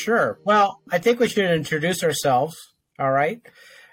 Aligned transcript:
Sure. 0.00 0.38
Well, 0.44 0.80
I 0.90 0.98
think 0.98 1.20
we 1.20 1.28
should 1.28 1.50
introduce 1.50 2.02
ourselves. 2.02 2.56
All 2.98 3.10
right. 3.10 3.40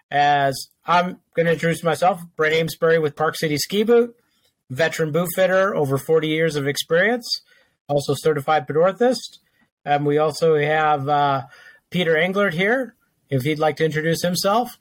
As 0.10 0.56
I'm 0.86 1.20
going 1.36 1.48
to 1.48 1.54
introduce 1.54 1.84
myself, 1.84 2.22
Brent 2.38 2.56
Amesbury 2.56 2.98
with 2.98 3.16
Park 3.16 3.36
City 3.36 3.58
Ski 3.58 3.84
Boot, 3.84 4.16
veteran 4.70 5.12
boot 5.12 5.28
fitter, 5.36 5.76
over 5.76 5.98
40 5.98 6.30
years 6.30 6.56
of 6.56 6.66
experience, 6.66 7.42
also 7.90 8.14
certified 8.16 8.68
podorthist. 8.68 9.40
And 9.84 10.06
we 10.06 10.18
also 10.18 10.58
have 10.58 11.10
uh, 11.10 11.44
Peter 11.90 12.16
Englert 12.16 12.54
here, 12.54 12.96
if 13.30 13.44
he'd 13.44 13.60
like 13.60 13.76
to 13.78 13.86
introduce 13.86 14.22
himself. 14.22 14.78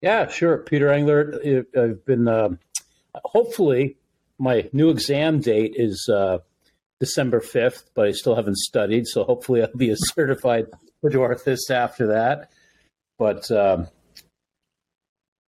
Yeah, 0.00 0.28
sure. 0.28 0.58
Peter 0.58 0.88
Englert. 0.88 1.76
I've 1.76 2.04
been, 2.04 2.26
uh, 2.26 2.50
hopefully, 3.24 3.96
my 4.38 4.68
new 4.72 4.90
exam 4.90 5.40
date 5.40 5.74
is 5.76 6.08
uh, 6.12 6.38
December 7.00 7.40
5th, 7.40 7.84
but 7.94 8.06
I 8.06 8.12
still 8.12 8.36
haven't 8.36 8.58
studied. 8.58 9.06
So 9.06 9.24
hopefully 9.24 9.62
I'll 9.62 9.76
be 9.76 9.90
a 9.90 9.96
certified 10.14 10.66
podorthist 11.02 11.70
after 11.70 12.08
that. 12.08 12.50
But 13.18 13.50
um, 13.50 13.88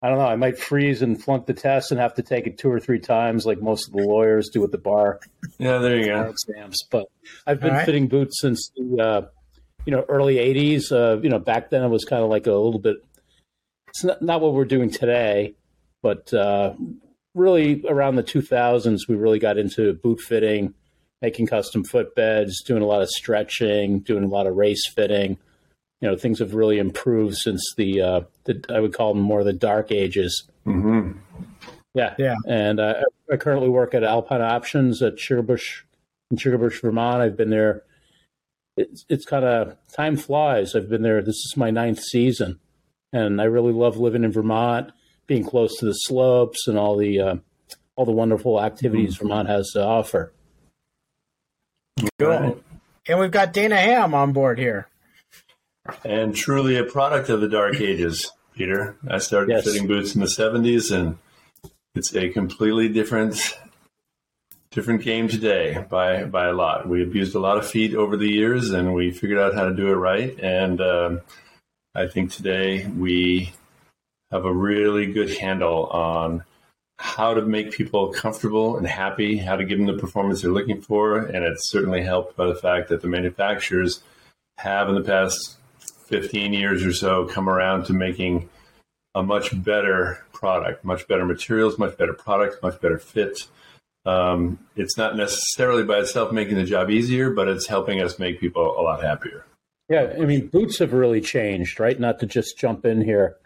I 0.02 0.08
don't 0.08 0.18
know. 0.18 0.26
I 0.26 0.36
might 0.36 0.58
freeze 0.58 1.00
and 1.00 1.22
flunk 1.22 1.46
the 1.46 1.54
test 1.54 1.92
and 1.92 2.00
have 2.00 2.14
to 2.14 2.22
take 2.22 2.46
it 2.46 2.58
two 2.58 2.70
or 2.70 2.80
three 2.80 2.98
times, 2.98 3.46
like 3.46 3.62
most 3.62 3.86
of 3.86 3.94
the 3.94 4.02
lawyers 4.02 4.48
do 4.48 4.64
at 4.64 4.72
the 4.72 4.78
bar. 4.78 5.20
Yeah, 5.58 5.78
there 5.78 5.96
you 5.96 6.06
go. 6.06 6.22
Exams, 6.22 6.78
but 6.90 7.06
I've 7.46 7.60
been 7.60 7.74
right. 7.74 7.86
fitting 7.86 8.08
boots 8.08 8.40
since 8.40 8.70
the 8.74 9.00
uh, 9.00 9.26
you 9.86 9.92
know 9.92 10.04
early 10.08 10.36
'80s. 10.36 10.90
Uh, 10.90 11.20
you 11.20 11.28
know, 11.28 11.38
back 11.38 11.70
then 11.70 11.84
it 11.84 11.88
was 11.88 12.04
kind 12.04 12.22
of 12.22 12.30
like 12.30 12.46
a 12.46 12.52
little 12.52 12.80
bit. 12.80 12.96
It's 13.88 14.02
not, 14.02 14.20
not 14.20 14.40
what 14.40 14.54
we're 14.54 14.64
doing 14.64 14.90
today, 14.90 15.54
but 16.02 16.34
uh, 16.34 16.74
really 17.34 17.84
around 17.88 18.16
the 18.16 18.22
2000s, 18.22 19.00
we 19.08 19.14
really 19.16 19.38
got 19.38 19.58
into 19.58 19.92
boot 19.94 20.20
fitting, 20.20 20.74
making 21.22 21.46
custom 21.46 21.84
footbeds, 21.84 22.50
doing 22.66 22.82
a 22.82 22.86
lot 22.86 23.00
of 23.00 23.08
stretching, 23.08 24.00
doing 24.00 24.24
a 24.24 24.28
lot 24.28 24.46
of 24.46 24.56
race 24.56 24.86
fitting 24.94 25.38
you 26.02 26.08
know 26.08 26.16
things 26.16 26.40
have 26.40 26.52
really 26.52 26.78
improved 26.78 27.36
since 27.36 27.62
the, 27.76 28.02
uh, 28.02 28.20
the 28.44 28.62
I 28.68 28.80
would 28.80 28.92
call 28.92 29.14
them 29.14 29.22
more 29.22 29.44
the 29.44 29.52
dark 29.52 29.92
ages. 29.92 30.44
Mm-hmm. 30.66 31.12
Yeah, 31.94 32.14
yeah. 32.18 32.34
And 32.46 32.80
uh, 32.80 32.94
I 33.32 33.36
currently 33.36 33.68
work 33.68 33.94
at 33.94 34.02
Alpine 34.02 34.42
Options 34.42 35.00
at 35.00 35.16
Sugarbush 35.16 35.82
in 36.30 36.38
Sugarbush, 36.38 36.80
Vermont. 36.82 37.22
I've 37.22 37.36
been 37.36 37.50
there. 37.50 37.84
It's 38.76 39.04
it's 39.08 39.24
kind 39.24 39.44
of 39.44 39.76
time 39.94 40.16
flies. 40.16 40.74
I've 40.74 40.88
been 40.88 41.02
there. 41.02 41.22
This 41.22 41.36
is 41.36 41.54
my 41.56 41.70
ninth 41.70 42.00
season, 42.00 42.58
and 43.12 43.40
I 43.40 43.44
really 43.44 43.72
love 43.72 43.96
living 43.96 44.24
in 44.24 44.32
Vermont, 44.32 44.90
being 45.28 45.44
close 45.44 45.76
to 45.76 45.86
the 45.86 45.92
slopes 45.92 46.66
and 46.66 46.76
all 46.76 46.96
the 46.96 47.20
uh, 47.20 47.36
all 47.94 48.06
the 48.06 48.12
wonderful 48.12 48.60
activities 48.60 49.14
mm-hmm. 49.14 49.28
Vermont 49.28 49.48
has 49.48 49.70
to 49.74 49.84
offer. 49.84 50.32
Cool. 52.18 52.62
And 53.08 53.18
we've 53.18 53.30
got 53.30 53.52
Dana 53.52 53.76
Ham 53.76 54.14
on 54.14 54.32
board 54.32 54.58
here 54.58 54.86
and 56.04 56.34
truly 56.34 56.76
a 56.76 56.84
product 56.84 57.28
of 57.28 57.40
the 57.40 57.48
dark 57.48 57.80
ages, 57.80 58.30
Peter. 58.54 58.96
I 59.08 59.18
started 59.18 59.50
yes. 59.50 59.64
fitting 59.64 59.86
boots 59.86 60.14
in 60.14 60.20
the 60.20 60.26
70s 60.26 60.94
and 60.94 61.18
it's 61.94 62.14
a 62.14 62.28
completely 62.30 62.88
different 62.88 63.58
different 64.70 65.02
game 65.02 65.28
today 65.28 65.84
by 65.88 66.24
by 66.24 66.46
a 66.46 66.52
lot. 66.52 66.88
We 66.88 67.02
abused 67.02 67.34
a 67.34 67.40
lot 67.40 67.58
of 67.58 67.66
feet 67.66 67.94
over 67.94 68.16
the 68.16 68.28
years 68.28 68.70
and 68.70 68.94
we 68.94 69.10
figured 69.10 69.38
out 69.38 69.54
how 69.54 69.64
to 69.64 69.74
do 69.74 69.88
it 69.88 69.96
right 69.96 70.38
and 70.40 70.80
um, 70.80 71.20
I 71.94 72.06
think 72.06 72.32
today 72.32 72.86
we 72.86 73.52
have 74.30 74.44
a 74.44 74.52
really 74.52 75.12
good 75.12 75.36
handle 75.36 75.86
on 75.86 76.44
how 76.98 77.34
to 77.34 77.42
make 77.42 77.72
people 77.72 78.12
comfortable 78.12 78.76
and 78.76 78.86
happy, 78.86 79.36
how 79.36 79.56
to 79.56 79.64
give 79.64 79.78
them 79.78 79.86
the 79.86 80.00
performance 80.00 80.42
they're 80.42 80.50
looking 80.50 80.80
for, 80.80 81.18
and 81.18 81.44
it's 81.44 81.70
certainly 81.70 82.02
helped 82.02 82.36
by 82.36 82.46
the 82.46 82.54
fact 82.54 82.88
that 82.88 83.02
the 83.02 83.08
manufacturers 83.08 84.02
have 84.58 84.88
in 84.88 84.94
the 84.94 85.02
past 85.02 85.56
15 86.08 86.52
years 86.52 86.84
or 86.84 86.92
so 86.92 87.26
come 87.26 87.48
around 87.48 87.86
to 87.86 87.92
making 87.92 88.48
a 89.14 89.22
much 89.22 89.62
better 89.62 90.24
product, 90.32 90.84
much 90.84 91.06
better 91.08 91.24
materials, 91.24 91.78
much 91.78 91.96
better 91.96 92.12
product, 92.12 92.62
much 92.62 92.80
better 92.80 92.98
fit. 92.98 93.46
Um, 94.04 94.58
it's 94.76 94.96
not 94.96 95.16
necessarily 95.16 95.84
by 95.84 95.98
itself 95.98 96.32
making 96.32 96.56
the 96.56 96.64
job 96.64 96.90
easier, 96.90 97.30
but 97.30 97.48
it's 97.48 97.66
helping 97.66 98.00
us 98.00 98.18
make 98.18 98.40
people 98.40 98.78
a 98.78 98.82
lot 98.82 99.02
happier. 99.02 99.44
Yeah, 99.88 100.14
I 100.18 100.24
mean, 100.24 100.46
boots 100.48 100.78
have 100.78 100.92
really 100.92 101.20
changed, 101.20 101.78
right? 101.78 101.98
Not 101.98 102.20
to 102.20 102.26
just 102.26 102.58
jump 102.58 102.84
in 102.86 103.02
here, 103.02 103.36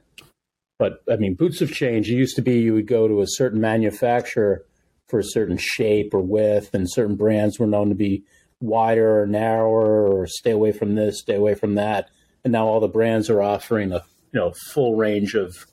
but 0.78 1.02
I 1.10 1.16
mean, 1.16 1.34
boots 1.34 1.60
have 1.60 1.72
changed. 1.72 2.10
It 2.10 2.14
used 2.16 2.36
to 2.36 2.42
be 2.42 2.60
you 2.60 2.74
would 2.74 2.86
go 2.86 3.08
to 3.08 3.22
a 3.22 3.26
certain 3.26 3.60
manufacturer 3.60 4.64
for 5.08 5.18
a 5.18 5.24
certain 5.24 5.56
shape 5.58 6.12
or 6.12 6.20
width, 6.20 6.74
and 6.74 6.90
certain 6.90 7.16
brands 7.16 7.58
were 7.58 7.66
known 7.66 7.88
to 7.88 7.94
be 7.94 8.24
wider 8.60 9.22
or 9.22 9.26
narrower, 9.26 10.08
or 10.08 10.26
stay 10.26 10.50
away 10.50 10.72
from 10.72 10.94
this, 10.94 11.20
stay 11.20 11.34
away 11.34 11.54
from 11.54 11.74
that 11.74 12.08
and 12.46 12.52
now 12.52 12.68
all 12.68 12.78
the 12.78 12.86
brands 12.86 13.28
are 13.28 13.42
offering 13.42 13.90
a 13.90 14.04
you 14.32 14.38
know 14.38 14.52
full 14.72 14.94
range 14.94 15.34
of 15.34 15.66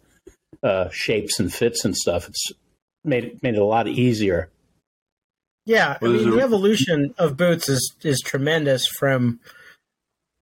uh, 0.63 0.89
shapes 0.91 1.39
and 1.39 1.53
fits 1.53 1.85
and 1.85 1.95
stuff. 1.95 2.27
It's 2.27 2.51
made 3.03 3.43
made 3.43 3.53
it 3.53 3.61
a 3.61 3.63
lot 3.63 3.87
easier. 3.87 4.49
Yeah, 5.67 5.99
I 6.01 6.05
mean 6.05 6.31
the 6.31 6.41
evolution 6.41 7.13
of 7.19 7.37
boots 7.37 7.69
is 7.69 7.95
is 8.01 8.21
tremendous 8.25 8.87
from 8.87 9.39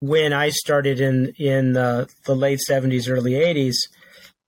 when 0.00 0.32
I 0.32 0.48
started 0.48 0.98
in 0.98 1.34
in 1.36 1.74
the, 1.74 2.08
the 2.24 2.34
late 2.34 2.60
seventies, 2.60 3.06
early 3.06 3.34
eighties. 3.34 3.78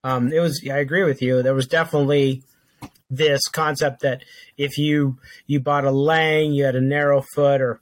Um, 0.06 0.32
it 0.32 0.38
was 0.38 0.62
I 0.70 0.78
agree 0.78 1.02
with 1.02 1.20
you. 1.20 1.42
There 1.42 1.52
was 1.52 1.66
definitely 1.66 2.44
this 3.10 3.48
concept 3.48 4.02
that 4.02 4.22
if 4.56 4.78
you 4.78 5.18
you 5.48 5.58
bought 5.58 5.84
a 5.84 5.90
Lange, 5.90 6.52
you 6.52 6.64
had 6.64 6.76
a 6.76 6.80
narrow 6.80 7.24
foot, 7.34 7.60
or 7.60 7.80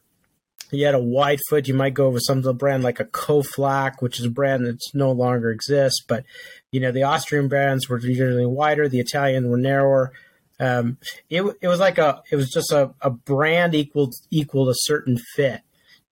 you 0.71 0.87
had 0.87 0.95
a 0.95 1.03
wide 1.03 1.41
foot, 1.51 1.69
you 1.69 1.75
might 1.75 1.93
go 1.93 2.09
with 2.09 2.23
some 2.25 2.41
brand 2.57 2.83
like 2.83 2.99
a 2.99 3.05
Koflach, 3.05 4.01
which 4.01 4.19
is 4.19 4.25
a 4.25 4.31
brand 4.31 4.65
that's 4.65 4.95
no 4.95 5.13
longer 5.13 5.51
exists. 5.51 6.03
But 6.09 6.25
you 6.73 6.81
know, 6.81 6.93
the 6.93 7.03
Austrian 7.03 7.47
brands 7.47 7.91
were 7.91 8.01
usually 8.01 8.47
wider, 8.47 8.89
the 8.89 9.01
Italian 9.01 9.51
were 9.51 9.59
narrower. 9.59 10.11
Um, 10.59 10.97
it 11.29 11.43
it 11.61 11.69
was 11.69 11.79
like 11.79 11.99
a 11.99 12.23
it 12.31 12.37
was 12.37 12.51
just 12.51 12.73
a, 12.73 12.95
a 13.03 13.11
brand 13.11 13.75
equal 13.75 14.13
equal 14.31 14.71
a 14.71 14.75
certain 14.75 15.19
fit, 15.37 15.61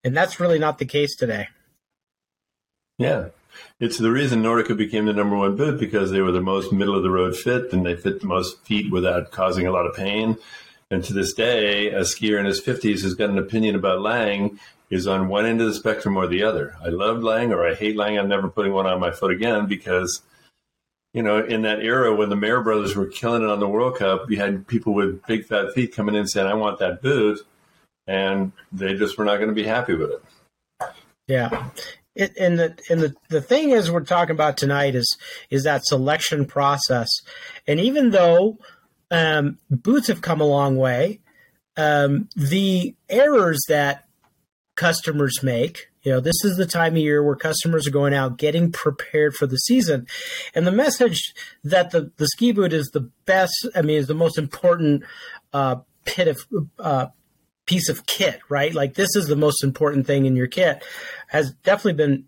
and 0.05 0.15
that's 0.15 0.39
really 0.39 0.59
not 0.59 0.77
the 0.77 0.85
case 0.85 1.17
today. 1.17 1.49
Yeah, 2.99 3.29
it's 3.81 3.99
the 3.99 4.11
reason 4.11 4.43
Nordica 4.43 4.77
became 4.77 5.07
the 5.07 5.13
number 5.13 5.37
one 5.37 5.57
boot 5.57 5.79
because 5.79 6.11
they 6.11 6.21
were 6.21 6.33
the 6.33 6.41
most 6.41 6.73
middle 6.73 6.97
of 6.97 7.03
the 7.03 7.11
road 7.11 7.37
fit 7.37 7.73
and 7.73 7.85
they 7.85 7.97
fit 7.97 8.21
the 8.21 8.27
most 8.27 8.65
feet 8.65 8.91
without 8.93 9.31
causing 9.31 9.67
a 9.67 9.73
lot 9.73 9.87
of 9.87 9.95
pain. 9.95 10.37
And 10.91 11.03
to 11.05 11.15
this 11.15 11.33
day, 11.33 11.89
a 11.89 12.01
skier 12.01 12.39
in 12.39 12.45
his 12.45 12.61
50s 12.61 13.01
who's 13.01 13.15
got 13.15 13.31
an 13.31 13.39
opinion 13.39 13.75
about 13.75 14.03
Lange 14.03 14.59
is 14.91 15.07
on 15.07 15.29
one 15.29 15.47
end 15.47 15.61
of 15.61 15.67
the 15.67 15.75
spectrum 15.75 16.19
or 16.19 16.27
the 16.27 16.43
other. 16.43 16.77
I 16.85 16.89
love 16.89 17.23
Lange 17.23 17.53
or 17.53 17.67
I 17.67 17.75
hate 17.75 17.97
Lange. 17.97 18.19
I'm 18.19 18.29
never 18.29 18.49
putting 18.49 18.75
one 18.75 18.87
on 18.87 19.01
my 19.01 19.11
foot 19.11 19.33
again 19.33 19.67
because, 19.67 20.21
you 21.15 21.23
know, 21.23 21.43
in 21.43 21.63
that 21.63 21.81
era 21.83 22.15
when 22.15 22.29
the 22.29 22.37
Mahre 22.37 22.63
brothers 22.63 22.95
were 22.95 23.07
killing 23.07 23.43
it 23.43 23.49
on 23.49 23.59
the 23.59 23.69
World 23.69 23.97
Cup, 23.97 24.31
you 24.31 24.37
had 24.37 24.67
people 24.67 24.93
with 24.93 25.25
big 25.27 25.47
fat 25.47 25.73
feet 25.73 25.95
coming 25.95 26.15
in 26.15 26.27
saying, 26.27 26.47
I 26.47 26.55
want 26.55 26.79
that 26.81 27.01
boot. 27.01 27.41
And 28.07 28.53
they 28.71 28.95
just 28.95 29.17
were 29.17 29.25
not 29.25 29.37
going 29.37 29.49
to 29.49 29.55
be 29.55 29.65
happy 29.65 29.95
with 29.95 30.11
it. 30.11 30.23
Yeah. 31.27 31.71
It, 32.15 32.37
and 32.39 32.59
the 32.59 32.79
and 32.91 33.01
the, 33.01 33.15
the 33.31 33.41
thing 33.41 33.71
is 33.71 33.91
we're 33.91 34.05
talking 34.05 34.35
about 34.35 34.57
tonight 34.57 34.95
is 34.95 35.17
is 35.51 35.65
that 35.65 35.85
selection 35.87 36.45
process. 36.45 37.09
And 37.67 37.81
even 37.81 38.11
though 38.11 38.59
um, 39.13 39.59
boots 39.71 40.09
have 40.09 40.23
come 40.23 40.41
a 40.41 40.47
long 40.47 40.77
way. 40.77 41.21
Um, 41.77 42.29
the 42.35 42.97
errors 43.09 43.61
that 43.69 44.09
customers 44.75 45.43
make, 45.43 45.91
you 46.03 46.11
know, 46.11 46.21
this 46.21 46.45
is 46.45 46.57
the 46.57 46.67
time 46.67 46.95
of 46.95 46.99
year 46.99 47.23
where 47.23 47.37
customers 47.37 47.87
are 47.87 47.93
going 47.93 48.15
out 48.15 48.39
getting 48.39 48.73
prepared 48.73 49.35
for 49.35 49.47
the 49.47 49.59
season. 49.59 50.07
And 50.55 50.67
the 50.67 50.73
message 50.73 51.35
that 51.63 51.91
the, 51.91 52.11
the 52.17 52.27
ski 52.27 52.53
boot 52.53 52.73
is 52.73 52.89
the 52.89 53.11
best, 53.27 53.69
I 53.77 53.83
mean, 53.83 53.99
is 53.99 54.07
the 54.07 54.15
most 54.15 54.39
important 54.39 55.05
uh, 55.53 55.77
pit 56.05 56.29
of 56.29 56.47
uh, 56.79 57.07
piece 57.67 57.89
of 57.89 58.07
kit, 58.07 58.41
right? 58.49 58.75
Like 58.75 58.95
this 58.95 59.15
is 59.15 59.27
the 59.27 59.37
most 59.37 59.63
important 59.63 60.07
thing 60.07 60.27
in 60.27 60.37
your 60.37 60.49
kit 60.49 60.85
has 61.29 61.53
definitely 61.53 61.95
been 61.95 62.25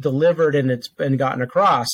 delivered 0.00 0.54
and 0.54 0.70
it's 0.70 0.88
been 0.88 1.16
gotten 1.16 1.42
across. 1.42 1.88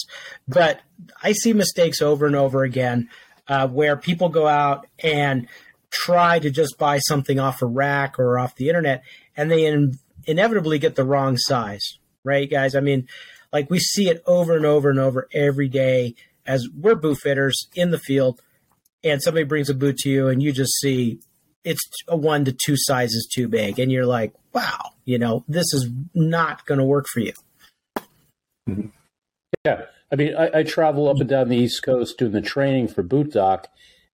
But 0.46 0.80
I 1.22 1.32
see 1.32 1.52
mistakes 1.52 2.02
over 2.02 2.26
and 2.26 2.36
over 2.36 2.62
again 2.62 3.08
uh, 3.48 3.68
where 3.68 3.96
people 3.96 4.28
go 4.28 4.46
out 4.46 4.86
and 5.02 5.48
try 5.90 6.38
to 6.38 6.50
just 6.50 6.76
buy 6.78 6.98
something 6.98 7.38
off 7.38 7.62
a 7.62 7.66
rack 7.66 8.18
or 8.18 8.38
off 8.38 8.56
the 8.56 8.68
internet, 8.68 9.04
and 9.36 9.50
they 9.50 9.64
in- 9.64 9.98
inevitably 10.26 10.78
get 10.78 10.96
the 10.96 11.04
wrong 11.04 11.36
size, 11.36 11.98
right, 12.24 12.50
guys? 12.50 12.74
I 12.74 12.80
mean, 12.80 13.06
like 13.52 13.70
we 13.70 13.78
see 13.78 14.08
it 14.08 14.22
over 14.26 14.56
and 14.56 14.66
over 14.66 14.90
and 14.90 14.98
over 14.98 15.28
every 15.32 15.68
day 15.68 16.14
as 16.46 16.68
we're 16.76 16.96
boot 16.96 17.18
fitters 17.18 17.68
in 17.74 17.90
the 17.90 17.98
field, 17.98 18.40
and 19.02 19.22
somebody 19.22 19.44
brings 19.44 19.70
a 19.70 19.74
boot 19.74 19.98
to 19.98 20.10
you, 20.10 20.28
and 20.28 20.42
you 20.42 20.52
just 20.52 20.72
see 20.80 21.20
it's 21.64 21.82
a 22.08 22.16
one 22.16 22.44
to 22.44 22.52
two 22.52 22.74
sizes 22.76 23.28
too 23.32 23.48
big, 23.48 23.78
and 23.78 23.90
you're 23.90 24.06
like, 24.06 24.32
wow, 24.52 24.92
you 25.04 25.18
know, 25.18 25.44
this 25.48 25.72
is 25.72 25.88
not 26.14 26.66
going 26.66 26.78
to 26.78 26.84
work 26.84 27.06
for 27.12 27.20
you. 27.20 27.32
Mm-hmm. 28.68 28.88
Yeah. 29.64 29.82
I 30.12 30.16
mean, 30.16 30.36
I, 30.36 30.58
I, 30.58 30.62
travel 30.62 31.08
up 31.08 31.18
and 31.18 31.28
down 31.28 31.48
the 31.48 31.56
East 31.56 31.82
Coast 31.82 32.18
doing 32.18 32.32
the 32.32 32.40
training 32.40 32.88
for 32.88 33.02
Boot 33.02 33.32
Doc, 33.32 33.68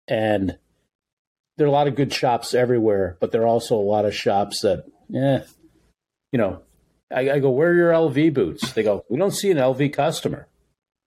and 0.08 0.56
there 1.56 1.66
are 1.66 1.68
a 1.68 1.72
lot 1.72 1.88
of 1.88 1.94
good 1.94 2.12
shops 2.12 2.54
everywhere, 2.54 3.16
but 3.20 3.32
there 3.32 3.42
are 3.42 3.48
also 3.48 3.76
a 3.76 3.80
lot 3.80 4.06
of 4.06 4.14
shops 4.14 4.62
that, 4.62 4.84
yeah 5.08 5.42
you 6.32 6.38
know, 6.38 6.62
I, 7.14 7.30
I 7.30 7.38
go, 7.40 7.50
where 7.50 7.70
are 7.70 7.74
your 7.74 7.92
LV 7.92 8.34
boots? 8.34 8.72
They 8.72 8.82
go, 8.82 9.04
we 9.08 9.18
don't 9.18 9.34
see 9.34 9.50
an 9.50 9.56
LV 9.56 9.92
customer. 9.92 10.46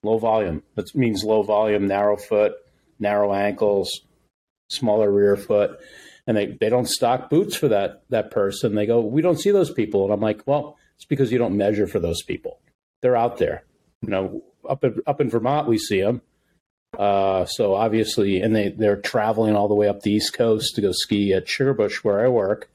Low 0.04 0.18
volume. 0.18 0.64
That 0.76 0.94
means 0.96 1.24
low 1.24 1.44
volume, 1.44 1.88
narrow 1.88 2.18
foot, 2.18 2.54
narrow 3.00 3.34
ankles, 3.34 4.02
smaller 4.70 5.10
rear 5.10 5.38
foot. 5.38 5.80
And 6.26 6.38
they, 6.38 6.58
they 6.60 6.70
don't 6.70 6.88
stock 6.88 7.30
boots 7.30 7.56
for 7.56 7.68
that 7.68 8.04
that 8.10 8.32
person. 8.32 8.76
They 8.76 8.86
go, 8.86 9.02
we 9.02 9.22
don't 9.22 9.40
see 9.40 9.52
those 9.52 9.72
people. 9.72 10.06
And 10.06 10.14
I'm 10.14 10.22
like, 10.22 10.44
well, 10.46 10.78
it's 10.96 11.06
because 11.06 11.32
you 11.32 11.38
don't 11.38 11.58
measure 11.58 11.88
for 11.88 12.00
those 12.00 12.24
people. 12.24 12.60
They're 13.02 13.18
out 13.18 13.38
there. 13.38 13.66
You 14.02 14.10
know, 14.10 14.44
up 14.68 14.84
in, 14.84 15.02
up 15.06 15.20
in 15.20 15.30
Vermont, 15.30 15.68
we 15.68 15.78
see 15.78 16.02
them. 16.02 16.22
Uh, 16.98 17.46
so 17.46 17.74
obviously, 17.74 18.40
and 18.40 18.56
they 18.56 18.70
they're 18.70 19.02
traveling 19.02 19.56
all 19.56 19.68
the 19.68 19.76
way 19.76 19.88
up 19.88 20.02
the 20.02 20.12
East 20.12 20.34
Coast 20.34 20.76
to 20.76 20.82
go 20.82 20.92
ski 20.92 21.34
at 21.34 21.48
Sugarbush, 21.48 22.04
where 22.04 22.24
I 22.24 22.30
work. 22.30 22.70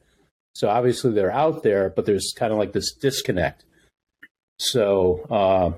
So 0.54 0.68
obviously, 0.68 1.12
they're 1.12 1.30
out 1.30 1.62
there, 1.62 1.88
but 1.88 2.04
there's 2.04 2.32
kind 2.36 2.52
of 2.52 2.58
like 2.58 2.72
this 2.72 2.92
disconnect. 2.92 3.64
So 4.58 5.24
uh, 5.30 5.72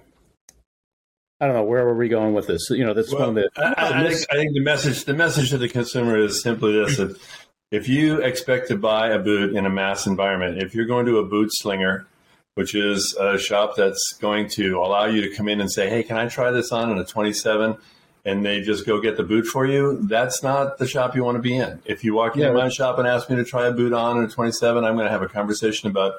I 1.40 1.46
don't 1.46 1.54
know 1.54 1.64
where 1.64 1.84
were 1.84 1.96
we 1.96 2.08
going 2.08 2.32
with 2.32 2.46
this. 2.46 2.68
You 2.70 2.84
know, 2.84 2.94
that's 2.94 3.12
well, 3.12 3.28
one 3.28 3.38
of 3.38 3.44
the. 3.54 3.62
I, 3.62 4.04
I, 4.04 4.08
think, 4.08 4.26
I 4.30 4.36
think 4.36 4.54
the 4.54 4.62
message 4.62 5.04
the 5.04 5.14
message 5.14 5.50
to 5.50 5.58
the 5.58 5.68
consumer 5.68 6.16
is 6.16 6.42
simply 6.42 6.72
this: 6.72 6.98
if, 6.98 7.46
if 7.70 7.88
you 7.88 8.20
expect 8.20 8.68
to 8.68 8.76
buy 8.76 9.08
a 9.08 9.18
boot 9.18 9.54
in 9.54 9.66
a 9.66 9.70
mass 9.70 10.06
environment, 10.06 10.62
if 10.62 10.74
you're 10.74 10.86
going 10.86 11.06
to 11.06 11.18
a 11.18 11.24
boot 11.24 11.50
slinger 11.52 12.06
which 12.54 12.74
is 12.74 13.14
a 13.18 13.38
shop 13.38 13.74
that's 13.76 14.14
going 14.20 14.48
to 14.48 14.78
allow 14.78 15.06
you 15.06 15.22
to 15.22 15.34
come 15.34 15.48
in 15.48 15.60
and 15.60 15.70
say, 15.70 15.88
"Hey, 15.88 16.02
can 16.02 16.18
I 16.18 16.28
try 16.28 16.50
this 16.50 16.72
on 16.72 16.90
in 16.90 16.98
a 16.98 17.04
27?" 17.04 17.76
and 18.24 18.44
they 18.44 18.60
just 18.60 18.84
go 18.84 19.00
get 19.00 19.16
the 19.16 19.22
boot 19.22 19.46
for 19.46 19.66
you. 19.66 19.98
That's 20.02 20.42
not 20.42 20.76
the 20.76 20.86
shop 20.86 21.16
you 21.16 21.24
want 21.24 21.36
to 21.36 21.42
be 21.42 21.56
in. 21.56 21.80
If 21.86 22.04
you 22.04 22.12
walk 22.14 22.36
into 22.36 22.52
my 22.52 22.68
shop 22.68 22.98
and 22.98 23.08
ask 23.08 23.30
me 23.30 23.36
to 23.36 23.44
try 23.44 23.66
a 23.66 23.72
boot 23.72 23.94
on 23.94 24.18
in 24.18 24.24
a 24.24 24.28
27, 24.28 24.84
I'm 24.84 24.94
going 24.94 25.06
to 25.06 25.10
have 25.10 25.22
a 25.22 25.28
conversation 25.28 25.88
about 25.88 26.16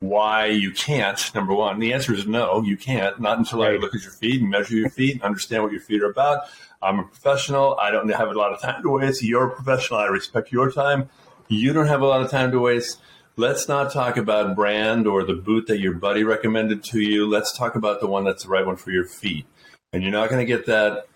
why 0.00 0.46
you 0.46 0.72
can't. 0.72 1.34
Number 1.34 1.54
one, 1.54 1.80
the 1.80 1.92
answer 1.92 2.14
is 2.14 2.26
no, 2.26 2.62
you 2.62 2.78
can't. 2.78 3.20
Not 3.20 3.36
until 3.36 3.60
right. 3.60 3.74
I 3.74 3.76
look 3.76 3.94
at 3.94 4.02
your 4.02 4.12
feet 4.12 4.40
and 4.40 4.50
measure 4.50 4.74
your 4.74 4.88
feet 4.88 5.14
and 5.14 5.22
understand 5.22 5.62
what 5.62 5.72
your 5.72 5.82
feet 5.82 6.02
are 6.02 6.10
about. 6.10 6.44
I'm 6.84 6.98
a 6.98 7.04
professional. 7.04 7.76
I 7.80 7.90
don't 7.90 8.08
have 8.10 8.28
a 8.28 8.34
lot 8.34 8.52
of 8.52 8.60
time 8.60 8.82
to 8.82 8.90
waste. 8.90 9.22
You're 9.22 9.48
a 9.48 9.54
professional. 9.54 10.00
I 10.00 10.06
respect 10.06 10.52
your 10.52 10.70
time. 10.70 11.08
You 11.48 11.72
don't 11.72 11.86
have 11.86 12.02
a 12.02 12.06
lot 12.06 12.20
of 12.20 12.30
time 12.30 12.52
to 12.52 12.60
waste. 12.60 13.00
Let's 13.36 13.68
not 13.68 13.92
talk 13.92 14.16
about 14.16 14.54
brand 14.54 15.06
or 15.06 15.24
the 15.24 15.34
boot 15.34 15.66
that 15.66 15.80
your 15.80 15.94
buddy 15.94 16.22
recommended 16.22 16.84
to 16.84 17.00
you. 17.00 17.28
Let's 17.28 17.56
talk 17.56 17.74
about 17.74 18.00
the 18.00 18.06
one 18.06 18.24
that's 18.24 18.44
the 18.44 18.50
right 18.50 18.66
one 18.66 18.76
for 18.76 18.90
your 18.90 19.06
feet. 19.06 19.46
And 19.92 20.02
you're 20.02 20.12
not 20.12 20.28
going 20.28 20.40
to 20.40 20.46
get 20.46 20.66
that. 20.66 21.06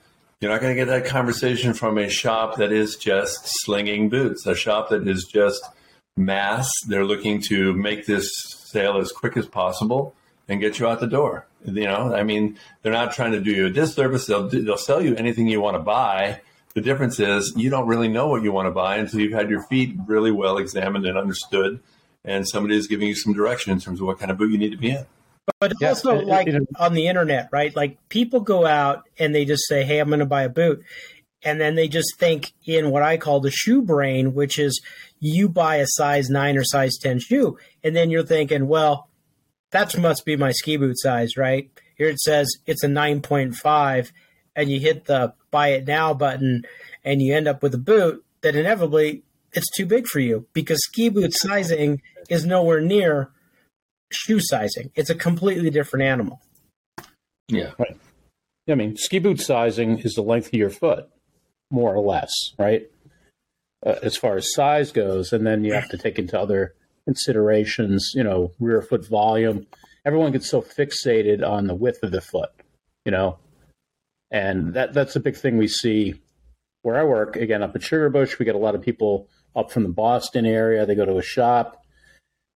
You're 0.40 0.50
not 0.50 0.60
going 0.60 0.74
to 0.76 0.84
get 0.84 0.90
that 0.90 1.04
conversation 1.04 1.74
from 1.74 1.98
a 1.98 2.08
shop 2.08 2.56
that 2.56 2.72
is 2.72 2.96
just 2.96 3.40
slinging 3.64 4.08
boots, 4.08 4.46
a 4.46 4.54
shop 4.54 4.88
that 4.90 5.06
is 5.06 5.24
just 5.24 5.62
mass. 6.16 6.70
They're 6.86 7.04
looking 7.04 7.42
to 7.48 7.74
make 7.74 8.06
this 8.06 8.30
sale 8.70 8.98
as 8.98 9.12
quick 9.12 9.36
as 9.36 9.46
possible 9.46 10.14
and 10.48 10.60
get 10.60 10.78
you 10.78 10.86
out 10.86 11.00
the 11.00 11.06
door. 11.06 11.46
You 11.64 11.84
know, 11.84 12.14
I 12.14 12.22
mean, 12.22 12.58
they're 12.82 12.92
not 12.92 13.12
trying 13.12 13.32
to 13.32 13.40
do 13.40 13.50
you 13.50 13.66
a 13.66 13.70
disservice. 13.70 14.26
They'll 14.26 14.48
they'll 14.48 14.78
sell 14.78 15.02
you 15.02 15.14
anything 15.16 15.48
you 15.48 15.60
want 15.60 15.76
to 15.76 15.82
buy. 15.82 16.40
The 16.74 16.80
difference 16.80 17.18
is 17.18 17.52
you 17.56 17.70
don't 17.70 17.86
really 17.86 18.08
know 18.08 18.28
what 18.28 18.42
you 18.42 18.52
want 18.52 18.66
to 18.66 18.70
buy 18.70 18.96
until 18.96 19.20
you've 19.20 19.32
had 19.32 19.50
your 19.50 19.62
feet 19.62 19.96
really 20.06 20.30
well 20.30 20.58
examined 20.58 21.06
and 21.06 21.18
understood 21.18 21.80
and 22.24 22.46
somebody 22.46 22.76
is 22.76 22.86
giving 22.86 23.08
you 23.08 23.14
some 23.14 23.32
direction 23.32 23.72
in 23.72 23.80
terms 23.80 24.00
of 24.00 24.06
what 24.06 24.18
kind 24.18 24.30
of 24.30 24.38
boot 24.38 24.50
you 24.50 24.58
need 24.58 24.70
to 24.70 24.76
be 24.76 24.90
in. 24.90 25.06
But 25.60 25.72
yeah, 25.80 25.88
also, 25.88 26.18
it, 26.18 26.26
like 26.26 26.46
it, 26.46 26.62
on 26.78 26.92
the 26.92 27.08
internet, 27.08 27.48
right? 27.50 27.74
Like 27.74 27.98
people 28.10 28.40
go 28.40 28.66
out 28.66 29.08
and 29.18 29.34
they 29.34 29.44
just 29.44 29.66
say, 29.66 29.82
"Hey, 29.82 29.98
I'm 29.98 30.08
going 30.08 30.20
to 30.20 30.26
buy 30.26 30.42
a 30.42 30.48
boot," 30.48 30.84
and 31.42 31.58
then 31.58 31.74
they 31.74 31.88
just 31.88 32.16
think 32.18 32.52
in 32.66 32.90
what 32.90 33.02
I 33.02 33.16
call 33.16 33.40
the 33.40 33.50
shoe 33.50 33.80
brain, 33.80 34.34
which 34.34 34.58
is 34.58 34.80
you 35.20 35.48
buy 35.48 35.76
a 35.76 35.86
size 35.86 36.28
nine 36.28 36.58
or 36.58 36.64
size 36.64 36.98
ten 36.98 37.18
shoe, 37.18 37.58
and 37.82 37.96
then 37.96 38.10
you're 38.10 38.26
thinking, 38.26 38.68
"Well, 38.68 39.07
that 39.70 39.96
must 39.98 40.24
be 40.24 40.36
my 40.36 40.52
ski 40.52 40.76
boot 40.76 40.98
size, 40.98 41.36
right?" 41.36 41.70
Here 41.96 42.08
it 42.08 42.20
says 42.20 42.48
it's 42.66 42.84
a 42.84 42.88
nine 42.88 43.20
point 43.22 43.54
five, 43.54 44.12
and 44.54 44.70
you 44.70 44.80
hit 44.80 45.06
the 45.06 45.34
buy 45.50 45.68
it 45.68 45.86
now 45.86 46.14
button, 46.14 46.64
and 47.04 47.20
you 47.22 47.34
end 47.34 47.48
up 47.48 47.62
with 47.62 47.74
a 47.74 47.78
boot 47.78 48.24
that 48.42 48.54
inevitably 48.54 49.22
it's 49.52 49.70
too 49.76 49.86
big 49.86 50.06
for 50.06 50.20
you 50.20 50.46
because 50.52 50.78
ski 50.84 51.08
boot 51.08 51.32
sizing 51.34 52.00
is 52.28 52.44
nowhere 52.44 52.80
near 52.80 53.30
shoe 54.10 54.40
sizing. 54.40 54.90
It's 54.94 55.10
a 55.10 55.14
completely 55.14 55.70
different 55.70 56.04
animal. 56.04 56.40
Yeah. 57.48 57.72
Right. 57.78 57.96
I 58.68 58.74
mean, 58.74 58.96
ski 58.96 59.18
boot 59.18 59.40
sizing 59.40 59.98
is 60.00 60.14
the 60.14 60.22
length 60.22 60.48
of 60.48 60.54
your 60.54 60.70
foot, 60.70 61.08
more 61.70 61.94
or 61.94 62.04
less, 62.04 62.32
right? 62.58 62.88
Uh, 63.84 63.96
as 64.02 64.16
far 64.16 64.36
as 64.36 64.52
size 64.52 64.92
goes, 64.92 65.32
and 65.32 65.46
then 65.46 65.64
you 65.64 65.72
have 65.72 65.88
to 65.88 65.96
take 65.96 66.18
into 66.18 66.38
other 66.38 66.74
considerations, 67.08 68.12
you 68.14 68.22
know, 68.22 68.52
rear 68.60 68.82
foot 68.82 69.08
volume. 69.08 69.66
Everyone 70.04 70.30
gets 70.30 70.46
so 70.46 70.60
fixated 70.60 71.42
on 71.42 71.66
the 71.66 71.74
width 71.74 72.02
of 72.02 72.10
the 72.10 72.20
foot, 72.20 72.50
you 73.06 73.10
know, 73.10 73.38
and 74.30 74.74
that 74.74 74.92
that's 74.92 75.16
a 75.16 75.20
big 75.20 75.34
thing 75.34 75.56
we 75.56 75.68
see 75.68 76.20
where 76.82 77.00
I 77.00 77.04
work. 77.04 77.34
Again, 77.36 77.62
up 77.62 77.74
at 77.74 77.80
Sugarbush, 77.80 78.38
we 78.38 78.44
get 78.44 78.54
a 78.54 78.58
lot 78.58 78.74
of 78.74 78.82
people 78.82 79.26
up 79.56 79.72
from 79.72 79.84
the 79.84 79.88
Boston 79.88 80.44
area. 80.44 80.84
They 80.84 80.94
go 80.94 81.06
to 81.06 81.16
a 81.16 81.22
shop. 81.22 81.82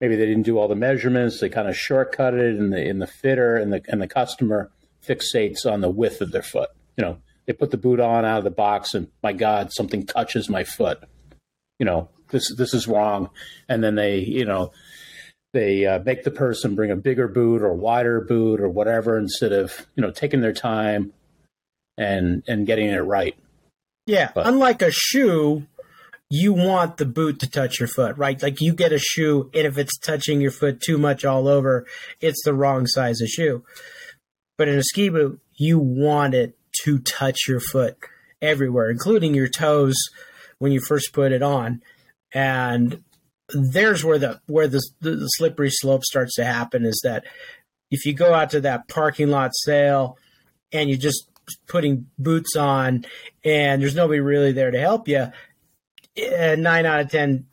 Maybe 0.03 0.17
they 0.17 0.27
didn't 0.27 0.43
do 0.43 0.59
all 0.59 0.69
the 0.69 0.77
measurements. 0.77 1.41
They 1.41 1.49
kind 1.49 1.69
of 1.69 1.75
shortcut 1.75 2.35
it, 2.35 2.55
and 2.55 2.75
the 2.75 2.87
in 2.87 2.99
the 2.99 3.07
fitter 3.07 3.57
and 3.57 3.73
the 3.73 3.81
and 3.89 4.03
the 4.03 4.09
customer 4.09 4.71
fixates 5.03 5.65
on 5.65 5.81
the 5.81 5.89
width 5.89 6.21
of 6.21 6.31
their 6.31 6.43
foot. 6.43 6.69
You 6.99 7.05
know, 7.05 7.19
they 7.47 7.55
put 7.55 7.71
the 7.71 7.79
boot 7.79 8.01
on 8.01 8.27
out 8.27 8.37
of 8.37 8.45
the 8.45 8.51
box, 8.51 8.93
and 8.93 9.09
my 9.23 9.33
God, 9.33 9.73
something 9.73 10.05
touches 10.05 10.51
my 10.51 10.65
foot. 10.65 10.99
You 11.79 11.87
know, 11.87 12.11
this 12.33 12.53
this 12.57 12.75
is 12.75 12.89
wrong. 12.89 13.31
And 13.69 13.83
then 13.85 13.95
they, 13.95 14.19
you 14.19 14.45
know, 14.45 14.73
they 15.53 15.87
uh, 15.87 16.01
make 16.01 16.25
the 16.25 16.31
person 16.31 16.75
bring 16.75 16.91
a 16.91 16.97
bigger 16.97 17.29
boot 17.29 17.63
or 17.63 17.73
wider 17.75 18.21
boot 18.21 18.61
or 18.61 18.69
whatever 18.69 19.17
instead 19.19 19.53
of 19.53 19.87
you 19.95 20.03
know 20.03 20.11
taking 20.11 20.41
their 20.41 20.53
time 20.53 21.13
and 21.97 22.43
and 22.49 22.67
getting 22.67 22.89
it 22.89 22.99
right. 22.99 23.37
Yeah, 24.07 24.31
but, 24.35 24.47
unlike 24.47 24.83
a 24.83 24.91
shoe, 24.91 25.67
you 26.29 26.53
want 26.53 26.97
the 26.97 27.05
boot 27.05 27.39
to 27.41 27.51
touch 27.51 27.79
your 27.79 27.89
foot, 27.89 28.17
right? 28.17 28.43
Like 28.43 28.61
you 28.61 28.75
get 28.75 28.93
a 28.93 28.99
shoe, 28.99 29.51
and 29.55 29.67
if 29.67 29.79
it's 29.79 29.97
touching 29.99 30.41
your 30.41 30.51
foot 30.51 30.81
too 30.81 30.99
much 30.99 31.25
all 31.25 31.47
over, 31.47 31.87
it's 32.21 32.43
the 32.45 32.55
wrong 32.55 32.87
size 32.87 33.21
of 33.21 33.29
shoe. 33.29 33.63
But 34.59 34.69
in 34.69 34.79
a 34.79 34.83
ski 34.83 35.09
boot, 35.09 35.41
you 35.57 35.79
want 35.79 36.35
it 36.35 36.57
to 36.85 36.99
touch 36.99 37.41
your 37.47 37.61
foot 37.61 37.99
everywhere, 38.41 38.91
including 38.91 39.35
your 39.35 39.49
toes 39.49 39.97
when 40.59 40.73
you 40.73 40.81
first 40.81 41.13
put 41.13 41.33
it 41.33 41.43
on. 41.43 41.83
And 42.35 43.03
there's 43.49 44.05
where 44.05 44.19
the 44.19 44.41
where 44.47 44.69
the, 44.69 44.83
the 45.01 45.27
slippery 45.27 45.71
slope 45.71 46.05
starts 46.05 46.35
to 46.37 46.45
happen 46.45 46.85
is 46.85 47.01
that 47.05 47.25
if 47.91 48.07
you 48.07 48.15
go 48.15 48.33
out 48.33 48.51
to 48.51 48.61
that 48.63 48.89
parking 48.89 49.29
lot 49.29 49.51
sale 49.55 50.17
and 50.73 50.89
you're 50.89 50.99
just 50.99 51.29
putting 51.67 52.07
boots 52.19 52.57
on 52.57 53.05
and 53.45 53.83
there's 53.83 53.95
nobody 53.95 54.21
really 54.21 54.53
there 54.53 54.71
to 54.71 54.81
help 54.81 55.09
you 55.09 55.31
eh, 56.17 56.57
nine 56.57 56.87
out 56.87 57.01
of 57.01 57.11
ten, 57.11 57.47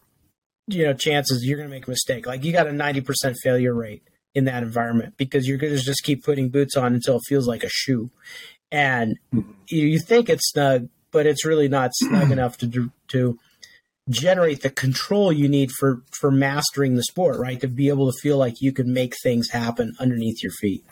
you 0.67 0.85
know, 0.85 0.93
chances 0.93 1.43
you're 1.43 1.57
going 1.57 1.69
to 1.69 1.75
make 1.75 1.87
a 1.87 1.89
mistake. 1.89 2.25
Like 2.25 2.43
you 2.43 2.51
got 2.51 2.67
a 2.67 2.73
ninety 2.73 3.01
percent 3.01 3.37
failure 3.43 3.73
rate 3.73 4.03
in 4.35 4.45
that 4.45 4.63
environment 4.63 5.15
because 5.17 5.47
you're 5.47 5.57
going 5.57 5.75
to 5.75 5.81
just 5.81 6.03
keep 6.03 6.23
putting 6.23 6.49
boots 6.49 6.77
on 6.77 6.93
until 6.93 7.17
it 7.17 7.23
feels 7.27 7.47
like 7.47 7.63
a 7.63 7.69
shoe, 7.69 8.09
and 8.71 9.17
mm-hmm. 9.33 9.51
you 9.67 9.99
think 9.99 10.29
it's 10.29 10.49
snug, 10.51 10.89
but 11.11 11.25
it's 11.25 11.45
really 11.45 11.67
not 11.67 11.91
snug 11.93 12.31
enough 12.31 12.57
to 12.59 12.91
to 13.09 13.39
generate 14.09 14.61
the 14.61 14.69
control 14.69 15.31
you 15.31 15.47
need 15.47 15.71
for 15.71 16.01
for 16.11 16.31
mastering 16.31 16.95
the 16.95 17.03
sport, 17.03 17.37
right? 17.37 17.59
To 17.61 17.67
be 17.67 17.89
able 17.89 18.11
to 18.11 18.17
feel 18.19 18.37
like 18.37 18.61
you 18.61 18.71
can 18.71 18.91
make 18.93 19.13
things 19.21 19.49
happen 19.49 19.95
underneath 19.99 20.41
your 20.41 20.51
feet. 20.51 20.83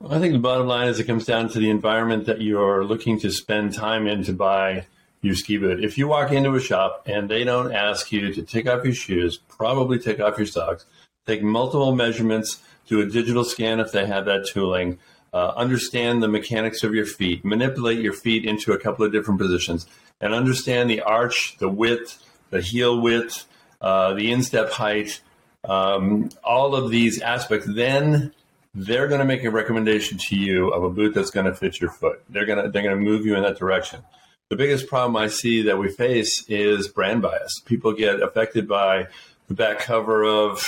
I 0.00 0.20
think 0.20 0.32
the 0.32 0.38
bottom 0.38 0.68
line 0.68 0.86
is 0.86 1.00
it 1.00 1.04
comes 1.04 1.26
down 1.26 1.48
to 1.50 1.58
the 1.58 1.70
environment 1.70 2.26
that 2.26 2.40
you're 2.40 2.84
looking 2.84 3.18
to 3.20 3.32
spend 3.32 3.74
time 3.74 4.06
in 4.06 4.22
to 4.24 4.32
buy 4.32 4.86
your 5.22 5.34
ski 5.34 5.58
boot. 5.58 5.82
If 5.82 5.98
you 5.98 6.06
walk 6.06 6.30
into 6.30 6.54
a 6.54 6.60
shop 6.60 7.02
and 7.06 7.28
they 7.28 7.42
don't 7.42 7.72
ask 7.72 8.12
you 8.12 8.32
to 8.32 8.42
take 8.42 8.68
off 8.68 8.84
your 8.84 8.94
shoes, 8.94 9.38
probably 9.48 9.98
take 9.98 10.20
off 10.20 10.38
your 10.38 10.46
socks, 10.46 10.84
take 11.26 11.42
multiple 11.42 11.96
measurements, 11.96 12.62
do 12.86 13.00
a 13.00 13.06
digital 13.06 13.44
scan 13.44 13.80
if 13.80 13.90
they 13.90 14.06
have 14.06 14.24
that 14.26 14.46
tooling, 14.46 14.98
uh, 15.32 15.52
understand 15.56 16.22
the 16.22 16.28
mechanics 16.28 16.84
of 16.84 16.94
your 16.94 17.04
feet, 17.04 17.44
manipulate 17.44 17.98
your 17.98 18.12
feet 18.12 18.44
into 18.44 18.72
a 18.72 18.78
couple 18.78 19.04
of 19.04 19.10
different 19.10 19.40
positions, 19.40 19.86
and 20.20 20.34
understand 20.34 20.90
the 20.90 21.02
arch, 21.02 21.56
the 21.58 21.68
width, 21.68 22.22
the 22.50 22.60
heel 22.60 23.00
width, 23.00 23.46
uh, 23.80 24.14
the 24.14 24.32
instep 24.32 24.70
height, 24.70 25.20
um, 25.64 26.30
all 26.42 26.74
of 26.74 26.90
these 26.90 27.20
aspects. 27.20 27.66
Then 27.68 28.32
they're 28.74 29.08
going 29.08 29.20
to 29.20 29.26
make 29.26 29.44
a 29.44 29.50
recommendation 29.50 30.18
to 30.28 30.36
you 30.36 30.68
of 30.70 30.84
a 30.84 30.90
boot 30.90 31.14
that's 31.14 31.30
going 31.30 31.46
to 31.46 31.54
fit 31.54 31.80
your 31.80 31.90
foot. 31.90 32.22
They're 32.28 32.46
going 32.46 32.62
to 32.62 32.70
they're 32.70 32.82
going 32.82 32.98
to 32.98 33.02
move 33.04 33.26
you 33.26 33.36
in 33.36 33.42
that 33.42 33.58
direction. 33.58 34.02
The 34.50 34.56
biggest 34.56 34.86
problem 34.86 35.16
I 35.16 35.28
see 35.28 35.62
that 35.62 35.76
we 35.76 35.90
face 35.90 36.44
is 36.48 36.88
brand 36.88 37.20
bias. 37.20 37.60
People 37.66 37.92
get 37.92 38.22
affected 38.22 38.66
by 38.66 39.08
the 39.46 39.54
back 39.54 39.80
cover 39.80 40.24
of 40.24 40.64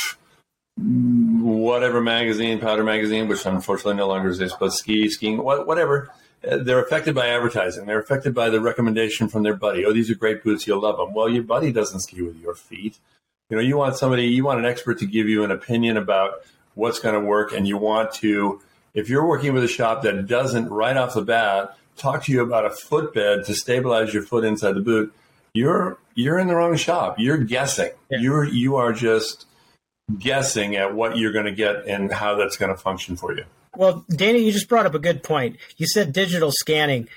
whatever 0.76 2.00
magazine, 2.00 2.60
Powder 2.60 2.84
Magazine, 2.84 3.28
which 3.28 3.46
unfortunately 3.46 3.94
no 3.94 4.08
longer 4.08 4.28
exists, 4.28 4.56
but 4.58 4.72
ski, 4.72 5.08
skiing, 5.08 5.42
whatever. 5.42 6.10
They're 6.42 6.82
affected 6.82 7.14
by 7.14 7.28
advertising. 7.28 7.86
They're 7.86 8.00
affected 8.00 8.34
by 8.34 8.48
the 8.48 8.60
recommendation 8.60 9.28
from 9.28 9.42
their 9.42 9.54
buddy. 9.54 9.84
Oh, 9.84 9.92
these 9.92 10.10
are 10.10 10.14
great 10.14 10.42
boots. 10.42 10.66
You'll 10.66 10.80
love 10.80 10.96
them. 10.96 11.12
Well, 11.12 11.28
your 11.28 11.42
buddy 11.42 11.70
doesn't 11.70 12.00
ski 12.00 12.22
with 12.22 12.40
your 12.40 12.54
feet. 12.54 12.98
You 13.50 13.56
know, 13.56 13.62
you 13.62 13.76
want 13.76 13.96
somebody, 13.96 14.26
you 14.26 14.44
want 14.44 14.58
an 14.58 14.64
expert 14.64 14.98
to 15.00 15.06
give 15.06 15.28
you 15.28 15.44
an 15.44 15.50
opinion 15.50 15.96
about 15.96 16.44
what's 16.74 16.98
going 16.98 17.14
to 17.14 17.20
work, 17.20 17.52
and 17.52 17.66
you 17.66 17.76
want 17.76 18.12
to, 18.14 18.62
if 18.94 19.08
you're 19.08 19.26
working 19.26 19.52
with 19.52 19.64
a 19.64 19.68
shop 19.68 20.02
that 20.02 20.26
doesn't 20.26 20.70
right 20.70 20.96
off 20.96 21.14
the 21.14 21.22
bat 21.22 21.76
talk 21.96 22.24
to 22.24 22.32
you 22.32 22.40
about 22.40 22.64
a 22.64 22.70
footbed 22.70 23.44
to 23.44 23.54
stabilize 23.54 24.14
your 24.14 24.22
foot 24.22 24.44
inside 24.44 24.72
the 24.72 24.80
boot, 24.80 25.12
you're 25.52 25.98
you're 26.14 26.38
in 26.38 26.46
the 26.46 26.54
wrong 26.54 26.76
shop. 26.76 27.16
You're 27.18 27.38
guessing. 27.38 27.90
Yeah. 28.10 28.18
You're 28.20 28.44
you 28.44 28.76
are 28.76 28.92
just 28.92 29.46
guessing 30.18 30.76
at 30.76 30.94
what 30.94 31.16
you're 31.16 31.32
going 31.32 31.46
to 31.46 31.52
get 31.52 31.86
and 31.86 32.12
how 32.12 32.36
that's 32.36 32.56
going 32.56 32.70
to 32.70 32.76
function 32.76 33.16
for 33.16 33.34
you. 33.34 33.44
Well, 33.76 34.04
Dana, 34.08 34.38
you 34.38 34.52
just 34.52 34.68
brought 34.68 34.86
up 34.86 34.94
a 34.94 34.98
good 34.98 35.22
point. 35.22 35.56
You 35.76 35.86
said 35.86 36.12
digital 36.12 36.50
scanning, 36.52 37.08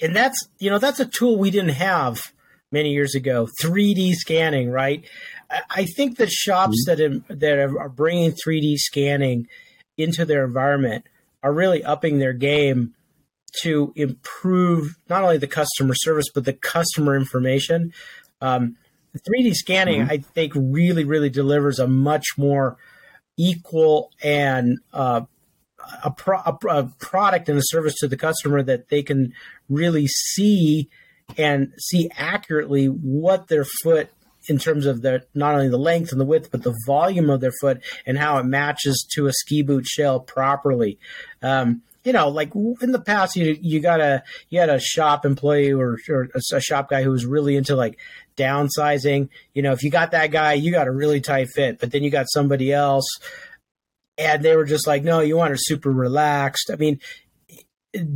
and 0.00 0.14
that's 0.14 0.48
you 0.58 0.70
know 0.70 0.78
that's 0.78 1.00
a 1.00 1.06
tool 1.06 1.38
we 1.38 1.50
didn't 1.50 1.70
have 1.70 2.32
many 2.72 2.92
years 2.92 3.14
ago. 3.14 3.48
3D 3.62 4.14
scanning, 4.14 4.70
right? 4.70 5.04
I 5.70 5.84
think 5.84 6.16
the 6.16 6.28
shops 6.28 6.84
mm-hmm. 6.88 7.28
that 7.28 7.40
that 7.40 7.58
are 7.58 7.88
bringing 7.88 8.32
3D 8.32 8.76
scanning 8.76 9.48
into 9.96 10.24
their 10.24 10.44
environment 10.44 11.06
are 11.42 11.52
really 11.52 11.82
upping 11.84 12.18
their 12.18 12.32
game 12.32 12.94
to 13.62 13.92
improve 13.96 14.96
not 15.08 15.22
only 15.22 15.38
the 15.38 15.48
customer 15.48 15.94
service 15.94 16.26
but 16.32 16.44
the 16.44 16.52
customer 16.52 17.16
information. 17.16 17.92
Um, 18.40 18.76
3D 19.18 19.54
scanning, 19.54 20.02
mm-hmm. 20.02 20.10
I 20.10 20.18
think, 20.18 20.52
really, 20.54 21.04
really 21.04 21.30
delivers 21.30 21.78
a 21.78 21.86
much 21.86 22.26
more 22.36 22.76
equal 23.36 24.10
and 24.22 24.78
uh, 24.92 25.22
a, 26.04 26.10
pro- 26.10 26.42
a, 26.44 26.58
a, 26.68 26.84
product 26.98 27.48
and 27.48 27.58
a 27.58 27.62
service 27.64 27.94
to 27.96 28.08
the 28.08 28.16
customer 28.16 28.62
that 28.62 28.88
they 28.88 29.02
can 29.02 29.32
really 29.68 30.06
see 30.06 30.88
and 31.38 31.72
see 31.78 32.10
accurately 32.16 32.86
what 32.86 33.48
their 33.48 33.64
foot 33.82 34.10
in 34.48 34.58
terms 34.58 34.86
of 34.86 35.02
the 35.02 35.24
not 35.34 35.54
only 35.54 35.68
the 35.68 35.78
length 35.78 36.12
and 36.12 36.20
the 36.20 36.24
width 36.24 36.50
but 36.50 36.62
the 36.62 36.74
volume 36.86 37.30
of 37.30 37.40
their 37.40 37.52
foot 37.60 37.82
and 38.06 38.18
how 38.18 38.38
it 38.38 38.44
matches 38.44 39.06
to 39.14 39.26
a 39.26 39.32
ski 39.32 39.62
boot 39.62 39.86
shell 39.86 40.18
properly 40.18 40.98
um, 41.42 41.82
you 42.04 42.12
know, 42.12 42.28
like 42.28 42.54
in 42.54 42.92
the 42.92 43.00
past, 43.00 43.36
you 43.36 43.58
you 43.60 43.80
got 43.80 44.00
a 44.00 44.22
you 44.48 44.58
had 44.58 44.70
a 44.70 44.80
shop 44.80 45.26
employee 45.26 45.72
or, 45.72 45.98
or 46.08 46.28
a 46.54 46.60
shop 46.60 46.88
guy 46.88 47.02
who 47.02 47.10
was 47.10 47.26
really 47.26 47.56
into 47.56 47.76
like 47.76 47.98
downsizing. 48.40 49.28
You 49.54 49.62
know, 49.62 49.72
if 49.72 49.82
you 49.82 49.90
got 49.90 50.12
that 50.12 50.30
guy, 50.30 50.54
you 50.54 50.72
got 50.72 50.88
a 50.88 50.92
really 50.92 51.20
tight 51.20 51.48
fit. 51.54 51.78
But 51.78 51.92
then 51.92 52.02
you 52.02 52.10
got 52.10 52.26
somebody 52.28 52.72
else, 52.72 53.06
and 54.16 54.42
they 54.42 54.56
were 54.56 54.64
just 54.64 54.86
like, 54.86 55.02
no, 55.02 55.20
you 55.20 55.36
want 55.36 55.50
her 55.50 55.56
super 55.58 55.90
relaxed. 55.90 56.70
I 56.72 56.76
mean, 56.76 57.00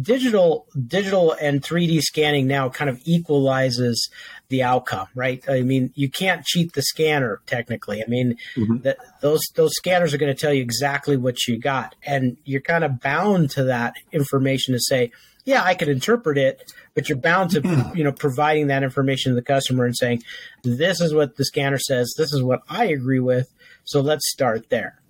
digital 0.03 0.67
digital 0.87 1.33
and 1.33 1.61
3D 1.61 2.01
scanning 2.01 2.47
now 2.47 2.69
kind 2.69 2.89
of 2.89 3.01
equalizes 3.05 4.09
the 4.49 4.63
outcome, 4.63 5.09
right? 5.15 5.43
I 5.49 5.63
mean, 5.63 5.91
you 5.95 6.09
can't 6.09 6.45
cheat 6.45 6.75
the 6.75 6.83
scanner 6.83 7.41
technically. 7.47 8.03
I 8.03 8.07
mean, 8.07 8.37
mm-hmm. 8.57 8.79
the, 8.79 8.97
those 9.21 9.41
those 9.57 9.73
scanners 9.75 10.15
are 10.15 10.19
going 10.19 10.35
to 10.35 10.41
tell 10.41 10.53
you 10.53 10.63
exactly 10.63 11.17
what 11.17 11.47
you 11.49 11.59
got, 11.59 11.95
and 12.05 12.37
you're 12.45 12.61
kind 12.61 12.85
of 12.85 13.01
bound 13.01 13.51
to 13.51 13.65
that 13.65 13.95
information 14.13 14.75
to 14.75 14.81
say, 14.81 15.11
yeah, 15.45 15.63
I 15.63 15.75
could 15.75 15.89
interpret 15.89 16.39
it, 16.39 16.73
but 16.95 17.09
you're 17.09 17.19
bound 17.19 17.51
to 17.51 17.61
mm-hmm. 17.61 17.97
you 17.97 18.05
know 18.05 18.13
providing 18.13 18.69
that 18.69 18.83
information 18.83 19.33
to 19.33 19.37
the 19.37 19.43
customer 19.43 19.85
and 19.85 19.97
saying, 19.97 20.23
this 20.63 21.01
is 21.01 21.15
what 21.15 21.37
the 21.37 21.45
scanner 21.45 21.79
says, 21.79 22.15
this 22.17 22.33
is 22.33 22.43
what 22.43 22.63
I 22.69 22.87
agree 22.87 23.21
with, 23.21 23.53
so 23.85 24.01
let's 24.01 24.31
start 24.31 24.71
there. 24.71 25.01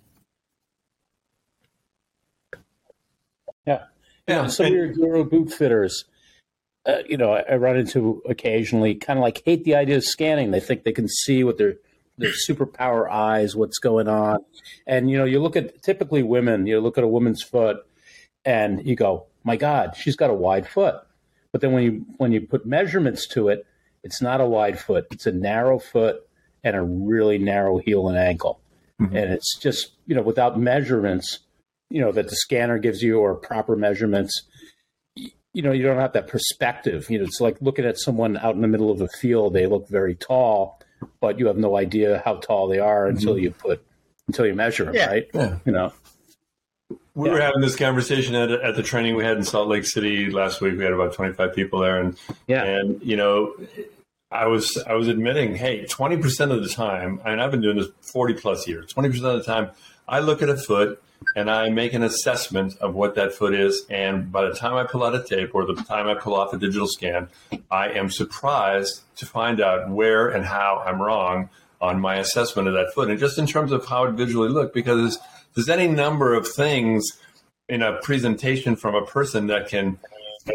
Yeah. 3.65 3.83
Yeah, 4.27 4.47
some 4.47 4.67
of 4.67 4.71
your 4.71 4.87
guru 4.87 5.23
boot 5.23 5.53
fitters, 5.53 6.05
uh, 6.85 6.99
you 7.07 7.17
know, 7.17 7.33
I, 7.33 7.41
I, 7.41 7.55
run 7.57 7.77
into 7.77 8.21
occasionally 8.27 8.95
kind 8.95 9.19
of 9.19 9.23
like 9.23 9.43
hate 9.45 9.63
the 9.63 9.75
idea 9.75 9.97
of 9.97 10.03
scanning. 10.03 10.51
They 10.51 10.59
think 10.59 10.83
they 10.83 10.91
can 10.91 11.07
see 11.07 11.43
with 11.43 11.57
their 11.57 11.75
their 12.17 12.31
superpower 12.49 13.09
eyes 13.09 13.55
what's 13.55 13.77
going 13.77 14.07
on, 14.07 14.39
and 14.87 15.11
you 15.11 15.17
know, 15.17 15.25
you 15.25 15.39
look 15.39 15.55
at 15.55 15.81
typically 15.83 16.23
women. 16.23 16.65
You 16.65 16.79
look 16.79 16.97
at 16.97 17.03
a 17.03 17.07
woman's 17.07 17.43
foot, 17.43 17.85
and 18.45 18.85
you 18.85 18.95
go, 18.95 19.25
"My 19.45 19.55
God, 19.55 19.95
she's 19.95 20.17
got 20.17 20.29
a 20.29 20.33
wide 20.33 20.67
foot." 20.67 20.95
But 21.51 21.61
then 21.61 21.71
when 21.71 21.83
you 21.83 22.05
when 22.17 22.31
you 22.33 22.41
put 22.41 22.65
measurements 22.65 23.27
to 23.29 23.47
it, 23.47 23.65
it's 24.03 24.21
not 24.21 24.41
a 24.41 24.45
wide 24.45 24.77
foot. 24.77 25.07
It's 25.11 25.25
a 25.25 25.31
narrow 25.31 25.79
foot 25.79 26.27
and 26.63 26.75
a 26.75 26.81
really 26.81 27.37
narrow 27.37 27.77
heel 27.77 28.09
and 28.09 28.17
ankle, 28.17 28.59
mm-hmm. 29.01 29.15
and 29.15 29.31
it's 29.31 29.57
just 29.57 29.93
you 30.05 30.15
know 30.15 30.21
without 30.21 30.59
measurements 30.59 31.39
you 31.89 32.01
know 32.01 32.11
that 32.11 32.29
the 32.29 32.35
scanner 32.35 32.77
gives 32.77 33.01
you 33.01 33.19
or 33.19 33.35
proper 33.35 33.75
measurements 33.75 34.43
you 35.15 35.61
know 35.61 35.71
you 35.71 35.83
don't 35.83 35.99
have 35.99 36.13
that 36.13 36.27
perspective 36.27 37.09
you 37.09 37.17
know 37.17 37.23
it's 37.23 37.39
like 37.39 37.57
looking 37.61 37.85
at 37.85 37.97
someone 37.97 38.37
out 38.37 38.55
in 38.55 38.61
the 38.61 38.67
middle 38.67 38.91
of 38.91 39.01
a 39.01 39.07
field 39.07 39.53
they 39.53 39.65
look 39.65 39.87
very 39.87 40.15
tall 40.15 40.81
but 41.21 41.39
you 41.39 41.47
have 41.47 41.57
no 41.57 41.77
idea 41.77 42.21
how 42.25 42.35
tall 42.35 42.67
they 42.67 42.79
are 42.79 43.07
until 43.07 43.33
mm-hmm. 43.33 43.43
you 43.43 43.51
put 43.51 43.85
until 44.27 44.45
you 44.45 44.53
measure 44.53 44.85
them 44.85 44.95
yeah. 44.95 45.07
right 45.07 45.29
yeah. 45.33 45.57
you 45.65 45.71
know 45.71 45.93
we 46.89 47.29
yeah. 47.29 47.33
were 47.33 47.41
having 47.41 47.61
this 47.61 47.75
conversation 47.75 48.35
at, 48.35 48.51
at 48.51 48.75
the 48.75 48.83
training 48.83 49.15
we 49.15 49.23
had 49.23 49.37
in 49.37 49.43
Salt 49.43 49.67
Lake 49.67 49.85
City 49.85 50.29
last 50.29 50.61
week. 50.61 50.77
We 50.77 50.83
had 50.83 50.93
about 50.93 51.13
25 51.13 51.55
people 51.55 51.79
there. 51.79 51.99
And, 51.99 52.17
yeah. 52.47 52.63
and, 52.63 53.01
you 53.01 53.15
know, 53.15 53.55
I 54.31 54.47
was, 54.47 54.77
I 54.85 54.93
was 54.93 55.07
admitting, 55.07 55.55
Hey, 55.55 55.85
20% 55.85 56.51
of 56.51 56.61
the 56.61 56.69
time, 56.69 57.21
I 57.23 57.31
mean, 57.31 57.39
I've 57.39 57.51
been 57.51 57.61
doing 57.61 57.77
this 57.77 57.87
40 58.01 58.33
plus 58.35 58.67
years, 58.67 58.93
20% 58.93 59.05
of 59.23 59.37
the 59.37 59.43
time 59.43 59.71
I 60.07 60.19
look 60.19 60.41
at 60.41 60.49
a 60.49 60.57
foot 60.57 61.01
and 61.35 61.49
I 61.49 61.69
make 61.69 61.93
an 61.93 62.03
assessment 62.03 62.77
of 62.77 62.93
what 62.93 63.15
that 63.15 63.33
foot 63.33 63.53
is. 63.53 63.85
And 63.89 64.31
by 64.31 64.47
the 64.47 64.53
time 64.53 64.75
I 64.75 64.83
pull 64.83 65.03
out 65.03 65.15
a 65.15 65.23
tape 65.23 65.55
or 65.55 65.65
the 65.65 65.73
time 65.73 66.07
I 66.07 66.15
pull 66.15 66.35
off 66.35 66.53
a 66.53 66.57
digital 66.57 66.87
scan, 66.87 67.29
I 67.71 67.89
am 67.89 68.09
surprised 68.11 69.01
to 69.17 69.25
find 69.25 69.61
out 69.61 69.89
where 69.89 70.27
and 70.29 70.45
how 70.45 70.83
I'm 70.85 71.01
wrong 71.01 71.49
on 71.81 71.99
my 71.99 72.17
assessment 72.17 72.67
of 72.67 72.73
that 72.73 72.93
foot. 72.93 73.09
And 73.09 73.19
just 73.19 73.37
in 73.37 73.47
terms 73.47 73.71
of 73.71 73.85
how 73.85 74.03
it 74.05 74.11
visually 74.11 74.49
looked, 74.49 74.73
because 74.73 75.17
there's 75.55 75.69
any 75.69 75.87
number 75.87 76.33
of 76.33 76.47
things 76.47 77.03
in 77.67 77.81
a 77.81 77.99
presentation 78.01 78.75
from 78.75 78.95
a 78.95 79.05
person 79.05 79.47
that 79.47 79.67
can 79.67 79.97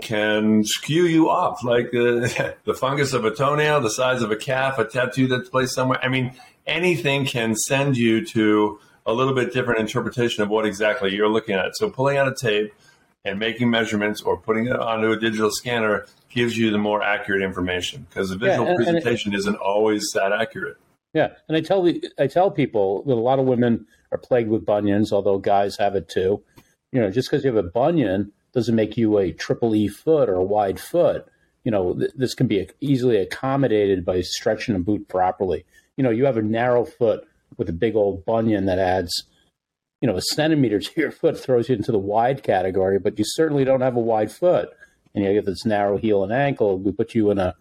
can 0.02 0.62
skew 0.64 1.04
you 1.04 1.28
off, 1.28 1.64
like 1.64 1.90
the, 1.90 2.32
uh, 2.38 2.52
the 2.64 2.74
fungus 2.74 3.12
of 3.12 3.24
a 3.24 3.34
toenail, 3.34 3.80
the 3.80 3.90
size 3.90 4.22
of 4.22 4.30
a 4.30 4.36
calf, 4.36 4.78
a 4.78 4.84
tattoo 4.84 5.26
that's 5.26 5.48
placed 5.48 5.74
somewhere. 5.74 5.98
I 6.00 6.08
mean, 6.08 6.32
anything 6.64 7.26
can 7.26 7.56
send 7.56 7.96
you 7.96 8.24
to 8.26 8.78
a 9.04 9.12
little 9.12 9.34
bit 9.34 9.52
different 9.52 9.80
interpretation 9.80 10.44
of 10.44 10.48
what 10.48 10.64
exactly 10.64 11.12
you're 11.12 11.28
looking 11.28 11.56
at. 11.56 11.76
So 11.76 11.90
pulling 11.90 12.18
out 12.18 12.28
a 12.28 12.34
tape 12.34 12.72
and 13.24 13.38
making 13.38 13.68
measurements 13.70 14.22
or 14.22 14.36
putting 14.36 14.66
it 14.66 14.76
onto 14.76 15.10
a 15.10 15.16
digital 15.18 15.50
scanner 15.50 16.06
gives 16.28 16.56
you 16.56 16.70
the 16.70 16.78
more 16.78 17.02
accurate 17.02 17.42
information 17.42 18.06
because 18.08 18.30
the 18.30 18.36
visual 18.36 18.66
yeah, 18.66 18.70
and, 18.70 18.76
presentation 18.76 19.30
and 19.30 19.34
it, 19.34 19.38
isn't 19.38 19.56
always 19.56 20.08
that 20.14 20.32
accurate. 20.32 20.76
Yeah, 21.12 21.30
and 21.48 21.56
I 21.56 21.60
tell 21.60 21.90
I 22.18 22.28
tell 22.28 22.52
people 22.52 23.02
that 23.02 23.14
a 23.14 23.16
lot 23.16 23.40
of 23.40 23.46
women 23.46 23.86
are 24.12 24.18
plagued 24.18 24.50
with 24.50 24.66
bunions, 24.66 25.12
although 25.12 25.38
guys 25.38 25.76
have 25.78 25.94
it 25.94 26.08
too. 26.08 26.42
You 26.92 27.00
know, 27.00 27.10
just 27.10 27.30
because 27.30 27.44
you 27.44 27.54
have 27.54 27.64
a 27.64 27.68
bunion 27.68 28.32
doesn't 28.52 28.74
make 28.74 28.96
you 28.96 29.18
a 29.18 29.32
triple 29.32 29.74
E 29.74 29.88
foot 29.88 30.28
or 30.28 30.34
a 30.34 30.44
wide 30.44 30.80
foot. 30.80 31.26
You 31.64 31.70
know, 31.70 31.94
th- 31.94 32.12
this 32.16 32.34
can 32.34 32.46
be 32.46 32.68
easily 32.80 33.18
accommodated 33.18 34.04
by 34.04 34.22
stretching 34.22 34.74
a 34.74 34.80
boot 34.80 35.08
properly. 35.08 35.64
You 35.96 36.04
know, 36.04 36.10
you 36.10 36.24
have 36.24 36.36
a 36.36 36.42
narrow 36.42 36.84
foot 36.84 37.26
with 37.56 37.68
a 37.68 37.74
big 37.74 37.94
old 37.94 38.24
bunion 38.24 38.66
that 38.66 38.78
adds, 38.78 39.12
you 40.00 40.08
know, 40.08 40.16
a 40.16 40.22
centimeter 40.22 40.80
to 40.80 41.00
your 41.00 41.10
foot 41.10 41.38
throws 41.38 41.68
you 41.68 41.76
into 41.76 41.92
the 41.92 41.98
wide 41.98 42.42
category, 42.42 42.98
but 42.98 43.18
you 43.18 43.24
certainly 43.26 43.64
don't 43.64 43.82
have 43.82 43.96
a 43.96 44.00
wide 44.00 44.32
foot. 44.32 44.70
And 45.14 45.24
you 45.24 45.32
get 45.32 45.44
this 45.44 45.66
narrow 45.66 45.98
heel 45.98 46.22
and 46.22 46.32
ankle. 46.32 46.78
We 46.78 46.92
put 46.92 47.14
you 47.14 47.30
in 47.30 47.38
a, 47.38 47.54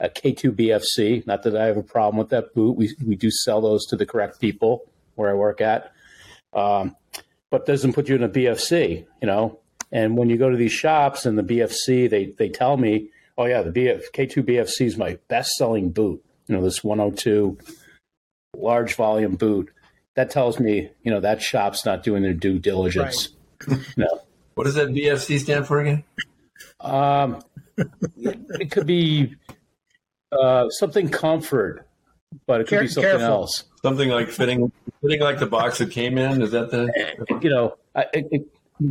a 0.00 0.08
K2 0.08 0.52
BFC. 0.52 1.26
Not 1.26 1.42
that 1.42 1.54
I 1.54 1.66
have 1.66 1.76
a 1.76 1.82
problem 1.82 2.16
with 2.16 2.30
that 2.30 2.54
boot. 2.54 2.76
We, 2.76 2.94
we 3.06 3.14
do 3.14 3.30
sell 3.30 3.60
those 3.60 3.86
to 3.86 3.96
the 3.96 4.06
correct 4.06 4.40
people 4.40 4.90
where 5.18 5.30
I 5.30 5.34
work 5.34 5.60
at. 5.60 5.92
Um, 6.52 6.96
but 7.50 7.66
doesn't 7.66 7.94
put 7.94 8.08
you 8.08 8.14
in 8.14 8.22
a 8.22 8.28
BFC, 8.28 9.06
you 9.20 9.26
know. 9.26 9.60
And 9.90 10.16
when 10.16 10.28
you 10.28 10.36
go 10.36 10.50
to 10.50 10.56
these 10.56 10.72
shops 10.72 11.26
and 11.26 11.38
the 11.38 11.42
BFC, 11.42 12.08
they 12.08 12.34
they 12.38 12.48
tell 12.48 12.76
me, 12.76 13.08
oh 13.36 13.46
yeah, 13.46 13.62
the 13.62 13.70
BF, 13.70 14.04
K2 14.12 14.44
BFC 14.44 14.86
is 14.86 14.96
my 14.96 15.18
best 15.28 15.52
selling 15.52 15.90
boot. 15.90 16.22
You 16.46 16.56
know, 16.56 16.62
this 16.62 16.84
102 16.84 17.58
large 18.56 18.94
volume 18.94 19.36
boot, 19.36 19.70
that 20.14 20.30
tells 20.30 20.58
me, 20.58 20.90
you 21.02 21.10
know, 21.10 21.20
that 21.20 21.42
shop's 21.42 21.84
not 21.84 22.02
doing 22.02 22.22
their 22.22 22.34
due 22.34 22.58
diligence. 22.58 23.30
Right. 23.66 23.78
no. 23.96 24.06
What 24.54 24.64
does 24.64 24.74
that 24.74 24.88
BFC 24.88 25.38
stand 25.38 25.68
for 25.68 25.78
again? 25.80 26.02
Um, 26.80 27.40
it 28.16 28.72
could 28.72 28.88
be 28.88 29.36
uh, 30.32 30.68
something 30.70 31.08
comfort, 31.10 31.87
but 32.46 32.60
it 32.60 32.64
could 32.64 32.70
Care- 32.70 32.80
be 32.82 32.88
something 32.88 33.10
careful. 33.10 33.26
else. 33.26 33.64
Something 33.82 34.08
like 34.10 34.28
fitting, 34.28 34.72
fitting 35.02 35.20
like 35.20 35.38
the 35.38 35.46
box 35.46 35.80
it 35.80 35.90
came 35.90 36.18
in. 36.18 36.42
Is 36.42 36.50
that 36.50 36.70
the? 36.70 36.90
You 37.40 37.50
know, 37.50 37.76
I, 37.94 38.06
it, 38.12 38.48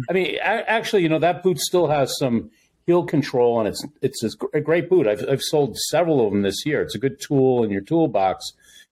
I 0.10 0.13
mean, 0.13 0.38
actually, 0.41 1.03
you 1.03 1.10
know, 1.10 1.20
that 1.20 1.44
boot 1.44 1.60
still 1.60 1.88
has 1.88 2.17
some 2.17 2.51
heel 2.86 3.03
control, 3.03 3.60
and 3.60 3.67
it's 3.67 3.84
it's 4.01 4.36
a 4.53 4.62
great 4.62 4.89
boot. 4.89 5.08
I've 5.08 5.27
I've 5.29 5.41
sold 5.41 5.77
several 5.89 6.25
of 6.25 6.32
them 6.32 6.41
this 6.41 6.65
year. 6.65 6.82
It's 6.82 6.96
a 6.96 7.00
good 7.00 7.20
tool 7.20 7.63
in 7.63 7.70
your 7.70 7.82
toolbox. 7.82 8.46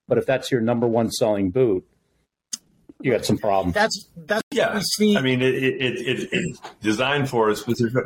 But 0.08 0.18
if 0.18 0.26
that's 0.26 0.52
your 0.52 0.60
number 0.60 0.86
one 0.86 1.10
selling 1.10 1.50
boot, 1.50 1.84
you 3.00 3.10
got 3.10 3.24
some 3.24 3.38
problems. 3.38 3.74
That's 3.74 4.08
that's 4.16 4.42
yeah. 4.52 4.80
I 5.16 5.20
mean, 5.20 5.42
it, 5.42 5.54
it, 5.54 5.80
it, 5.80 6.28
it's 6.32 6.60
designed 6.80 7.28
for 7.28 7.48
a 7.48 7.56
specific. 7.56 8.04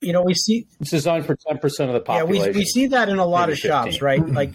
You 0.00 0.12
know, 0.12 0.22
we 0.22 0.34
see 0.34 0.66
it's 0.80 0.90
designed 0.90 1.26
for 1.26 1.36
ten 1.48 1.58
percent 1.58 1.90
of 1.90 1.94
the 1.94 2.00
population. 2.00 2.44
Yeah, 2.46 2.52
we, 2.52 2.58
we 2.58 2.64
see 2.64 2.86
that 2.88 3.08
in 3.08 3.18
a 3.18 3.26
lot 3.26 3.48
of 3.48 3.56
15. 3.56 3.70
shops, 3.70 4.02
right? 4.02 4.20
Mm-hmm. 4.20 4.36
like 4.36 4.52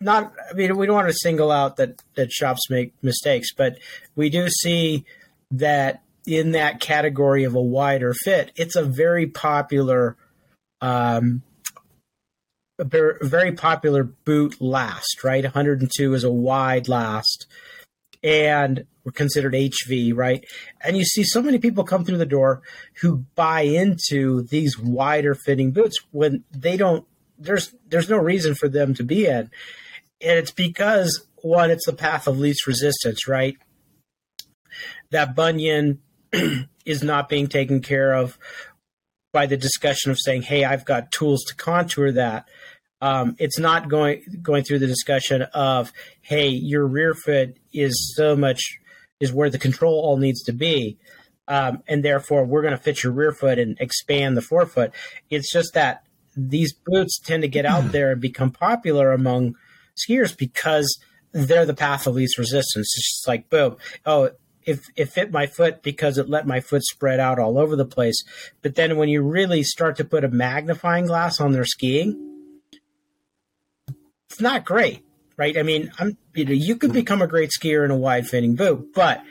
not. 0.00 0.32
I 0.50 0.54
mean, 0.54 0.76
we 0.76 0.86
don't 0.86 0.94
want 0.94 1.08
to 1.08 1.14
single 1.14 1.50
out 1.50 1.76
that 1.76 2.02
that 2.14 2.32
shops 2.32 2.70
make 2.70 2.94
mistakes, 3.02 3.52
but 3.52 3.78
we 4.16 4.30
do 4.30 4.48
see 4.48 5.04
that 5.50 6.02
in 6.26 6.52
that 6.52 6.80
category 6.80 7.44
of 7.44 7.54
a 7.54 7.60
wider 7.60 8.14
fit, 8.14 8.52
it's 8.56 8.76
a 8.76 8.84
very 8.84 9.26
popular, 9.26 10.16
um, 10.80 11.42
a 12.78 12.84
very 12.84 13.52
popular 13.52 14.04
boot 14.04 14.60
last. 14.60 15.22
Right, 15.22 15.44
102 15.44 16.14
is 16.14 16.24
a 16.24 16.32
wide 16.32 16.88
last, 16.88 17.46
and 18.22 18.86
we're 19.04 19.12
considered 19.12 19.54
HV, 19.54 20.14
right? 20.14 20.44
And 20.82 20.96
you 20.96 21.04
see 21.04 21.24
so 21.24 21.42
many 21.42 21.58
people 21.58 21.84
come 21.84 22.04
through 22.04 22.18
the 22.18 22.26
door 22.26 22.62
who 23.00 23.24
buy 23.34 23.62
into 23.62 24.42
these 24.42 24.78
wider 24.78 25.34
fitting 25.34 25.72
boots 25.72 25.98
when 26.10 26.44
they 26.50 26.76
don't. 26.76 27.06
There's 27.38 27.74
there's 27.88 28.10
no 28.10 28.18
reason 28.18 28.54
for 28.54 28.68
them 28.68 28.94
to 28.94 29.02
be 29.02 29.26
in, 29.26 29.50
and 30.22 30.38
it's 30.38 30.50
because 30.50 31.26
one, 31.42 31.70
it's 31.70 31.86
the 31.86 31.92
path 31.92 32.26
of 32.26 32.38
least 32.38 32.66
resistance, 32.66 33.26
right? 33.26 33.56
That 35.10 35.34
bunion 35.34 36.00
is 36.84 37.02
not 37.02 37.28
being 37.28 37.48
taken 37.48 37.80
care 37.80 38.14
of 38.14 38.38
by 39.32 39.46
the 39.46 39.56
discussion 39.56 40.10
of 40.10 40.18
saying, 40.18 40.42
"Hey, 40.42 40.64
I've 40.64 40.84
got 40.84 41.12
tools 41.12 41.44
to 41.44 41.54
contour 41.54 42.12
that." 42.12 42.48
Um, 43.02 43.34
it's 43.38 43.58
not 43.58 43.88
going 43.88 44.22
going 44.42 44.64
through 44.64 44.80
the 44.80 44.86
discussion 44.86 45.42
of, 45.54 45.92
"Hey, 46.20 46.48
your 46.48 46.86
rear 46.86 47.14
foot 47.14 47.56
is 47.72 48.14
so 48.14 48.36
much 48.36 48.60
is 49.20 49.32
where 49.32 49.50
the 49.50 49.58
control 49.58 50.00
all 50.00 50.16
needs 50.16 50.42
to 50.44 50.52
be. 50.52 50.98
Um, 51.46 51.82
and 51.86 52.02
therefore, 52.02 52.44
we're 52.44 52.62
going 52.62 52.76
to 52.76 52.82
fit 52.82 53.02
your 53.02 53.12
rear 53.12 53.32
foot 53.32 53.58
and 53.58 53.76
expand 53.80 54.36
the 54.36 54.42
forefoot. 54.42 54.92
It's 55.28 55.52
just 55.52 55.74
that 55.74 56.04
these 56.36 56.72
boots 56.72 57.20
tend 57.20 57.42
to 57.42 57.48
get 57.48 57.66
out 57.66 57.92
there 57.92 58.12
and 58.12 58.20
become 58.20 58.50
popular 58.50 59.12
among 59.12 59.54
skiers 59.96 60.36
because 60.36 60.98
they're 61.32 61.66
the 61.66 61.74
path 61.74 62.06
of 62.06 62.14
least 62.14 62.38
resistance. 62.38 62.92
It's 62.96 63.12
just 63.12 63.28
like, 63.28 63.48
boom, 63.48 63.76
oh, 64.04 64.30
it, 64.64 64.80
it 64.96 65.06
fit 65.06 65.32
my 65.32 65.46
foot 65.46 65.82
because 65.82 66.18
it 66.18 66.28
let 66.28 66.46
my 66.46 66.60
foot 66.60 66.82
spread 66.84 67.20
out 67.20 67.38
all 67.38 67.58
over 67.58 67.76
the 67.76 67.84
place. 67.84 68.22
But 68.62 68.74
then 68.74 68.96
when 68.96 69.08
you 69.08 69.22
really 69.22 69.62
start 69.62 69.96
to 69.96 70.04
put 70.04 70.24
a 70.24 70.28
magnifying 70.28 71.06
glass 71.06 71.40
on 71.40 71.52
their 71.52 71.64
skiing, 71.64 72.58
it's 74.28 74.40
not 74.40 74.64
great 74.64 75.04
right? 75.40 75.56
I 75.56 75.62
mean, 75.62 75.90
I'm 75.98 76.18
you 76.34 76.44
know 76.44 76.52
you 76.52 76.76
could 76.76 76.92
become 76.92 77.22
a 77.22 77.26
great 77.26 77.48
skier 77.48 77.82
in 77.82 77.90
a 77.90 77.96
wide 77.96 78.28
fitting 78.28 78.56
boot, 78.56 78.92
but 78.94 79.22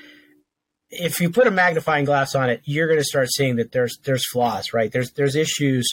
if 0.89 1.21
you 1.21 1.29
put 1.29 1.45
a 1.45 1.51
magnifying 1.51 2.03
glass 2.03 2.33
on 2.33 2.49
it, 2.49 2.61
you're 2.65 2.87
going 2.87 2.99
to 2.99 3.05
start 3.05 3.29
seeing 3.31 3.57
that 3.57 3.71
there's 3.71 3.99
there's 4.03 4.27
flaws, 4.27 4.73
right? 4.73 4.91
There's 4.91 5.11
there's 5.11 5.35
issues 5.35 5.87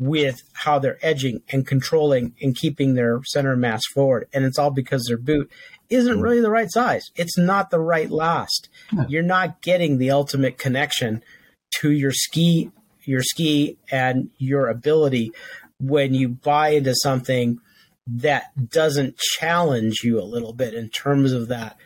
with 0.00 0.42
how 0.54 0.80
they're 0.80 0.98
edging 1.02 1.42
and 1.50 1.64
controlling 1.64 2.34
and 2.42 2.56
keeping 2.56 2.94
their 2.94 3.20
center 3.24 3.54
mass 3.54 3.82
forward, 3.94 4.26
and 4.32 4.44
it's 4.44 4.58
all 4.58 4.70
because 4.70 5.04
their 5.06 5.18
boot 5.18 5.48
isn't 5.88 6.14
mm-hmm. 6.14 6.22
really 6.22 6.40
the 6.40 6.50
right 6.50 6.72
size. 6.72 7.04
It's 7.14 7.38
not 7.38 7.70
the 7.70 7.80
right 7.80 8.10
last. 8.10 8.68
You're 9.08 9.22
not 9.22 9.62
getting 9.62 9.98
the 9.98 10.10
ultimate 10.10 10.58
connection 10.58 11.22
to 11.76 11.92
your 11.92 12.12
ski 12.12 12.72
your 13.04 13.22
ski 13.22 13.76
and 13.90 14.30
your 14.38 14.68
ability 14.68 15.32
when 15.80 16.14
you 16.14 16.28
buy 16.28 16.70
into 16.70 16.94
something 16.94 17.58
that 18.06 18.70
doesn't 18.70 19.18
challenge 19.18 20.00
you 20.02 20.20
a 20.20 20.24
little 20.24 20.52
bit 20.52 20.74
in 20.74 20.88
terms 20.88 21.32
of 21.32 21.48
that 21.48 21.76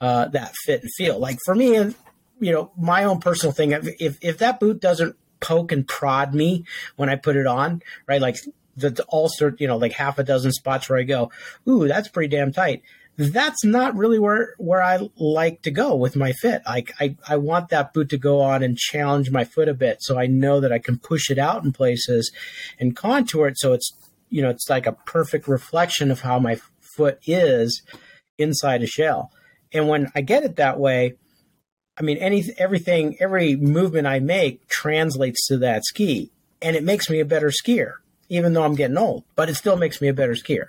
uh, 0.00 0.28
that 0.28 0.54
fit 0.64 0.82
and 0.82 0.90
feel. 0.96 1.18
Like 1.18 1.38
for 1.44 1.54
me, 1.54 1.76
and 1.76 1.94
you 2.40 2.52
know, 2.52 2.70
my 2.76 3.04
own 3.04 3.20
personal 3.20 3.52
thing, 3.52 3.72
if 3.72 4.18
if 4.20 4.38
that 4.38 4.60
boot 4.60 4.80
doesn't 4.80 5.16
poke 5.40 5.72
and 5.72 5.86
prod 5.86 6.34
me 6.34 6.64
when 6.96 7.08
I 7.08 7.16
put 7.16 7.36
it 7.36 7.46
on, 7.46 7.82
right, 8.06 8.20
like 8.20 8.36
the, 8.76 9.04
all 9.08 9.28
sort, 9.28 9.60
you 9.60 9.66
know, 9.66 9.76
like 9.76 9.92
half 9.92 10.18
a 10.18 10.24
dozen 10.24 10.52
spots 10.52 10.88
where 10.88 10.98
I 10.98 11.02
go, 11.02 11.30
ooh, 11.68 11.88
that's 11.88 12.08
pretty 12.08 12.34
damn 12.34 12.52
tight. 12.52 12.82
That's 13.16 13.64
not 13.64 13.96
really 13.96 14.20
where 14.20 14.54
where 14.58 14.80
I 14.80 15.08
like 15.16 15.62
to 15.62 15.72
go 15.72 15.96
with 15.96 16.14
my 16.14 16.30
fit. 16.32 16.62
Like 16.64 16.92
I, 17.00 17.16
I 17.28 17.36
want 17.36 17.70
that 17.70 17.92
boot 17.92 18.10
to 18.10 18.16
go 18.16 18.40
on 18.40 18.62
and 18.62 18.78
challenge 18.78 19.32
my 19.32 19.42
foot 19.42 19.68
a 19.68 19.74
bit, 19.74 19.98
so 20.00 20.16
I 20.16 20.26
know 20.26 20.60
that 20.60 20.72
I 20.72 20.78
can 20.78 20.98
push 20.98 21.28
it 21.28 21.38
out 21.38 21.64
in 21.64 21.72
places 21.72 22.30
and 22.78 22.94
contour 22.94 23.48
it 23.48 23.58
so 23.58 23.72
it's 23.72 23.90
you 24.30 24.42
know, 24.42 24.50
it's 24.50 24.68
like 24.68 24.86
a 24.86 24.92
perfect 24.92 25.48
reflection 25.48 26.10
of 26.10 26.20
how 26.20 26.38
my 26.38 26.60
foot 26.80 27.18
is 27.26 27.82
inside 28.36 28.82
a 28.82 28.86
shell. 28.86 29.32
And 29.72 29.88
when 29.88 30.10
I 30.14 30.20
get 30.20 30.44
it 30.44 30.56
that 30.56 30.78
way, 30.78 31.14
I 31.98 32.02
mean, 32.02 32.18
any 32.18 32.44
everything, 32.58 33.16
every 33.20 33.56
movement 33.56 34.06
I 34.06 34.20
make 34.20 34.66
translates 34.68 35.46
to 35.48 35.58
that 35.58 35.84
ski, 35.84 36.30
and 36.62 36.76
it 36.76 36.84
makes 36.84 37.10
me 37.10 37.20
a 37.20 37.24
better 37.24 37.50
skier, 37.50 37.94
even 38.28 38.52
though 38.52 38.62
I'm 38.62 38.74
getting 38.74 38.98
old. 38.98 39.24
But 39.34 39.48
it 39.48 39.56
still 39.56 39.76
makes 39.76 40.00
me 40.00 40.08
a 40.08 40.14
better 40.14 40.34
skier. 40.34 40.66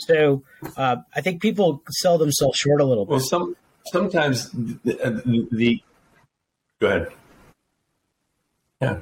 So 0.00 0.42
uh, 0.76 0.96
I 1.14 1.20
think 1.20 1.40
people 1.40 1.82
sell 1.90 2.18
themselves 2.18 2.58
short 2.58 2.80
a 2.80 2.84
little 2.84 3.04
bit. 3.04 3.10
Well, 3.12 3.20
some 3.20 3.56
sometimes 3.86 4.50
the, 4.50 4.80
the, 4.84 5.48
the 5.52 5.82
go 6.80 6.86
ahead. 6.88 7.12
Yeah 8.80 9.00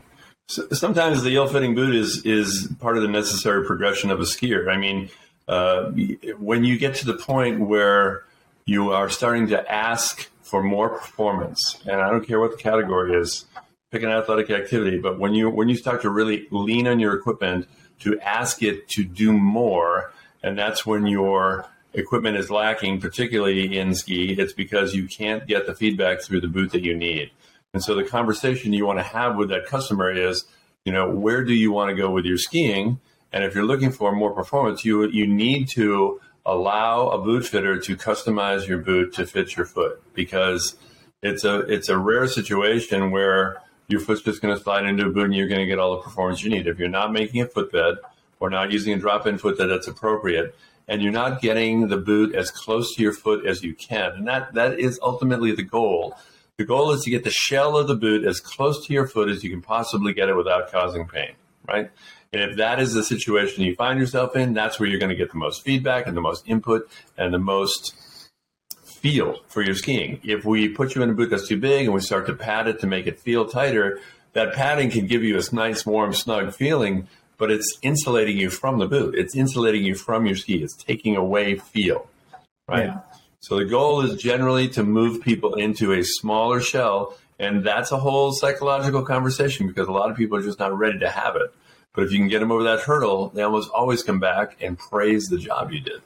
sometimes 0.49 1.23
the 1.23 1.35
ill-fitting 1.37 1.75
boot 1.75 1.95
is 1.95 2.25
is 2.25 2.69
part 2.81 2.97
of 2.97 3.03
the 3.03 3.09
necessary 3.09 3.65
progression 3.65 4.11
of 4.11 4.21
a 4.21 4.25
skier. 4.25 4.69
I 4.69 4.77
mean, 4.77 5.11
uh, 5.49 5.91
when 6.39 6.65
you 6.65 6.79
get 6.79 6.97
to 6.97 7.07
the 7.07 7.15
point 7.15 7.61
where 7.61 8.25
you 8.65 8.91
are 8.91 9.09
starting 9.09 9.49
to 9.49 9.73
ask 9.73 10.31
for 10.53 10.63
more 10.63 10.91
performance, 10.91 11.79
and 11.87 12.03
I 12.03 12.11
don't 12.11 12.27
care 12.27 12.39
what 12.39 12.51
the 12.51 12.59
category 12.59 13.15
is, 13.15 13.47
pick 13.91 14.03
an 14.03 14.11
athletic 14.11 14.51
activity, 14.51 14.99
but 14.99 15.19
when 15.19 15.33
you 15.33 15.49
when 15.49 15.71
you 15.71 15.77
start 15.77 16.03
to 16.03 16.11
really 16.11 16.47
lean 16.51 16.87
on 16.87 17.01
your 17.01 17.15
equipment 17.15 17.67
to 18.01 18.21
ask 18.21 18.63
it 18.63 18.87
to 18.91 19.03
do 19.03 19.33
more, 19.33 20.13
and 20.43 20.59
that's 20.59 20.85
when 20.85 21.07
your 21.07 21.65
equipment 21.95 22.37
is 22.37 22.51
lacking, 22.51 23.01
particularly 23.01 23.79
in 23.79 23.95
ski, 23.95 24.35
it's 24.39 24.53
because 24.53 24.95
you 24.95 25.09
can't 25.09 25.47
get 25.47 25.67
the 25.67 25.75
feedback 25.75 26.21
through 26.21 26.43
the 26.43 26.49
boot 26.49 26.71
that 26.73 26.83
you 26.83 26.95
need. 26.95 27.31
And 27.73 27.83
so 27.83 27.95
the 27.95 28.05
conversation 28.05 28.75
you 28.75 28.85
want 28.85 28.99
to 28.99 29.05
have 29.05 29.37
with 29.37 29.49
that 29.49 29.65
customer 29.65 30.13
is, 30.13 30.45
you 30.85 30.93
know, 30.93 31.09
where 31.09 31.43
do 31.43 31.55
you 31.55 31.73
want 31.73 31.89
to 31.89 31.97
go 31.97 32.11
with 32.11 32.27
your 32.27 32.37
skiing? 32.37 33.01
And 33.33 33.43
if 33.43 33.55
you're 33.55 33.65
looking 33.65 33.91
for 33.91 34.13
more 34.13 34.35
performance, 34.35 34.85
you 34.85 35.09
you 35.09 35.27
need 35.27 35.69
to 35.77 36.21
allow 36.45 37.09
a 37.09 37.19
boot 37.19 37.47
fitter 37.47 37.79
to 37.79 37.97
customize 37.97 38.67
your 38.67 38.79
boot 38.79 39.15
to 39.15 39.27
fit 39.27 39.57
your 39.57 39.67
foot 39.67 40.03
because 40.15 40.77
it's 41.23 41.45
a 41.45 41.61
it's 41.61 41.89
a 41.89 41.97
rare 41.97 42.27
situation 42.27 43.11
where 43.11 43.59
your 43.89 44.01
foot's 44.01 44.23
just 44.23 44.43
going 44.43 44.57
to 44.57 44.63
slide 44.63 44.87
into 44.87 45.07
a 45.07 45.11
boot 45.11 45.25
and 45.25 45.35
you're 45.35 45.49
going 45.49 45.61
to 45.61 45.67
get 45.67 45.79
all 45.79 45.97
the 45.97 46.03
performance 46.03 46.43
you 46.43 46.51
need. 46.51 46.67
If 46.67 46.79
you're 46.79 46.89
not 46.89 47.13
making 47.13 47.41
a 47.43 47.47
footbed 47.47 47.97
or 48.41 48.51
not 48.51 48.73
using 48.73 48.93
a 48.93 48.97
drop-in 48.97 49.39
foot 49.39 49.57
that's 49.59 49.87
appropriate, 49.87 50.57
and 50.89 51.01
you're 51.01 51.13
not 51.13 51.41
getting 51.41 51.89
the 51.89 51.97
boot 51.97 52.35
as 52.35 52.51
close 52.51 52.95
to 52.97 53.03
your 53.03 53.13
foot 53.13 53.47
as 53.47 53.63
you 53.63 53.75
can, 53.75 54.13
and 54.13 54.27
that 54.27 54.55
that 54.55 54.81
is 54.81 54.99
ultimately 55.03 55.53
the 55.53 55.63
goal 55.63 56.17
the 56.63 56.65
goal 56.65 56.93
is 56.93 57.03
to 57.03 57.11
get 57.11 57.25
the 57.25 57.31
shell 57.31 57.77
of 57.77 57.89
the 57.89 57.95
boot 57.95 58.25
as 58.25 58.41
close 58.41 58.87
to 58.87 58.93
your 58.93 59.07
foot 59.07 59.29
as 59.29 59.43
you 59.43 59.51
can 59.51 59.63
possibly 59.63 60.13
get 60.13 60.29
it 60.29 60.37
without 60.37 60.71
causing 60.71 61.09
pain, 61.09 61.33
right? 61.67 61.91
And 62.33 62.43
if 62.43 62.57
that 62.57 62.81
is 62.81 62.95
the 62.95 63.05
situation 63.05 63.63
you 63.63 63.75
find 63.75 64.01
yourself 64.01 64.37
in, 64.37 64.55
that's 64.55 64.81
where 64.81 64.89
you're 64.89 64.99
going 64.99 65.11
to 65.11 65.17
get 65.17 65.31
the 65.31 65.39
most 65.39 65.63
feedback 65.63 66.07
and 66.07 66.17
the 66.17 66.21
most 66.21 66.49
input 66.49 66.89
and 67.19 67.33
the 67.33 67.39
most 67.39 67.95
feel 68.85 69.41
for 69.49 69.63
your 69.63 69.75
skiing. 69.75 70.21
If 70.23 70.45
we 70.45 70.69
put 70.69 70.95
you 70.95 71.03
in 71.03 71.11
a 71.11 71.13
boot 71.13 71.29
that's 71.31 71.49
too 71.49 71.59
big 71.59 71.85
and 71.85 71.95
we 71.95 72.01
start 72.01 72.27
to 72.27 72.35
pad 72.35 72.69
it 72.69 72.81
to 72.81 72.87
make 72.87 73.07
it 73.07 73.21
feel 73.21 73.47
tighter, 73.47 74.01
that 74.33 74.55
padding 74.55 74.91
can 74.91 75.07
give 75.07 75.23
you 75.23 75.39
a 75.39 75.55
nice, 75.55 75.85
warm, 75.85 76.15
snug 76.15 76.55
feeling, 76.55 77.07
but 77.37 77.51
it's 77.51 77.79
insulating 77.83 78.39
you 78.39 78.49
from 78.49 78.79
the 78.79 78.87
boot. 78.87 79.15
It's 79.15 79.37
insulating 79.37 79.85
you 79.85 79.95
from 79.95 80.25
your 80.25 80.37
ski. 80.37 80.63
It's 80.63 80.77
taking 80.77 81.17
away 81.17 81.57
feel, 81.57 82.09
right? 82.67 82.87
Yeah. 82.87 83.01
So 83.41 83.57
the 83.57 83.65
goal 83.65 84.03
is 84.03 84.23
generally 84.23 84.69
to 84.69 84.85
move 84.85 85.21
people 85.21 85.55
into 85.55 85.93
a 85.93 86.05
smaller 86.05 86.61
shell. 86.61 87.19
And 87.41 87.65
that's 87.65 87.91
a 87.91 87.99
whole 87.99 88.33
psychological 88.33 89.03
conversation 89.05 89.67
because 89.67 89.89
a 89.89 89.93
lot 89.93 90.11
of 90.11 90.17
people 90.17 90.39
are 90.39 90.43
just 90.43 90.61
not 90.61 90.79
ready 90.79 91.01
to 91.01 91.09
have 91.11 91.35
it. 91.35 91.53
But 91.95 92.05
if 92.05 92.13
you 92.13 92.19
can 92.19 92.29
get 92.29 92.41
them 92.41 92.51
over 92.51 92.63
that 92.65 92.81
hurdle, 92.81 93.29
they 93.35 93.43
almost 93.43 93.71
always 93.71 94.03
come 94.03 94.19
back 94.19 94.57
and 94.63 94.79
praise 94.79 95.27
the 95.27 95.39
job 95.39 95.73
you 95.73 95.81
did. 95.81 96.01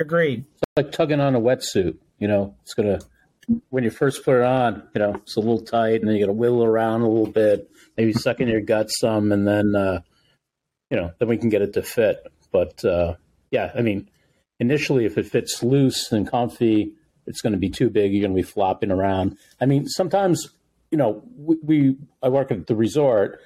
Agreed. 0.00 0.44
It's 0.54 0.62
like 0.76 0.92
tugging 0.92 1.20
on 1.20 1.34
a 1.34 1.40
wetsuit. 1.40 1.96
You 2.18 2.28
know, 2.28 2.54
it's 2.62 2.74
going 2.74 2.98
to, 2.98 3.06
when 3.68 3.84
you 3.84 3.90
first 3.90 4.24
put 4.24 4.36
it 4.36 4.44
on, 4.44 4.82
you 4.94 4.98
know, 5.00 5.14
it's 5.16 5.36
a 5.36 5.40
little 5.40 5.60
tight 5.60 6.00
and 6.00 6.08
then 6.08 6.16
you 6.16 6.22
got 6.22 6.28
to 6.28 6.32
wiggle 6.32 6.64
around 6.64 7.02
a 7.02 7.08
little 7.08 7.30
bit, 7.30 7.70
maybe 7.96 8.14
suck 8.14 8.40
in 8.40 8.48
your 8.48 8.62
gut 8.62 8.86
some, 8.88 9.30
and 9.30 9.46
then, 9.46 9.74
uh, 9.76 10.00
you 10.90 10.96
know, 10.96 11.12
then 11.18 11.28
we 11.28 11.36
can 11.36 11.50
get 11.50 11.60
it 11.60 11.74
to 11.74 11.82
fit. 11.82 12.26
But 12.50 12.82
uh, 12.84 13.16
yeah, 13.50 13.72
I 13.76 13.82
mean, 13.82 14.08
initially, 14.58 15.04
if 15.04 15.18
it 15.18 15.26
fits 15.26 15.62
loose 15.62 16.12
and 16.12 16.30
comfy, 16.30 16.94
it's 17.26 17.42
going 17.42 17.52
to 17.52 17.58
be 17.58 17.68
too 17.68 17.90
big. 17.90 18.12
You're 18.12 18.26
going 18.26 18.36
to 18.36 18.42
be 18.42 18.50
flopping 18.50 18.90
around. 18.90 19.36
I 19.60 19.66
mean, 19.66 19.86
sometimes, 19.86 20.48
you 20.90 20.96
know, 20.96 21.22
we, 21.36 21.56
we 21.62 21.96
I 22.22 22.28
work 22.28 22.50
at 22.50 22.66
the 22.66 22.76
resort, 22.76 23.40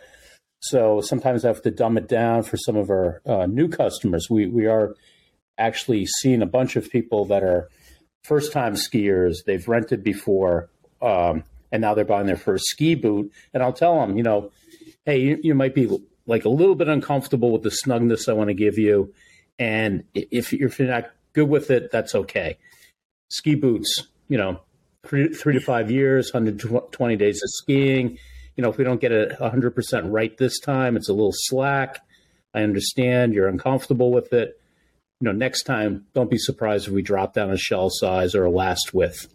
so 0.60 1.00
sometimes 1.00 1.44
I 1.44 1.48
have 1.48 1.62
to 1.62 1.70
dumb 1.70 1.96
it 1.96 2.08
down 2.08 2.42
for 2.42 2.56
some 2.56 2.76
of 2.76 2.90
our 2.90 3.22
uh, 3.26 3.46
new 3.46 3.68
customers. 3.68 4.28
We 4.30 4.46
we 4.46 4.66
are 4.66 4.94
actually 5.56 6.06
seeing 6.06 6.42
a 6.42 6.46
bunch 6.46 6.76
of 6.76 6.90
people 6.90 7.24
that 7.26 7.42
are 7.42 7.68
first 8.24 8.52
time 8.52 8.74
skiers. 8.74 9.44
They've 9.46 9.66
rented 9.66 10.02
before, 10.02 10.70
um, 11.00 11.44
and 11.72 11.80
now 11.80 11.94
they're 11.94 12.04
buying 12.04 12.26
their 12.26 12.36
first 12.36 12.64
ski 12.66 12.94
boot. 12.94 13.32
And 13.54 13.62
I'll 13.62 13.72
tell 13.72 14.00
them, 14.00 14.16
you 14.16 14.22
know, 14.22 14.50
hey, 15.04 15.20
you, 15.20 15.38
you 15.42 15.54
might 15.54 15.74
be 15.74 15.88
like 16.26 16.44
a 16.44 16.50
little 16.50 16.74
bit 16.74 16.88
uncomfortable 16.88 17.52
with 17.52 17.62
the 17.62 17.70
snugness 17.70 18.28
I 18.28 18.34
want 18.34 18.48
to 18.48 18.54
give 18.54 18.78
you 18.78 19.14
and 19.58 20.04
if 20.14 20.52
you're 20.52 20.70
not 20.78 21.10
good 21.32 21.48
with 21.48 21.70
it, 21.70 21.90
that's 21.90 22.14
okay. 22.14 22.58
Ski 23.28 23.56
boots, 23.56 24.06
you 24.28 24.38
know, 24.38 24.60
three, 25.04 25.28
three 25.28 25.54
to 25.54 25.60
five 25.60 25.90
years, 25.90 26.32
120 26.32 27.16
days 27.16 27.42
of 27.42 27.50
skiing. 27.50 28.18
You 28.58 28.62
know, 28.62 28.70
if 28.70 28.76
we 28.76 28.82
don't 28.82 29.00
get 29.00 29.12
it 29.12 29.38
100% 29.38 30.10
right 30.10 30.36
this 30.36 30.58
time, 30.58 30.96
it's 30.96 31.08
a 31.08 31.12
little 31.12 31.32
slack. 31.32 32.04
I 32.52 32.62
understand 32.62 33.32
you're 33.32 33.46
uncomfortable 33.46 34.10
with 34.10 34.32
it. 34.32 34.60
You 35.20 35.26
know, 35.26 35.32
next 35.32 35.62
time, 35.62 36.06
don't 36.12 36.28
be 36.28 36.38
surprised 36.38 36.88
if 36.88 36.92
we 36.92 37.00
drop 37.00 37.34
down 37.34 37.52
a 37.52 37.56
shell 37.56 37.88
size 37.88 38.34
or 38.34 38.44
a 38.44 38.50
last 38.50 38.92
width. 38.92 39.28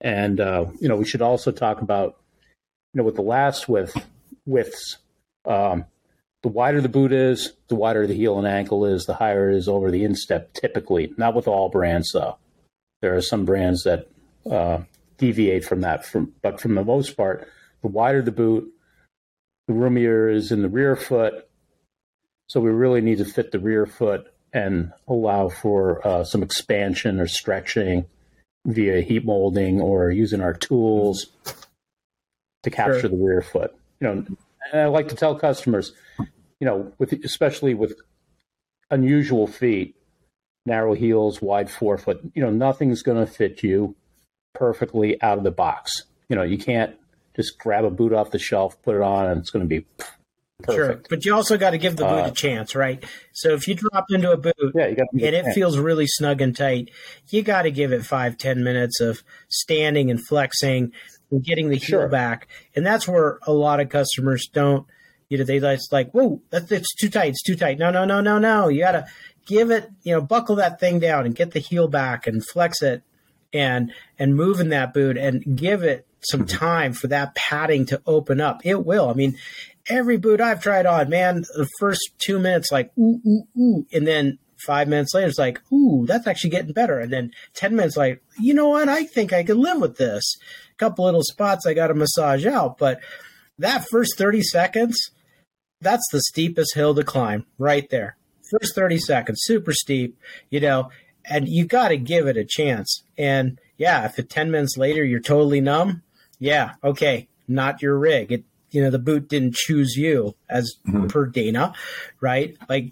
And, 0.00 0.38
uh, 0.38 0.66
you 0.80 0.88
know, 0.88 0.94
we 0.94 1.04
should 1.04 1.22
also 1.22 1.50
talk 1.50 1.80
about, 1.80 2.20
you 2.94 2.98
know, 2.98 3.02
with 3.02 3.16
the 3.16 3.22
last 3.22 3.68
width, 3.68 3.96
widths, 4.46 4.98
um, 5.44 5.86
the 6.42 6.48
wider 6.48 6.80
the 6.80 6.88
boot 6.88 7.12
is, 7.12 7.54
the 7.66 7.74
wider 7.74 8.06
the 8.06 8.14
heel 8.14 8.38
and 8.38 8.46
ankle 8.46 8.84
is, 8.84 9.06
the 9.06 9.14
higher 9.14 9.50
it 9.50 9.56
is 9.56 9.66
over 9.66 9.90
the 9.90 10.04
instep 10.04 10.52
typically. 10.52 11.12
Not 11.16 11.34
with 11.34 11.48
all 11.48 11.68
brands, 11.68 12.12
though. 12.12 12.38
There 13.00 13.16
are 13.16 13.22
some 13.22 13.44
brands 13.44 13.82
that 13.82 14.08
uh, 14.48 14.82
deviate 15.18 15.64
from 15.64 15.80
that, 15.80 16.06
from, 16.06 16.32
but 16.42 16.60
from 16.60 16.76
the 16.76 16.84
most 16.84 17.16
part, 17.16 17.48
the 17.82 17.88
wider 17.88 18.22
the 18.22 18.32
boot, 18.32 18.72
the 19.68 19.74
roomier 19.74 20.28
is 20.28 20.50
in 20.52 20.62
the 20.62 20.68
rear 20.68 20.96
foot. 20.96 21.48
So 22.48 22.60
we 22.60 22.70
really 22.70 23.00
need 23.00 23.18
to 23.18 23.24
fit 23.24 23.52
the 23.52 23.58
rear 23.58 23.86
foot 23.86 24.26
and 24.52 24.92
allow 25.08 25.48
for 25.48 26.06
uh, 26.06 26.24
some 26.24 26.42
expansion 26.42 27.20
or 27.20 27.26
stretching 27.26 28.06
via 28.66 29.00
heat 29.00 29.24
molding 29.24 29.80
or 29.80 30.10
using 30.10 30.40
our 30.40 30.52
tools 30.52 31.26
to 32.62 32.70
capture 32.70 33.00
sure. 33.00 33.10
the 33.10 33.16
rear 33.16 33.42
foot. 33.42 33.74
You 34.00 34.08
know, 34.08 34.26
and 34.72 34.80
I 34.80 34.86
like 34.86 35.08
to 35.08 35.14
tell 35.14 35.34
customers, 35.34 35.92
you 36.18 36.66
know, 36.66 36.92
with 36.98 37.12
especially 37.24 37.74
with 37.74 37.94
unusual 38.90 39.46
feet, 39.46 39.96
narrow 40.66 40.94
heels, 40.94 41.40
wide 41.40 41.70
forefoot, 41.70 42.20
you 42.34 42.42
know, 42.42 42.50
nothing's 42.50 43.02
going 43.02 43.24
to 43.24 43.30
fit 43.30 43.62
you 43.62 43.96
perfectly 44.54 45.20
out 45.22 45.38
of 45.38 45.44
the 45.44 45.50
box. 45.50 46.04
You 46.28 46.36
know, 46.36 46.42
you 46.42 46.58
can't 46.58 46.94
just 47.36 47.58
grab 47.58 47.84
a 47.84 47.90
boot 47.90 48.12
off 48.12 48.30
the 48.30 48.38
shelf, 48.38 48.80
put 48.82 48.96
it 48.96 49.02
on, 49.02 49.26
and 49.26 49.40
it's 49.40 49.50
going 49.50 49.64
to 49.64 49.68
be 49.68 49.86
perfect. 50.62 50.76
Sure, 50.76 51.02
but 51.08 51.24
you 51.24 51.34
also 51.34 51.56
got 51.56 51.70
to 51.70 51.78
give 51.78 51.96
the 51.96 52.04
boot 52.04 52.24
uh, 52.24 52.28
a 52.28 52.30
chance, 52.30 52.74
right? 52.74 53.04
So 53.32 53.50
if 53.50 53.66
you 53.66 53.74
drop 53.74 54.06
into 54.10 54.30
a 54.30 54.36
boot 54.36 54.54
yeah, 54.74 54.88
you 54.88 54.96
got 54.96 55.06
and 55.12 55.22
it 55.22 55.54
feels 55.54 55.78
really 55.78 56.06
snug 56.06 56.40
and 56.40 56.56
tight, 56.56 56.90
you 57.30 57.42
got 57.42 57.62
to 57.62 57.70
give 57.70 57.92
it 57.92 58.04
five, 58.04 58.38
ten 58.38 58.62
minutes 58.62 59.00
of 59.00 59.22
standing 59.48 60.10
and 60.10 60.24
flexing 60.24 60.92
and 61.30 61.44
getting 61.44 61.68
the 61.68 61.76
heel 61.76 62.00
sure. 62.00 62.08
back. 62.08 62.48
And 62.76 62.86
that's 62.86 63.08
where 63.08 63.38
a 63.46 63.52
lot 63.52 63.80
of 63.80 63.88
customers 63.88 64.48
don't, 64.52 64.86
you 65.28 65.38
know, 65.38 65.44
they 65.44 65.58
just 65.58 65.92
like, 65.92 66.12
whoa, 66.12 66.42
that's 66.50 66.70
it's 66.70 66.94
too 66.94 67.08
tight, 67.08 67.30
it's 67.30 67.42
too 67.42 67.56
tight. 67.56 67.78
No, 67.78 67.90
no, 67.90 68.04
no, 68.04 68.20
no, 68.20 68.38
no. 68.38 68.68
You 68.68 68.80
got 68.80 68.92
to 68.92 69.06
give 69.46 69.70
it, 69.70 69.90
you 70.02 70.14
know, 70.14 70.20
buckle 70.20 70.56
that 70.56 70.78
thing 70.78 71.00
down 71.00 71.26
and 71.26 71.34
get 71.34 71.52
the 71.52 71.58
heel 71.58 71.88
back 71.88 72.26
and 72.26 72.46
flex 72.46 72.82
it 72.82 73.02
and 73.52 73.92
and 74.18 74.36
move 74.36 74.60
in 74.60 74.68
that 74.70 74.94
boot 74.94 75.16
and 75.16 75.56
give 75.56 75.82
it 75.82 76.06
some 76.24 76.44
mm-hmm. 76.44 76.56
time 76.56 76.92
for 76.92 77.08
that 77.08 77.34
padding 77.34 77.86
to 77.86 78.00
open 78.06 78.40
up. 78.40 78.60
It 78.64 78.84
will. 78.84 79.08
I 79.08 79.14
mean, 79.14 79.36
every 79.88 80.16
boot 80.16 80.40
I've 80.40 80.62
tried 80.62 80.86
on, 80.86 81.08
man, 81.08 81.42
the 81.54 81.68
first 81.78 82.00
two 82.18 82.38
minutes, 82.38 82.70
like, 82.72 82.90
ooh, 82.98 83.20
ooh, 83.26 83.46
ooh. 83.58 83.86
And 83.92 84.06
then 84.06 84.38
five 84.64 84.88
minutes 84.88 85.14
later, 85.14 85.28
it's 85.28 85.38
like, 85.38 85.60
ooh, 85.72 86.06
that's 86.06 86.26
actually 86.26 86.50
getting 86.50 86.72
better. 86.72 86.98
And 86.98 87.12
then 87.12 87.32
10 87.54 87.76
minutes, 87.76 87.96
like, 87.96 88.22
you 88.38 88.54
know 88.54 88.68
what? 88.68 88.88
I 88.88 89.04
think 89.04 89.32
I 89.32 89.42
can 89.42 89.58
live 89.58 89.80
with 89.80 89.96
this. 89.96 90.22
A 90.72 90.76
couple 90.76 91.04
little 91.04 91.22
spots 91.22 91.66
I 91.66 91.74
got 91.74 91.88
to 91.88 91.94
massage 91.94 92.46
out. 92.46 92.78
But 92.78 93.00
that 93.58 93.86
first 93.90 94.16
30 94.16 94.42
seconds, 94.42 95.10
that's 95.80 96.06
the 96.12 96.20
steepest 96.20 96.74
hill 96.74 96.94
to 96.94 97.04
climb 97.04 97.46
right 97.58 97.88
there. 97.90 98.16
First 98.50 98.74
30 98.74 98.98
seconds, 98.98 99.40
super 99.42 99.72
steep, 99.72 100.18
you 100.50 100.60
know, 100.60 100.90
and 101.24 101.48
you 101.48 101.64
got 101.64 101.88
to 101.88 101.96
give 101.96 102.26
it 102.26 102.36
a 102.36 102.44
chance. 102.44 103.04
And 103.16 103.58
yeah, 103.78 104.04
if 104.04 104.18
at 104.18 104.28
10 104.28 104.50
minutes 104.50 104.76
later 104.76 105.04
you're 105.04 105.20
totally 105.20 105.60
numb, 105.60 106.02
yeah, 106.42 106.72
okay, 106.82 107.28
not 107.46 107.82
your 107.82 107.96
rig. 107.96 108.32
It, 108.32 108.44
you 108.72 108.82
know, 108.82 108.90
the 108.90 108.98
boot 108.98 109.28
didn't 109.28 109.54
choose 109.54 109.94
you 109.96 110.34
as 110.50 110.74
mm-hmm. 110.84 111.06
per 111.06 111.26
Dana, 111.26 111.72
right? 112.20 112.56
Like 112.68 112.90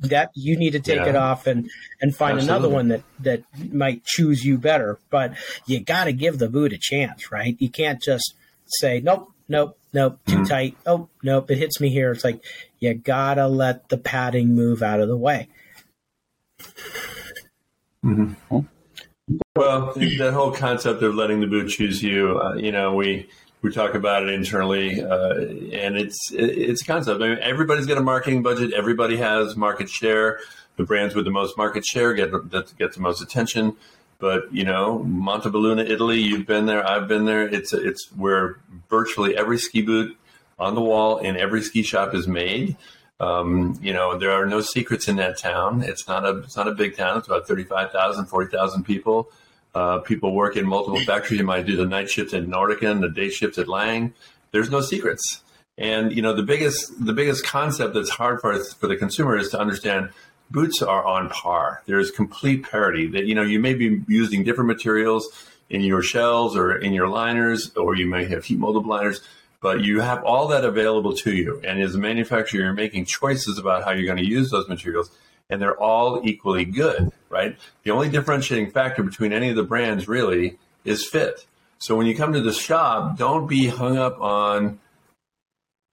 that 0.00 0.30
you 0.34 0.56
need 0.56 0.70
to 0.70 0.80
take 0.80 1.00
yeah. 1.00 1.08
it 1.08 1.16
off 1.16 1.46
and 1.46 1.68
and 2.00 2.16
find 2.16 2.38
Absolutely. 2.38 2.56
another 2.56 2.74
one 2.74 2.88
that 2.88 3.02
that 3.20 3.42
might 3.74 4.02
choose 4.04 4.46
you 4.46 4.56
better. 4.56 4.98
But 5.10 5.34
you 5.66 5.80
got 5.80 6.04
to 6.04 6.14
give 6.14 6.38
the 6.38 6.48
boot 6.48 6.72
a 6.72 6.78
chance, 6.80 7.30
right? 7.30 7.54
You 7.58 7.68
can't 7.68 8.00
just 8.00 8.34
say 8.64 9.00
nope, 9.00 9.30
nope, 9.46 9.78
nope, 9.92 10.18
too 10.26 10.36
mm-hmm. 10.36 10.44
tight. 10.44 10.76
Oh, 10.86 11.10
nope, 11.22 11.50
it 11.50 11.58
hits 11.58 11.78
me 11.80 11.90
here. 11.90 12.12
It's 12.12 12.24
like 12.24 12.42
you 12.78 12.94
gotta 12.94 13.46
let 13.46 13.90
the 13.90 13.98
padding 13.98 14.54
move 14.54 14.82
out 14.82 15.00
of 15.00 15.08
the 15.08 15.18
way. 15.18 15.48
Mm-hmm. 18.02 18.60
Well, 19.56 19.92
that 19.94 20.32
whole 20.32 20.52
concept 20.52 21.02
of 21.02 21.14
letting 21.14 21.40
the 21.40 21.46
boot 21.46 21.68
choose 21.68 22.02
you, 22.02 22.38
uh, 22.40 22.54
you 22.54 22.70
know, 22.70 22.94
we 22.94 23.28
we 23.62 23.72
talk 23.72 23.94
about 23.94 24.22
it 24.22 24.28
internally, 24.28 25.02
uh, 25.02 25.34
and 25.34 25.96
it's 25.96 26.30
it's 26.32 26.82
a 26.82 26.84
concept. 26.84 27.20
I 27.20 27.28
mean, 27.28 27.38
everybody's 27.40 27.86
got 27.86 27.98
a 27.98 28.02
marketing 28.02 28.42
budget. 28.42 28.72
Everybody 28.72 29.16
has 29.16 29.56
market 29.56 29.88
share. 29.88 30.38
The 30.76 30.84
brands 30.84 31.14
with 31.14 31.24
the 31.24 31.30
most 31.30 31.56
market 31.56 31.84
share 31.84 32.14
get 32.14 32.30
get 32.50 32.92
the 32.92 33.00
most 33.00 33.20
attention. 33.20 33.76
But 34.18 34.52
you 34.52 34.64
know, 34.64 35.04
Montebelluna, 35.04 35.88
Italy. 35.88 36.20
You've 36.20 36.46
been 36.46 36.66
there. 36.66 36.86
I've 36.86 37.08
been 37.08 37.24
there. 37.24 37.48
It's 37.48 37.72
it's 37.72 38.08
where 38.14 38.58
virtually 38.88 39.36
every 39.36 39.58
ski 39.58 39.82
boot 39.82 40.16
on 40.58 40.74
the 40.74 40.80
wall 40.80 41.18
in 41.18 41.36
every 41.36 41.62
ski 41.62 41.82
shop 41.82 42.14
is 42.14 42.28
made. 42.28 42.76
Um, 43.18 43.78
you 43.80 43.92
know, 43.92 44.18
there 44.18 44.32
are 44.32 44.46
no 44.46 44.60
secrets 44.60 45.08
in 45.08 45.16
that 45.16 45.38
town. 45.38 45.82
It's 45.82 46.06
not 46.06 46.24
a 46.24 46.38
it's 46.38 46.56
not 46.56 46.68
a 46.68 46.72
big 46.72 46.96
town. 46.96 47.18
It's 47.18 47.26
about 47.26 47.46
35,000, 47.48 48.26
40,000 48.26 48.84
people. 48.84 49.30
Uh, 49.74 49.98
people 49.98 50.34
work 50.34 50.56
in 50.56 50.66
multiple 50.66 51.00
factories. 51.00 51.40
You 51.40 51.46
might 51.46 51.66
do 51.66 51.76
the 51.76 51.86
night 51.86 52.10
shifts 52.10 52.34
at 52.34 52.44
Nordica 52.44 52.90
and 52.90 53.02
the 53.02 53.08
day 53.08 53.30
shifts 53.30 53.58
at 53.58 53.68
Lange. 53.68 54.12
There's 54.50 54.70
no 54.70 54.80
secrets. 54.80 55.42
And 55.78 56.14
you 56.14 56.22
know, 56.22 56.34
the 56.34 56.42
biggest 56.42 57.04
the 57.04 57.12
biggest 57.12 57.44
concept 57.44 57.94
that's 57.94 58.10
hard 58.10 58.40
for 58.40 58.58
for 58.64 58.86
the 58.86 58.96
consumer 58.96 59.36
is 59.36 59.50
to 59.50 59.60
understand 59.60 60.10
boots 60.50 60.82
are 60.82 61.04
on 61.04 61.28
par. 61.28 61.82
There's 61.86 62.10
complete 62.10 62.64
parity. 62.64 63.06
That 63.08 63.26
you 63.26 63.34
know, 63.34 63.42
you 63.42 63.60
may 63.60 63.74
be 63.74 64.02
using 64.08 64.44
different 64.44 64.68
materials 64.68 65.28
in 65.68 65.82
your 65.82 66.02
shells 66.02 66.56
or 66.56 66.76
in 66.76 66.92
your 66.92 67.08
liners, 67.08 67.74
or 67.76 67.96
you 67.96 68.06
may 68.06 68.24
have 68.26 68.44
heat 68.44 68.58
molded 68.58 68.86
liners 68.86 69.20
but 69.60 69.82
you 69.82 70.00
have 70.00 70.22
all 70.24 70.48
that 70.48 70.64
available 70.64 71.14
to 71.16 71.32
you. 71.34 71.60
And 71.64 71.80
as 71.80 71.94
a 71.94 71.98
manufacturer, 71.98 72.60
you're 72.60 72.72
making 72.72 73.04
choices 73.06 73.58
about 73.58 73.84
how 73.84 73.92
you're 73.92 74.06
going 74.06 74.18
to 74.18 74.24
use 74.24 74.50
those 74.50 74.68
materials, 74.68 75.10
and 75.50 75.60
they're 75.60 75.80
all 75.80 76.20
equally 76.24 76.64
good, 76.64 77.12
right? 77.28 77.56
The 77.82 77.90
only 77.90 78.08
differentiating 78.08 78.70
factor 78.70 79.02
between 79.02 79.32
any 79.32 79.50
of 79.50 79.56
the 79.56 79.62
brands 79.62 80.08
really 80.08 80.58
is 80.84 81.06
fit. 81.06 81.46
So 81.78 81.96
when 81.96 82.06
you 82.06 82.16
come 82.16 82.32
to 82.32 82.40
the 82.40 82.52
shop, 82.52 83.18
don't 83.18 83.46
be 83.46 83.68
hung 83.68 83.98
up 83.98 84.20
on 84.20 84.78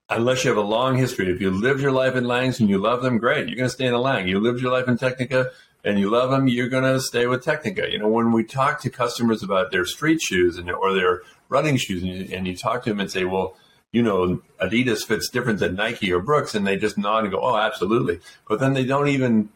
unless 0.10 0.44
you 0.44 0.50
have 0.50 0.58
a 0.58 0.62
long 0.62 0.98
history. 0.98 1.32
If 1.32 1.42
you 1.42 1.52
lived 1.52 1.82
your 1.82 1.92
life 1.92 2.16
in 2.16 2.26
Langes 2.26 2.60
and 2.60 2.70
you 2.70 2.78
love 2.78 3.02
them, 3.02 3.18
great. 3.18 3.48
You're 3.48 3.58
going 3.58 3.70
to 3.70 3.74
stay 3.74 3.86
in 3.86 3.94
a 3.94 4.00
Lange. 4.00 4.28
You 4.28 4.40
lived 4.40 4.62
your 4.62 4.72
life 4.72 4.88
in 4.88 4.98
Tecnica 4.98 5.50
and 5.84 6.00
you 6.00 6.10
love 6.10 6.32
them, 6.32 6.48
you're 6.48 6.70
going 6.70 6.84
to 6.84 7.02
stay 7.02 7.28
with 7.28 7.44
Tecnica. 7.44 7.92
You 7.92 8.00
know, 8.00 8.08
when 8.08 8.32
we 8.32 8.44
talk 8.44 8.82
to 8.82 8.90
customers 8.90 9.44
about 9.44 9.72
their 9.72 9.86
street 9.86 10.22
shoes 10.22 10.58
and 10.58 10.70
or 10.72 10.94
their 10.94 11.22
running 11.50 11.78
shoes, 11.78 12.04
and 12.04 12.12
you, 12.12 12.36
and 12.36 12.48
you 12.48 12.56
talk 12.56 12.84
to 12.84 12.90
them 12.90 13.00
and 13.00 13.12
say, 13.12 13.26
well, 13.26 13.58
you 13.92 14.02
know, 14.02 14.42
Adidas 14.60 15.06
fits 15.06 15.30
different 15.30 15.60
than 15.60 15.76
Nike 15.76 16.12
or 16.12 16.20
Brooks, 16.20 16.56
and 16.56 16.66
they 16.66 16.78
just 16.78 16.98
nod 16.98 17.26
and 17.26 17.32
go, 17.32 17.40
oh, 17.40 17.58
absolutely. 17.58 18.20
But 18.48 18.60
then 18.60 18.74
they 18.74 18.86
don't 18.86 19.08
even 19.08 19.50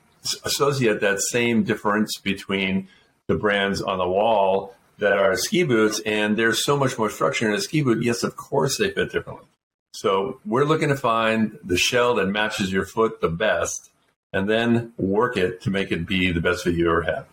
associate 0.44 1.02
that 1.02 1.22
same 1.22 1.63
difference 1.63 2.20
between 2.20 2.88
the 3.28 3.36
brands 3.36 3.82
on 3.82 3.98
the 3.98 4.08
wall 4.08 4.76
that 5.00 5.18
are 5.18 5.36
ski 5.38 5.63
boots, 5.63 6.00
and 6.06 6.38
there's 6.38 6.63
so 6.63 6.78
much 6.78 6.98
more 6.98 7.10
structure 7.10 7.48
in 7.48 7.54
a 7.54 7.62
ski 7.62 7.82
boot. 7.82 8.04
Yes, 8.04 8.24
of 8.24 8.36
course 8.36 8.78
they 8.78 8.92
fit 8.92 9.12
differently. 9.12 9.46
So 9.94 10.40
we're 10.46 10.66
looking 10.66 10.90
to 10.90 10.96
find 10.96 11.58
the 11.63 11.78
shell 11.78 12.16
that 12.16 12.28
matches 12.28 12.72
your 12.72 12.86
foot 12.86 13.22
the 13.22 13.30
best, 13.30 13.90
and 14.34 14.50
then 14.50 14.94
work 14.98 15.38
it 15.38 15.62
to 15.62 15.70
make 15.70 15.92
it 15.92 16.08
be 16.08 16.32
the 16.32 16.42
best 16.42 16.63
fit 16.63 16.76
you 16.76 16.90
ever 16.90 17.02
had. 17.04 17.26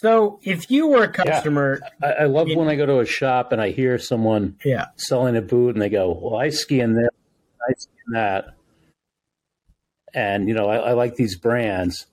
So 0.00 0.38
if 0.42 0.70
you 0.70 0.86
were 0.86 1.04
a 1.04 1.12
customer, 1.12 1.80
yeah. 2.00 2.08
I, 2.08 2.22
I, 2.22 2.24
love 2.26 2.48
when 2.54 2.68
I 2.68 2.76
go 2.76 2.86
to 2.86 3.00
a 3.00 3.06
shop 3.06 3.50
and 3.50 3.60
I 3.60 3.70
hear 3.70 3.98
someone 3.98 4.56
yeah. 4.64 4.86
selling 4.96 5.36
a 5.36 5.42
boot 5.42 5.74
and 5.74 5.82
they 5.82 5.88
go, 5.88 6.12
"Well, 6.12 6.36
I 6.40 6.50
ski 6.50 6.80
in 6.80 6.94
this, 6.94 7.08
I 7.68 7.72
ski 7.76 7.92
in 8.06 8.12
that," 8.12 8.54
and 10.14 10.48
you 10.48 10.54
know, 10.54 10.66
I, 10.66 10.76
I 10.76 10.92
like 10.92 11.16
these 11.16 11.36
brands, 11.36 12.06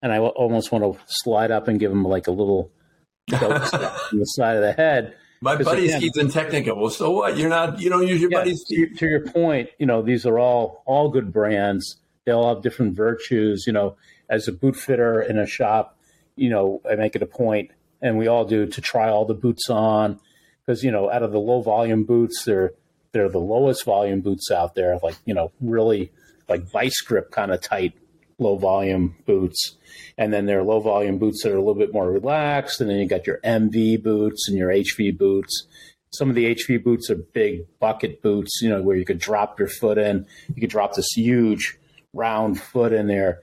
and 0.00 0.12
I 0.12 0.20
almost 0.20 0.70
want 0.70 0.84
to 0.84 1.00
slide 1.06 1.50
up 1.50 1.66
and 1.66 1.80
give 1.80 1.90
them 1.90 2.04
like 2.04 2.28
a 2.28 2.30
little 2.30 2.70
on 3.32 3.38
the 3.40 4.24
side 4.24 4.56
of 4.56 4.62
the 4.62 4.72
head. 4.72 5.16
My 5.40 5.56
buddy 5.56 5.86
again, 5.86 6.00
skis 6.00 6.16
in 6.16 6.28
Tecnica. 6.28 6.76
Well, 6.76 6.88
so 6.88 7.10
what? 7.10 7.36
You're 7.36 7.50
not. 7.50 7.80
You 7.80 7.90
don't 7.90 8.06
use 8.06 8.20
your 8.20 8.30
yeah, 8.30 8.38
buddy's. 8.38 8.62
To, 8.68 8.86
to 8.94 9.06
your 9.06 9.26
point, 9.26 9.70
you 9.78 9.86
know, 9.86 10.02
these 10.02 10.24
are 10.24 10.38
all 10.38 10.84
all 10.86 11.08
good 11.08 11.32
brands. 11.32 11.96
They 12.24 12.32
all 12.32 12.54
have 12.54 12.62
different 12.62 12.96
virtues. 12.96 13.64
You 13.66 13.72
know, 13.72 13.96
as 14.28 14.48
a 14.48 14.52
boot 14.52 14.76
fitter 14.76 15.20
in 15.20 15.38
a 15.38 15.46
shop 15.46 15.98
you 16.36 16.50
know, 16.50 16.80
I 16.88 16.96
make 16.96 17.14
it 17.16 17.22
a 17.22 17.26
point, 17.26 17.70
and 18.02 18.18
we 18.18 18.26
all 18.26 18.44
do, 18.44 18.66
to 18.66 18.80
try 18.80 19.08
all 19.08 19.24
the 19.24 19.34
boots 19.34 19.70
on 19.70 20.20
because 20.64 20.82
you 20.82 20.90
know, 20.90 21.10
out 21.10 21.22
of 21.22 21.32
the 21.32 21.40
low 21.40 21.60
volume 21.60 22.04
boots, 22.04 22.44
they're 22.44 22.72
they're 23.12 23.28
the 23.28 23.38
lowest 23.38 23.84
volume 23.84 24.20
boots 24.20 24.50
out 24.50 24.74
there, 24.74 24.98
like 25.02 25.16
you 25.24 25.34
know, 25.34 25.52
really 25.60 26.12
like 26.48 26.70
vice 26.70 27.00
grip 27.00 27.30
kind 27.30 27.52
of 27.52 27.60
tight 27.60 27.94
low 28.38 28.56
volume 28.56 29.14
boots. 29.26 29.76
And 30.18 30.32
then 30.32 30.46
there 30.46 30.58
are 30.58 30.64
low 30.64 30.80
volume 30.80 31.18
boots 31.18 31.42
that 31.42 31.52
are 31.52 31.56
a 31.56 31.60
little 31.60 31.76
bit 31.76 31.92
more 31.92 32.10
relaxed. 32.10 32.80
And 32.80 32.90
then 32.90 32.98
you 32.98 33.06
got 33.06 33.28
your 33.28 33.38
MV 33.44 34.02
boots 34.02 34.48
and 34.48 34.58
your 34.58 34.70
HV 34.70 35.16
boots. 35.16 35.68
Some 36.12 36.28
of 36.28 36.34
the 36.34 36.52
HV 36.52 36.82
boots 36.82 37.10
are 37.10 37.14
big 37.14 37.66
bucket 37.78 38.22
boots, 38.22 38.60
you 38.60 38.68
know, 38.68 38.82
where 38.82 38.96
you 38.96 39.04
could 39.04 39.20
drop 39.20 39.58
your 39.60 39.68
foot 39.68 39.98
in. 39.98 40.26
You 40.52 40.60
could 40.60 40.70
drop 40.70 40.94
this 40.94 41.12
huge 41.14 41.78
round 42.14 42.60
foot 42.60 42.92
in 42.92 43.06
there 43.06 43.42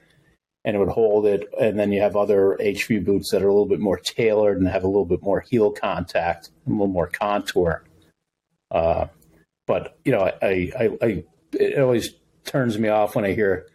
and 0.63 0.75
it 0.75 0.79
would 0.79 0.89
hold 0.89 1.25
it. 1.25 1.47
And 1.59 1.77
then 1.79 1.91
you 1.91 2.01
have 2.01 2.15
other 2.15 2.57
HV 2.59 3.03
boots 3.03 3.31
that 3.31 3.41
are 3.41 3.47
a 3.47 3.51
little 3.51 3.67
bit 3.67 3.79
more 3.79 3.97
tailored 3.97 4.59
and 4.59 4.67
have 4.67 4.83
a 4.83 4.87
little 4.87 5.05
bit 5.05 5.21
more 5.21 5.41
heel 5.41 5.71
contact, 5.71 6.49
a 6.67 6.69
little 6.69 6.87
more 6.87 7.07
contour. 7.07 7.83
Uh, 8.69 9.07
but 9.67 9.97
you 10.05 10.11
know, 10.11 10.31
I, 10.41 10.71
I, 10.77 10.89
I, 11.01 11.23
it 11.53 11.79
always 11.79 12.13
turns 12.45 12.77
me 12.77 12.89
off 12.89 13.15
when 13.15 13.25
I 13.25 13.33
hear 13.33 13.67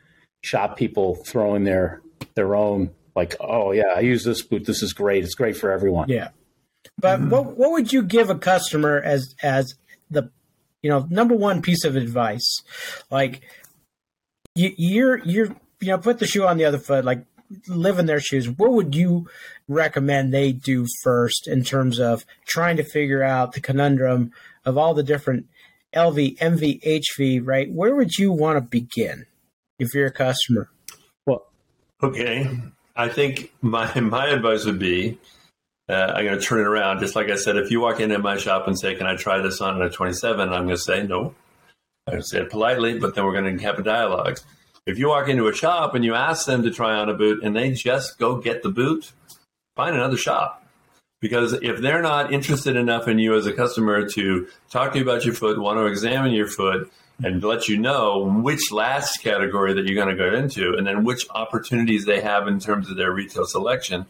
shop 0.43 0.77
people 0.77 1.17
throwing 1.27 1.65
their 1.65 2.03
their 2.35 2.55
own 2.55 2.91
like, 3.15 3.35
oh 3.41 3.73
yeah, 3.73 3.95
I 3.97 4.01
use 4.01 4.25
this 4.25 4.43
boot. 4.43 4.67
This 4.67 4.83
is 4.83 4.93
great. 4.93 5.25
It's 5.25 5.35
great 5.35 5.57
for 5.57 5.71
everyone. 5.71 6.09
Yeah. 6.09 6.29
But 6.99 7.21
mm-hmm. 7.21 7.31
what 7.31 7.57
what 7.57 7.73
would 7.73 7.93
you 7.93 8.03
give 8.03 8.31
a 8.31 8.39
customer 8.39 9.01
as 9.01 9.35
as 9.43 9.75
the 10.11 10.31
you 10.83 10.91
know 10.91 11.07
number 11.11 11.35
one 11.35 11.63
piece 11.63 11.85
of 11.85 11.97
advice? 11.97 12.63
Like 13.11 13.43
you, 14.57 14.73
you're 14.77 15.19
you're 15.19 15.57
you 15.81 15.88
know 15.88 15.99
put 15.99 16.19
the 16.19 16.27
shoe 16.27 16.47
on 16.47 16.57
the 16.57 16.64
other 16.64 16.79
foot. 16.79 17.05
Like 17.05 17.25
live 17.69 17.99
in 17.99 18.07
their 18.07 18.21
shoes. 18.21 18.49
What 18.49 18.73
would 18.73 18.95
you 18.95 19.29
recommend 19.69 20.33
they 20.33 20.53
do 20.53 20.87
first 21.03 21.47
in 21.47 21.62
terms 21.62 22.01
of 22.01 22.25
trying 22.47 22.77
to 22.79 22.85
figure 22.85 23.23
out 23.23 23.53
the 23.53 23.61
conundrum 23.61 24.33
of 24.64 24.77
all 24.77 24.95
the 24.95 25.05
different 25.05 25.47
LV, 25.95 26.38
MV, 26.38 26.83
HV? 26.83 27.40
Right? 27.45 27.71
Where 27.71 27.95
would 27.95 28.16
you 28.19 28.33
want 28.33 28.57
to 28.57 28.61
begin 28.61 29.27
if 29.79 29.95
you're 29.95 30.07
a 30.07 30.12
customer? 30.12 30.71
Well, 31.27 31.47
okay. 32.03 32.51
I 32.97 33.09
think 33.09 33.53
my 33.61 34.01
my 34.01 34.29
advice 34.29 34.64
would 34.64 34.79
be 34.79 35.19
uh, 35.88 36.12
I'm 36.14 36.25
going 36.25 36.38
to 36.38 36.45
turn 36.45 36.61
it 36.61 36.66
around. 36.66 37.01
Just 37.01 37.14
like 37.14 37.31
I 37.31 37.37
said, 37.37 37.57
if 37.57 37.71
you 37.71 37.81
walk 37.81 38.01
into 38.01 38.19
my 38.19 38.37
shop 38.37 38.66
and 38.66 38.79
say, 38.79 38.95
"Can 38.97 39.07
I 39.07 39.14
try 39.14 39.40
this 39.40 39.61
on 39.61 39.77
in 39.77 39.83
a 39.83 39.90
27?" 39.90 40.49
I'm 40.49 40.64
going 40.64 40.69
to 40.77 40.79
say 40.79 41.05
no. 41.05 41.35
Say 42.21 42.38
it 42.38 42.51
politely, 42.51 42.99
but 42.99 43.14
then 43.14 43.25
we're 43.25 43.33
going 43.33 43.59
to 43.59 43.64
have 43.64 43.81
a 43.81 43.83
dialogue. 43.83 44.38
If 44.87 44.97
you 44.97 45.09
walk 45.09 45.29
into 45.29 45.49
a 45.49 45.53
shop 45.53 45.97
and 45.97 46.05
you 46.05 46.14
ask 46.14 46.47
them 46.47 46.62
to 46.62 46.71
try 46.71 46.95
on 46.95 47.09
a 47.09 47.14
boot 47.14 47.42
and 47.42 47.57
they 47.57 47.73
just 47.73 48.19
go 48.19 48.37
get 48.37 48.62
the 48.62 48.71
boot, 48.71 49.12
find 49.75 49.97
another 49.97 50.16
shop. 50.16 50.64
Because 51.21 51.55
if 51.55 51.81
they're 51.81 52.03
not 52.03 52.33
interested 52.33 52.77
enough 52.77 53.09
in 53.09 53.19
you 53.19 53.35
as 53.35 53.47
a 53.47 53.53
customer 53.53 54.09
to 54.11 54.47
talk 54.71 54.92
to 54.92 54.99
you 54.99 55.05
about 55.05 55.25
your 55.25 55.35
foot, 55.35 55.61
want 55.61 55.79
to 55.79 55.87
examine 55.87 56.33
your 56.33 56.47
foot, 56.47 56.92
and 57.25 57.42
let 57.42 57.66
you 57.66 57.79
know 57.79 58.25
which 58.42 58.71
last 58.71 59.23
category 59.23 59.73
that 59.73 59.87
you're 59.87 59.95
going 59.97 60.14
to 60.14 60.23
go 60.23 60.37
into, 60.37 60.75
and 60.77 60.87
then 60.87 61.03
which 61.03 61.27
opportunities 61.31 62.05
they 62.05 62.21
have 62.21 62.47
in 62.47 62.61
terms 62.61 62.90
of 62.90 62.97
their 62.97 63.11
retail 63.11 63.47
selection, 63.47 64.07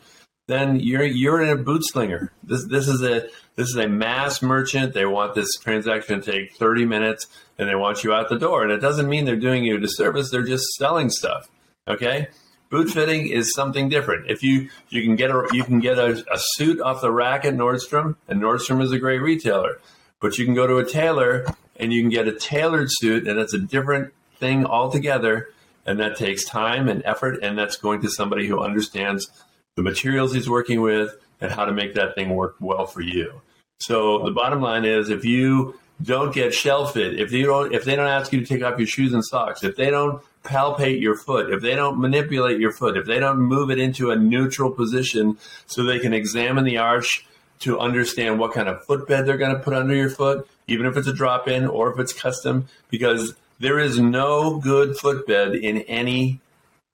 then 0.49 0.81
you're 0.81 1.05
you're 1.05 1.41
in 1.41 1.49
a 1.49 1.57
boot 1.57 1.83
slinger. 1.85 2.33
This 2.43 2.67
this 2.67 2.89
is 2.89 3.03
a 3.03 3.29
this 3.55 3.69
is 3.69 3.77
a 3.77 3.89
mass 3.89 4.43
merchant. 4.43 4.93
They 4.93 5.07
want 5.07 5.35
this 5.35 5.57
transaction 5.57 6.21
to 6.21 6.33
take 6.33 6.55
30 6.55 6.85
minutes 6.85 7.27
and 7.59 7.69
they 7.69 7.75
want 7.75 8.05
you 8.05 8.13
out 8.13 8.29
the 8.29 8.39
door. 8.39 8.63
And 8.63 8.73
it 8.73 8.79
doesn't 8.79 9.09
mean 9.09 9.25
they're 9.25 9.37
doing 9.37 9.65
you 9.65 9.77
a 9.77 9.81
disservice, 9.81 10.31
they're 10.31 10.43
just 10.43 10.65
selling 10.75 11.11
stuff. 11.11 11.49
Okay? 11.89 12.29
Boot 12.69 12.91
fitting 12.91 13.29
is 13.29 13.55
something 13.55 13.89
different. 13.89 14.29
If 14.29 14.43
you 14.43 14.71
you 14.89 15.03
can 15.03 15.15
get 15.15 15.31
a 15.31 15.47
you 15.53 15.63
can 15.63 15.79
get 15.79 15.99
a, 15.99 16.25
a 16.33 16.39
suit 16.39 16.81
off 16.81 17.01
the 17.01 17.13
rack 17.13 17.45
at 17.45 17.55
Nordstrom, 17.55 18.17
and 18.27 18.43
Nordstrom 18.43 18.83
is 18.83 18.91
a 18.91 18.99
great 18.99 19.23
retailer. 19.23 19.79
But 20.21 20.37
you 20.39 20.45
can 20.45 20.55
go 20.55 20.67
to 20.67 20.79
a 20.79 20.85
tailor 20.85 21.47
and 21.77 21.93
you 21.93 22.03
can 22.03 22.11
get 22.11 22.27
a 22.27 22.33
tailored 22.33 22.89
suit, 22.91 23.29
and 23.29 23.39
that's 23.39 23.55
a 23.55 23.59
different 23.59 24.13
thing 24.39 24.67
altogether. 24.67 25.49
And 25.85 26.01
that 26.01 26.17
takes 26.17 26.45
time 26.45 26.89
and 26.89 27.03
effort, 27.05 27.39
and 27.43 27.57
that's 27.57 27.77
going 27.77 28.01
to 28.01 28.11
somebody 28.11 28.49
who 28.49 28.59
understands 28.59 29.31
the 29.77 29.83
materials 29.83 30.35
he's 30.35 30.51
working 30.51 30.81
with, 30.81 31.15
and 31.41 31.53
how 31.53 31.67
to 31.67 31.73
make 31.73 31.95
that 31.95 32.17
thing 32.17 32.31
work 32.31 32.57
well 32.59 32.87
for 32.87 33.03
you. 33.03 33.43
So 33.79 34.25
the 34.25 34.33
bottom 34.33 34.61
line 34.61 34.85
is 34.85 35.11
if 35.11 35.25
you 35.25 35.79
don't 36.03 36.35
get 36.35 36.53
shell 36.53 36.87
fit, 36.87 37.19
if 37.19 37.33
you 37.33 37.47
don't 37.47 37.75
if 37.75 37.85
they 37.85 37.97
don't 37.97 38.07
ask 38.09 38.33
you 38.33 38.41
to 38.41 38.47
take 38.47 38.63
off 38.63 38.79
your 38.79 38.87
shoes 38.87 39.13
and 39.13 39.25
socks, 39.25 39.65
if 39.65 39.77
they 39.77 39.91
don't 39.91 40.23
palpate 40.45 41.01
your 41.01 41.17
foot, 41.17 41.53
if 41.53 41.63
they 41.63 41.75
don't 41.75 41.99
manipulate 41.99 42.61
your 42.61 42.73
foot, 42.73 42.97
if 42.97 43.07
they 43.07 43.19
don't 43.19 43.39
move 43.39 43.71
it 43.71 43.79
into 43.79 44.11
a 44.11 44.17
neutral 44.17 44.71
position 44.71 45.39
so 45.67 45.83
they 45.83 45.99
can 45.99 46.13
examine 46.13 46.65
the 46.65 46.79
arch 46.79 47.27
to 47.61 47.81
understand 47.81 48.39
what 48.39 48.53
kind 48.53 48.69
of 48.69 48.85
footbed 48.85 49.27
they're 49.27 49.39
going 49.39 49.55
to 49.55 49.63
put 49.63 49.73
under 49.73 49.95
your 49.95 50.11
foot, 50.11 50.47
even 50.67 50.87
if 50.87 50.97
it's 50.97 51.09
a 51.09 51.13
drop 51.13 51.49
in 51.49 51.67
or 51.67 51.93
if 51.93 51.99
it's 51.99 52.13
custom, 52.13 52.69
because 52.91 53.35
there 53.59 53.79
is 53.79 53.99
no 53.99 54.59
good 54.59 54.97
footbed 54.97 55.55
in 55.55 55.79
any 55.83 56.41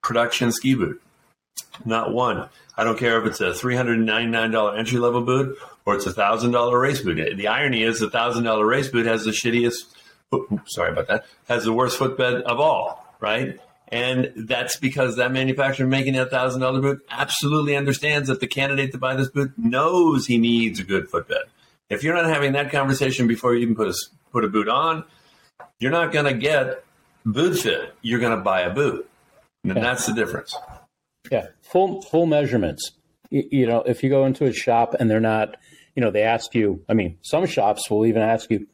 production 0.03 0.53
ski 0.53 0.75
boot. 0.75 1.03
Not 1.85 2.12
one. 2.12 2.49
I 2.77 2.85
don't 2.85 2.99
care 2.99 3.21
if 3.21 3.27
it's 3.27 3.41
a 3.41 3.51
$399 3.51 4.79
entry 4.79 4.99
level 4.99 5.23
boot 5.23 5.59
or 5.85 5.97
it's 5.97 6.07
a 6.07 6.13
$1,000 6.13 6.81
race 6.81 7.01
boot. 7.01 7.37
The 7.37 7.49
irony 7.49 7.83
is 7.83 8.01
the 8.01 8.09
$1,000 8.09 8.69
race 8.69 8.89
boot 8.89 9.07
has 9.07 9.25
the 9.25 9.31
shittiest, 9.31 9.85
sorry 10.67 10.93
about 10.93 11.09
that, 11.09 11.27
has 11.49 11.65
the 11.65 11.73
worst 11.73 11.99
footbed 11.99 12.43
of 12.43 12.61
all, 12.61 13.15
right? 13.21 13.59
And 13.89 14.33
that's 14.35 14.77
because 14.79 15.17
that 15.17 15.33
manufacturer 15.33 15.87
making 15.87 16.15
that 16.15 16.31
$1,000 16.31 16.81
boot 16.81 17.05
absolutely 17.11 17.77
understands 17.77 18.29
that 18.29 18.41
the 18.41 18.47
candidate 18.47 18.93
to 18.93 18.99
buy 18.99 19.15
this 19.17 19.29
boot 19.29 19.53
knows 19.59 20.27
he 20.27 20.39
needs 20.39 20.81
a 20.81 20.85
good 20.85 21.11
footbed. 21.11 21.43
If 21.91 22.03
you're 22.03 22.15
not 22.15 22.25
having 22.25 22.53
that 22.53 22.71
conversation 22.71 23.27
before 23.27 23.55
you 23.55 23.61
even 23.61 23.75
put 23.75 23.89
a, 23.89 23.95
put 24.31 24.45
a 24.45 24.49
boot 24.49 24.69
on, 24.69 25.05
you're 25.79 25.91
not 25.91 26.11
going 26.11 26.25
to 26.25 26.33
get 26.33 26.85
boot 27.27 27.59
fit. 27.59 27.95
You're 28.01 28.21
going 28.21 28.37
to 28.37 28.43
buy 28.43 28.63
a 28.63 28.71
boot. 28.71 29.09
And 29.65 29.77
that's 29.77 30.07
the 30.07 30.15
difference. 30.15 30.57
Yeah, 31.31 31.49
full 31.73 32.03
full 32.03 32.27
measurements. 32.27 32.93
You, 33.31 33.45
you 33.51 33.67
know, 33.67 33.83
if 33.83 34.05
you 34.05 34.11
go 34.11 34.27
into 34.27 34.45
a 34.45 34.53
shop 34.53 34.95
and 35.01 35.11
they're 35.11 35.21
not, 35.21 35.57
you 35.97 36.03
know, 36.03 36.11
they 36.11 36.23
ask 36.23 36.55
you. 36.55 36.85
I 36.89 36.95
mean, 36.95 37.19
some 37.23 37.47
shops 37.47 37.91
will 37.91 38.07
even 38.07 38.23
ask 38.23 38.51
you, 38.51 38.67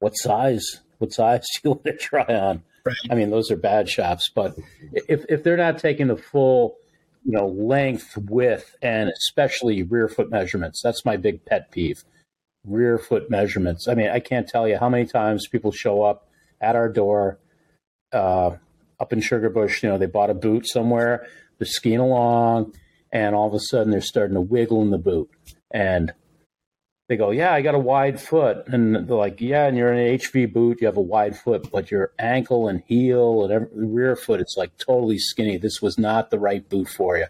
"What 0.00 0.12
size? 0.12 0.80
What 0.98 1.12
size 1.12 1.46
do 1.54 1.60
you 1.64 1.70
want 1.70 1.84
to 1.84 1.96
try 1.96 2.26
on?" 2.26 2.62
Right. 2.84 2.96
I 3.10 3.14
mean, 3.14 3.30
those 3.30 3.50
are 3.50 3.56
bad 3.56 3.88
shops. 3.88 4.30
But 4.34 4.56
if 4.92 5.24
if 5.28 5.44
they're 5.44 5.56
not 5.56 5.78
taking 5.78 6.08
the 6.08 6.16
full, 6.16 6.76
you 7.24 7.32
know, 7.32 7.46
length, 7.46 8.18
width, 8.18 8.76
and 8.82 9.10
especially 9.10 9.82
rear 9.84 10.08
foot 10.08 10.30
measurements, 10.30 10.80
that's 10.82 11.04
my 11.04 11.16
big 11.16 11.44
pet 11.44 11.70
peeve. 11.70 12.02
Rear 12.66 12.98
foot 12.98 13.30
measurements. 13.30 13.88
I 13.88 13.94
mean, 13.94 14.10
I 14.10 14.20
can't 14.20 14.46
tell 14.46 14.68
you 14.68 14.76
how 14.76 14.90
many 14.90 15.06
times 15.06 15.46
people 15.46 15.72
show 15.72 16.02
up 16.02 16.28
at 16.60 16.76
our 16.76 16.88
door. 16.88 17.38
Uh, 18.12 18.56
up 18.98 19.14
in 19.14 19.20
Sugarbush, 19.20 19.82
you 19.82 19.88
know, 19.88 19.96
they 19.96 20.04
bought 20.04 20.28
a 20.28 20.34
boot 20.34 20.68
somewhere 20.68 21.26
they're 21.60 21.66
skiing 21.66 21.98
along, 21.98 22.72
and 23.12 23.34
all 23.34 23.46
of 23.46 23.54
a 23.54 23.60
sudden 23.60 23.90
they're 23.90 24.00
starting 24.00 24.34
to 24.34 24.40
wiggle 24.40 24.82
in 24.82 24.90
the 24.90 24.98
boot. 24.98 25.30
And 25.70 26.12
they 27.08 27.16
go, 27.16 27.30
Yeah, 27.30 27.52
I 27.52 27.60
got 27.60 27.74
a 27.74 27.78
wide 27.78 28.18
foot. 28.18 28.66
And 28.66 29.06
they're 29.06 29.16
like, 29.16 29.40
Yeah, 29.40 29.66
and 29.66 29.76
you're 29.76 29.92
in 29.92 29.98
an 29.98 30.18
HV 30.18 30.52
boot, 30.52 30.80
you 30.80 30.86
have 30.86 30.96
a 30.96 31.02
wide 31.02 31.36
foot, 31.36 31.70
but 31.70 31.90
your 31.90 32.12
ankle 32.18 32.66
and 32.66 32.82
heel 32.86 33.44
and 33.44 33.52
every, 33.52 33.68
rear 33.86 34.16
foot, 34.16 34.40
it's 34.40 34.56
like 34.56 34.76
totally 34.78 35.18
skinny. 35.18 35.58
This 35.58 35.82
was 35.82 35.98
not 35.98 36.30
the 36.30 36.38
right 36.38 36.66
boot 36.66 36.88
for 36.88 37.18
you. 37.18 37.26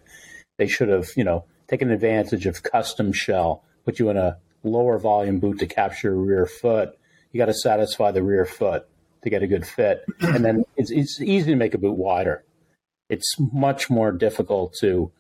They 0.59 0.69
should 0.69 0.89
have, 0.89 1.09
you 1.17 1.25
know, 1.25 1.45
taken 1.67 1.91
advantage 1.91 2.47
of 2.47 2.63
custom 2.63 3.13
shell, 3.13 3.65
put 3.85 3.99
you 3.99 4.11
in 4.11 4.17
a 4.17 4.39
lower 4.63 4.99
volume 4.99 5.41
boot 5.41 5.59
to 5.59 5.67
capture 5.67 6.15
rear 6.15 6.47
foot. 6.47 6.97
You 7.33 7.39
got 7.39 7.47
to 7.47 7.55
satisfy 7.55 8.13
the 8.13 8.23
rear 8.23 8.45
foot 8.45 8.87
to 9.23 9.31
get 9.31 9.43
a 9.43 9.47
good 9.47 9.67
fit. 9.67 10.05
And 10.21 10.45
then 10.45 10.65
it's, 10.77 10.91
it's 10.91 11.21
easy 11.21 11.51
to 11.51 11.57
make 11.57 11.75
a 11.75 11.79
boot 11.79 11.97
wider 11.97 12.45
it's 13.11 13.35
much 13.53 13.91
more 13.91 14.13
difficult 14.13 14.75
to 14.81 15.13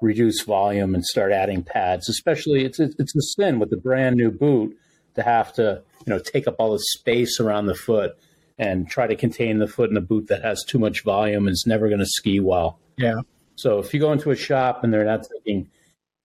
reduce 0.00 0.42
volume 0.42 0.94
and 0.94 1.04
start 1.04 1.32
adding 1.32 1.62
pads. 1.64 2.08
Especially, 2.08 2.64
it's 2.64 2.78
it's 2.78 3.16
a 3.16 3.22
sin 3.36 3.58
with 3.58 3.70
the 3.70 3.76
brand 3.76 4.16
new 4.16 4.30
boot 4.30 4.76
to 5.14 5.22
have 5.22 5.52
to 5.54 5.82
you 6.06 6.12
know 6.12 6.20
take 6.20 6.46
up 6.46 6.56
all 6.58 6.72
the 6.72 6.78
space 6.78 7.40
around 7.40 7.66
the 7.66 7.74
foot 7.74 8.16
and 8.58 8.88
try 8.88 9.06
to 9.06 9.16
contain 9.16 9.58
the 9.58 9.68
foot 9.68 9.90
in 9.90 9.96
a 9.96 10.00
boot 10.00 10.28
that 10.28 10.42
has 10.42 10.64
too 10.64 10.78
much 10.78 11.02
volume 11.02 11.46
and 11.46 11.52
is 11.52 11.64
never 11.66 11.88
going 11.88 12.00
to 12.00 12.06
ski 12.06 12.40
well. 12.40 12.78
Yeah. 12.96 13.20
So 13.56 13.78
if 13.78 13.92
you 13.94 14.00
go 14.00 14.12
into 14.12 14.30
a 14.30 14.36
shop 14.36 14.84
and 14.84 14.92
they're 14.92 15.04
not 15.04 15.26
taking 15.36 15.70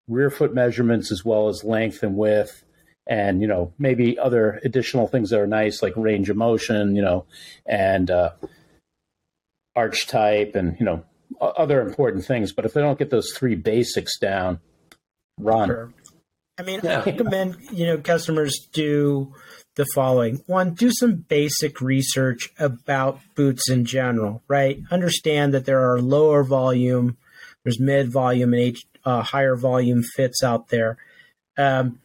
rear 0.07 0.29
foot 0.29 0.53
measurements 0.53 1.12
as 1.12 1.23
well 1.23 1.47
as 1.47 1.63
length 1.63 2.03
and 2.03 2.15
width 2.17 2.63
and 3.07 3.41
you 3.41 3.47
know 3.47 3.73
maybe 3.77 4.17
other 4.17 4.59
additional 4.63 5.07
things 5.07 5.29
that 5.29 5.39
are 5.39 5.47
nice 5.47 5.81
like 5.81 5.93
range 5.95 6.29
of 6.29 6.38
motion 6.38 6.95
you 6.95 7.01
know 7.01 7.25
and 7.65 8.12
uh, 8.12 8.31
arch 9.75 10.07
type 10.07 10.55
and 10.55 10.77
you 10.79 10.86
know 10.86 11.03
other 11.39 11.81
important 11.81 12.25
things. 12.25 12.51
But 12.53 12.65
if 12.65 12.73
they 12.73 12.81
don't 12.81 12.99
get 12.99 13.09
those 13.09 13.31
three 13.36 13.55
basics 13.55 14.17
down, 14.19 14.59
run. 15.39 15.69
Sure. 15.69 15.93
I 16.57 16.62
mean, 16.62 16.81
yeah. 16.83 17.01
I 17.01 17.05
recommend 17.05 17.57
you 17.71 17.88
know 17.88 17.97
customers 17.97 18.67
do 18.71 19.33
the 19.75 19.86
following: 19.95 20.43
one, 20.45 20.73
do 20.73 20.91
some 20.91 21.15
basic 21.15 21.81
research 21.81 22.51
about 22.59 23.19
boots 23.36 23.69
in 23.69 23.86
general. 23.86 24.43
Right, 24.47 24.79
understand 24.91 25.53
that 25.53 25.65
there 25.65 25.91
are 25.91 25.99
lower 25.99 26.43
volume, 26.43 27.17
there's 27.63 27.79
mid 27.79 28.12
volume 28.12 28.53
and 28.53 28.62
H, 28.62 28.86
uh, 29.03 29.23
higher 29.23 29.55
volume 29.55 30.03
fits 30.03 30.43
out 30.43 30.67
there. 30.69 30.97
Um, 31.57 31.99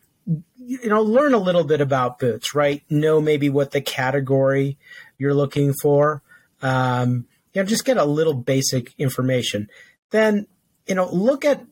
you 0.57 0.88
know, 0.88 1.02
learn 1.02 1.35
a 1.35 1.38
little 1.38 1.64
bit 1.64 1.83
about 1.83 2.18
boots. 2.18 2.54
Right, 2.54 2.83
know 2.88 3.20
maybe 3.20 3.50
what 3.50 3.72
the 3.72 3.83
category 3.83 4.78
you're 5.18 5.35
looking 5.35 5.74
for. 5.83 6.22
Um, 6.62 7.26
you 7.52 7.62
know, 7.62 7.66
just 7.66 7.84
get 7.84 7.96
a 7.96 8.04
little 8.04 8.34
basic 8.34 8.92
information. 8.98 9.68
Then, 10.11 10.46
you 10.87 10.94
know, 10.94 11.08
look 11.11 11.44
at 11.44 11.64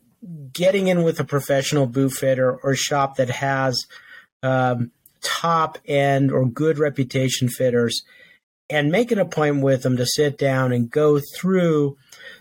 getting 0.53 0.87
in 0.87 1.03
with 1.03 1.19
a 1.19 1.23
professional 1.23 1.87
boot 1.87 2.13
fitter 2.13 2.57
or 2.63 2.75
shop 2.75 3.17
that 3.17 3.29
has 3.29 3.85
um, 4.43 4.91
top 5.21 5.77
end 5.85 6.31
or 6.31 6.45
good 6.45 6.77
reputation 6.79 7.49
fitters 7.49 8.03
and 8.69 8.91
make 8.91 9.11
an 9.11 9.19
appointment 9.19 9.63
with 9.63 9.83
them 9.83 9.97
to 9.97 10.05
sit 10.05 10.37
down 10.37 10.73
and 10.73 10.91
go 10.91 11.21
through 11.35 11.97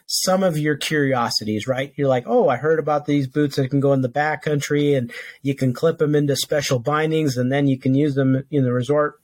some 0.07 0.43
of 0.43 0.59
your 0.59 0.77
curiosities, 0.77 1.67
right? 1.67 1.93
You're 1.97 2.09
like, 2.09 2.25
oh, 2.27 2.49
I 2.49 2.57
heard 2.57 2.79
about 2.79 3.07
these 3.07 3.27
boots 3.27 3.57
that 3.57 3.71
can 3.71 3.81
go 3.81 3.93
in 3.93 4.03
the 4.03 4.09
backcountry 4.09 4.97
and 4.97 5.13
you 5.43 5.55
can 5.55 5.73
clip 5.73 5.99
them 5.99 6.15
into 6.15 6.37
special 6.37 6.79
bindings 6.79 7.37
and 7.37 7.51
then 7.51 7.69
you 7.69 7.79
can 7.79 7.95
use 7.95 8.15
them 8.15 8.45
in 8.51 8.65
the 8.65 8.73
resort, 8.73 9.21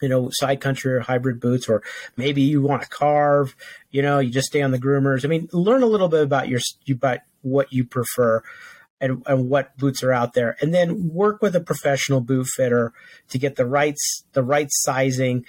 you 0.00 0.08
know, 0.08 0.28
side 0.32 0.60
country 0.60 0.92
or 0.92 1.00
hybrid 1.00 1.40
boots, 1.40 1.68
or 1.68 1.82
maybe 2.16 2.42
you 2.42 2.62
want 2.62 2.82
to 2.82 2.88
carve, 2.88 3.54
you 3.90 4.02
know, 4.02 4.18
you 4.18 4.30
just 4.30 4.48
stay 4.48 4.62
on 4.62 4.70
the 4.70 4.78
groomers. 4.78 5.24
I 5.24 5.28
mean, 5.28 5.48
learn 5.52 5.82
a 5.82 5.86
little 5.86 6.08
bit 6.08 6.22
about 6.22 6.48
your, 6.48 6.60
you 6.84 6.94
about 6.94 7.20
what 7.42 7.72
you 7.72 7.84
prefer 7.84 8.42
and, 9.00 9.22
and 9.26 9.48
what 9.48 9.76
boots 9.78 10.02
are 10.02 10.12
out 10.12 10.34
there, 10.34 10.56
and 10.60 10.74
then 10.74 11.10
work 11.12 11.40
with 11.40 11.56
a 11.56 11.60
professional 11.60 12.20
boot 12.20 12.46
fitter 12.54 12.92
to 13.30 13.38
get 13.38 13.56
the 13.56 13.66
right 13.66 13.96
the 14.32 14.42
right 14.42 14.68
sizing, 14.70 15.46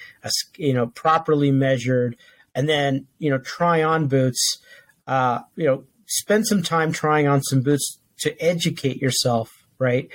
you 0.55 0.73
know, 0.73 0.87
properly 0.87 1.51
measured, 1.51 2.15
and 2.55 2.69
then 2.69 3.07
you 3.19 3.29
know 3.29 3.37
try 3.39 3.83
on 3.83 4.07
boots. 4.07 4.59
Uh, 5.07 5.41
you 5.55 5.65
know, 5.65 5.83
spend 6.05 6.47
some 6.47 6.63
time 6.63 6.91
trying 6.93 7.27
on 7.27 7.41
some 7.41 7.61
boots 7.61 7.99
to 8.19 8.39
educate 8.41 9.01
yourself, 9.01 9.65
right? 9.79 10.09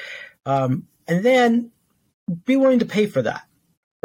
Um, 0.47 0.87
and 1.07 1.25
then 1.25 1.71
be 2.45 2.57
willing 2.57 2.79
to 2.79 2.87
pay 2.87 3.07
for 3.07 3.23
that, 3.23 3.43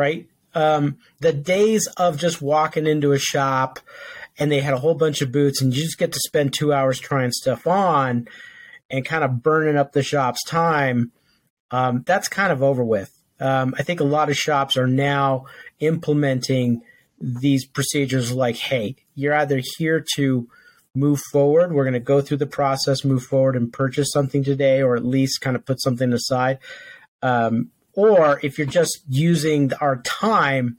right? 0.02 0.28
Um, 0.56 0.98
the 1.20 1.32
days 1.32 1.88
of 1.96 2.18
just 2.18 2.42
walking 2.42 2.88
into 2.88 3.12
a 3.12 3.20
shop 3.20 3.80
and 4.40 4.52
they 4.52 4.62
had 4.62 4.74
a 4.74 4.80
whole 4.80 4.96
bunch 4.96 5.22
of 5.22 5.32
boots 5.32 5.62
and 5.62 5.76
you 5.76 5.84
just 5.84 6.00
get 6.00 6.12
to 6.12 6.20
spend 6.26 6.54
two 6.54 6.74
hours 6.74 7.00
trying 7.00 7.32
stuff 7.32 7.68
on 7.68 8.28
and 8.90 9.06
kind 9.06 9.24
of 9.24 9.44
burning 9.44 9.78
up 9.78 9.92
the 9.92 10.02
shop's 10.02 10.44
time, 10.44 11.12
um, 11.70 12.04
that's 12.08 12.28
kind 12.28 12.52
of 12.52 12.64
over 12.64 12.84
with. 12.84 13.12
Um, 13.40 13.76
I 13.78 13.84
think 13.84 14.00
a 14.00 14.04
lot 14.04 14.30
of 14.30 14.38
shops 14.38 14.76
are 14.76 14.88
now 14.88 15.46
implementing 15.80 16.82
these 17.20 17.68
procedures 17.68 18.34
like, 18.34 18.58
hey, 18.58 18.96
you're 19.14 19.36
either 19.36 19.62
here 19.78 20.04
to 20.16 20.48
move 20.96 21.20
forward, 21.32 21.72
we're 21.72 21.84
going 21.84 21.94
to 21.94 22.00
go 22.00 22.22
through 22.22 22.38
the 22.38 22.48
process, 22.48 23.06
move 23.06 23.24
forward 23.24 23.56
and 23.56 23.72
purchase 23.72 24.12
something 24.12 24.44
today, 24.44 24.82
or 24.82 24.96
at 24.96 25.06
least 25.06 25.40
kind 25.42 25.56
of 25.56 25.66
put 25.66 25.80
something 25.80 26.12
aside. 26.12 26.58
Um, 27.22 27.70
or 27.94 28.40
if 28.44 28.58
you're 28.58 28.68
just 28.68 29.02
using 29.08 29.72
our 29.82 29.98
time 29.98 30.78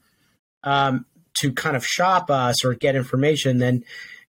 um, 0.63 1.05
to 1.39 1.51
kind 1.51 1.75
of 1.75 1.85
shop 1.85 2.29
us 2.29 2.63
or 2.63 2.73
get 2.73 2.95
information, 2.95 3.59
then 3.59 3.83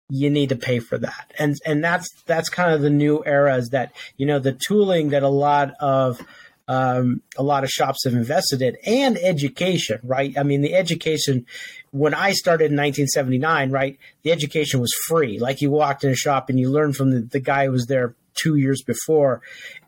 you 0.09 0.31
need 0.31 0.51
to 0.51 0.57
pay 0.57 0.79
for 0.79 0.99
that. 0.99 1.33
And 1.39 1.57
and 1.65 1.83
that's 1.83 2.09
that's 2.27 2.49
kind 2.49 2.73
of 2.73 2.83
the 2.83 2.91
new 2.91 3.23
era 3.25 3.57
is 3.57 3.71
that 3.71 3.93
you 4.17 4.27
know 4.27 4.39
the 4.39 4.53
tooling 4.53 5.11
that 5.11 5.23
a 5.23 5.29
lot 5.29 5.75
of 5.81 6.21
um, 6.67 7.23
a 7.37 7.43
lot 7.43 7.65
of 7.65 7.71
shops 7.71 8.05
have 8.05 8.15
invested 8.15 8.63
in 8.63 8.77
and 8.87 9.19
education, 9.19 10.01
right? 10.03 10.37
I 10.37 10.43
mean, 10.43 10.63
the 10.63 10.75
education 10.75 11.47
when 11.91 12.15
I 12.15 12.33
started 12.33 12.73
in 12.73 12.77
1979, 12.77 13.71
right? 13.71 13.99
The 14.23 14.33
education 14.33 14.81
was 14.81 14.93
free. 15.07 15.39
Like 15.39 15.61
you 15.61 15.71
walked 15.71 16.05
in 16.05 16.11
a 16.11 16.17
shop 16.17 16.51
and 16.51 16.59
you 16.59 16.71
learned 16.71 16.97
from 16.97 17.11
the, 17.11 17.21
the 17.21 17.41
guy 17.41 17.67
who 17.67 17.73
was 17.73 17.87
there 17.87 18.15
two 18.35 18.57
years 18.57 18.83
before, 18.83 19.43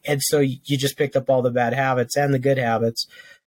and 0.05 0.21
so 0.23 0.41
you 0.41 0.79
just 0.79 0.97
picked 0.97 1.17
up 1.17 1.29
all 1.31 1.43
the 1.43 1.51
bad 1.51 1.73
habits 1.73 2.17
and 2.17 2.33
the 2.33 2.39
good 2.39 2.59
habits. 2.59 3.07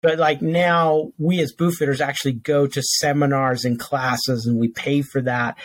But 0.00 0.18
like 0.18 0.40
now, 0.40 1.12
we 1.18 1.40
as 1.40 1.52
boot 1.52 1.74
fitters 1.74 2.00
actually 2.00 2.34
go 2.34 2.66
to 2.66 2.82
seminars 2.82 3.64
and 3.64 3.78
classes, 3.78 4.46
and 4.46 4.58
we 4.58 4.68
pay 4.68 5.02
for 5.02 5.20
that, 5.22 5.56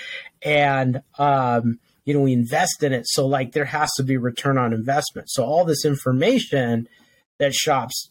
and 0.41 1.01
um, 1.19 1.79
you 2.05 2.13
know 2.13 2.21
we 2.21 2.33
invest 2.33 2.81
in 2.81 2.93
it. 2.93 3.05
So 3.07 3.27
like 3.27 3.51
there 3.51 3.65
has 3.65 3.91
to 3.97 4.03
be 4.03 4.17
return 4.17 4.57
on 4.57 4.73
investment. 4.73 5.29
So 5.29 5.43
all 5.43 5.65
this 5.65 5.85
information 5.85 6.87
that 7.39 7.53
shops 7.53 8.09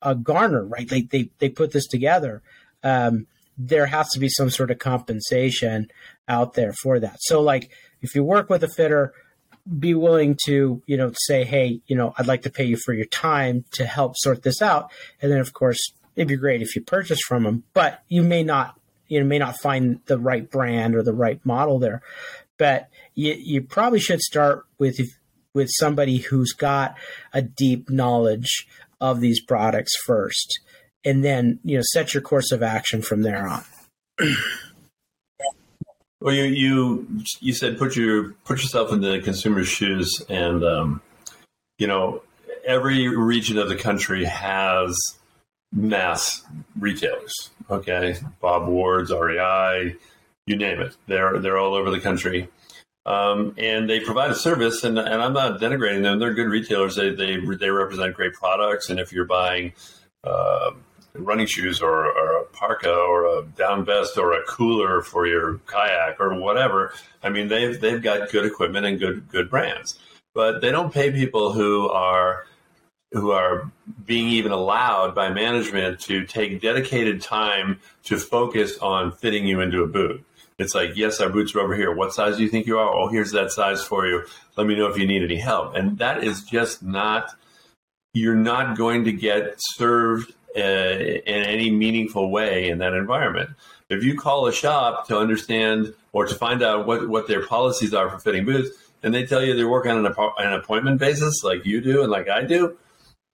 uh, 0.00 0.14
garner, 0.14 0.64
right? 0.64 0.88
They 0.88 1.02
they 1.02 1.30
they 1.38 1.48
put 1.48 1.72
this 1.72 1.86
together. 1.86 2.42
Um, 2.82 3.26
there 3.56 3.86
has 3.86 4.08
to 4.10 4.20
be 4.20 4.28
some 4.28 4.50
sort 4.50 4.70
of 4.70 4.78
compensation 4.78 5.88
out 6.28 6.54
there 6.54 6.72
for 6.82 6.98
that. 7.00 7.16
So 7.20 7.40
like 7.40 7.70
if 8.02 8.14
you 8.14 8.24
work 8.24 8.50
with 8.50 8.64
a 8.64 8.68
fitter 8.68 9.12
be 9.78 9.94
willing 9.94 10.36
to, 10.44 10.82
you 10.86 10.96
know, 10.96 11.12
say, 11.14 11.44
hey, 11.44 11.80
you 11.86 11.96
know, 11.96 12.14
I'd 12.18 12.26
like 12.26 12.42
to 12.42 12.50
pay 12.50 12.64
you 12.64 12.76
for 12.76 12.92
your 12.92 13.06
time 13.06 13.64
to 13.72 13.86
help 13.86 14.16
sort 14.16 14.42
this 14.42 14.60
out. 14.60 14.90
And 15.22 15.32
then, 15.32 15.40
of 15.40 15.52
course, 15.52 15.78
it'd 16.16 16.28
be 16.28 16.36
great 16.36 16.62
if 16.62 16.76
you 16.76 16.82
purchase 16.82 17.20
from 17.20 17.44
them, 17.44 17.64
but 17.72 18.02
you 18.08 18.22
may 18.22 18.42
not, 18.42 18.78
you 19.08 19.20
know, 19.20 19.26
may 19.26 19.38
not 19.38 19.58
find 19.58 20.00
the 20.06 20.18
right 20.18 20.50
brand 20.50 20.94
or 20.94 21.02
the 21.02 21.14
right 21.14 21.44
model 21.44 21.78
there. 21.78 22.02
But 22.58 22.88
you, 23.14 23.34
you 23.38 23.62
probably 23.62 24.00
should 24.00 24.20
start 24.20 24.66
with 24.78 25.00
with 25.54 25.70
somebody 25.78 26.18
who's 26.18 26.52
got 26.52 26.96
a 27.32 27.40
deep 27.40 27.88
knowledge 27.88 28.66
of 29.00 29.20
these 29.20 29.40
products 29.40 29.92
first, 30.04 30.60
and 31.04 31.24
then 31.24 31.58
you 31.64 31.76
know 31.76 31.82
set 31.92 32.14
your 32.14 32.22
course 32.22 32.52
of 32.52 32.62
action 32.62 33.02
from 33.02 33.22
there 33.22 33.46
on. 33.46 33.64
Well, 36.24 36.32
you 36.32 36.44
you 36.44 37.06
you 37.40 37.52
said 37.52 37.76
put 37.76 37.96
your 37.96 38.32
put 38.46 38.62
yourself 38.62 38.90
in 38.92 39.02
the 39.02 39.20
consumer's 39.20 39.68
shoes, 39.68 40.22
and 40.30 40.64
um, 40.64 41.02
you 41.78 41.86
know 41.86 42.22
every 42.64 43.08
region 43.08 43.58
of 43.58 43.68
the 43.68 43.76
country 43.76 44.24
has 44.24 44.96
mass 45.70 46.42
retailers. 46.80 47.50
Okay, 47.68 48.16
Bob 48.40 48.68
Ward's, 48.68 49.12
REI, 49.12 49.96
you 50.46 50.56
name 50.56 50.80
it. 50.80 50.96
They're 51.08 51.40
they're 51.40 51.58
all 51.58 51.74
over 51.74 51.90
the 51.90 52.00
country, 52.00 52.48
um, 53.04 53.54
and 53.58 53.86
they 53.90 54.00
provide 54.00 54.30
a 54.30 54.34
service. 54.34 54.82
And, 54.82 54.98
and 54.98 55.20
I'm 55.20 55.34
not 55.34 55.60
denigrating 55.60 56.04
them; 56.04 56.20
they're 56.20 56.32
good 56.32 56.48
retailers. 56.48 56.96
They 56.96 57.10
they 57.10 57.36
they 57.36 57.68
represent 57.68 58.14
great 58.14 58.32
products. 58.32 58.88
And 58.88 58.98
if 58.98 59.12
you're 59.12 59.26
buying 59.26 59.74
uh, 60.26 60.70
running 61.14 61.46
shoes 61.46 61.80
or, 61.80 62.06
or, 62.06 62.40
a 62.40 62.44
parka 62.46 62.92
or 62.92 63.38
a 63.38 63.42
down 63.56 63.84
vest 63.84 64.18
or 64.18 64.32
a 64.32 64.44
cooler 64.44 65.00
for 65.00 65.26
your 65.26 65.58
kayak 65.66 66.20
or 66.20 66.34
whatever. 66.38 66.92
I 67.22 67.28
mean, 67.28 67.48
they've 67.48 67.80
they've 67.80 68.02
got 68.02 68.30
good 68.30 68.44
equipment 68.44 68.86
and 68.86 68.98
good 68.98 69.28
good 69.28 69.48
brands, 69.48 69.98
but 70.34 70.60
they 70.60 70.70
don't 70.70 70.92
pay 70.92 71.12
people 71.12 71.52
who 71.52 71.88
are 71.88 72.46
who 73.12 73.30
are 73.30 73.70
being 74.04 74.28
even 74.28 74.50
allowed 74.50 75.14
by 75.14 75.30
management 75.30 76.00
to 76.00 76.26
take 76.26 76.60
dedicated 76.60 77.20
time 77.20 77.78
to 78.02 78.18
focus 78.18 78.76
on 78.78 79.12
fitting 79.12 79.46
you 79.46 79.60
into 79.60 79.82
a 79.82 79.86
boot. 79.86 80.24
It's 80.58 80.74
like, 80.74 80.96
yes, 80.96 81.20
our 81.20 81.28
boots 81.28 81.54
are 81.54 81.60
over 81.60 81.74
here. 81.74 81.92
What 81.92 82.12
size 82.12 82.36
do 82.36 82.42
you 82.42 82.48
think 82.48 82.66
you 82.66 82.78
are? 82.78 82.92
Oh, 82.92 83.08
here's 83.08 83.32
that 83.32 83.52
size 83.52 83.82
for 83.82 84.06
you. 84.06 84.24
Let 84.56 84.66
me 84.66 84.76
know 84.76 84.86
if 84.86 84.98
you 84.98 85.06
need 85.06 85.22
any 85.22 85.38
help. 85.38 85.74
And 85.74 85.98
that 85.98 86.24
is 86.24 86.42
just 86.42 86.82
not, 86.82 87.30
you're 88.12 88.36
not 88.36 88.76
going 88.76 89.04
to 89.04 89.12
get 89.12 89.54
served 89.58 90.32
uh, 90.56 90.60
in 90.60 91.42
any 91.44 91.70
meaningful 91.70 92.30
way 92.30 92.68
in 92.68 92.78
that 92.78 92.94
environment. 92.94 93.50
If 93.88 94.02
you 94.02 94.16
call 94.16 94.46
a 94.46 94.52
shop 94.52 95.08
to 95.08 95.18
understand 95.18 95.94
or 96.12 96.26
to 96.26 96.34
find 96.34 96.62
out 96.62 96.86
what, 96.86 97.08
what 97.08 97.28
their 97.28 97.44
policies 97.46 97.92
are 97.92 98.08
for 98.08 98.18
fitting 98.18 98.44
boots, 98.44 98.70
and 99.02 99.14
they 99.14 99.26
tell 99.26 99.44
you 99.44 99.54
they're 99.54 99.68
working 99.68 99.92
on 99.92 100.06
an, 100.06 100.14
an 100.38 100.52
appointment 100.54 100.98
basis 100.98 101.44
like 101.44 101.66
you 101.66 101.80
do 101.80 102.02
and 102.02 102.10
like 102.10 102.28
I 102.28 102.44
do, 102.44 102.76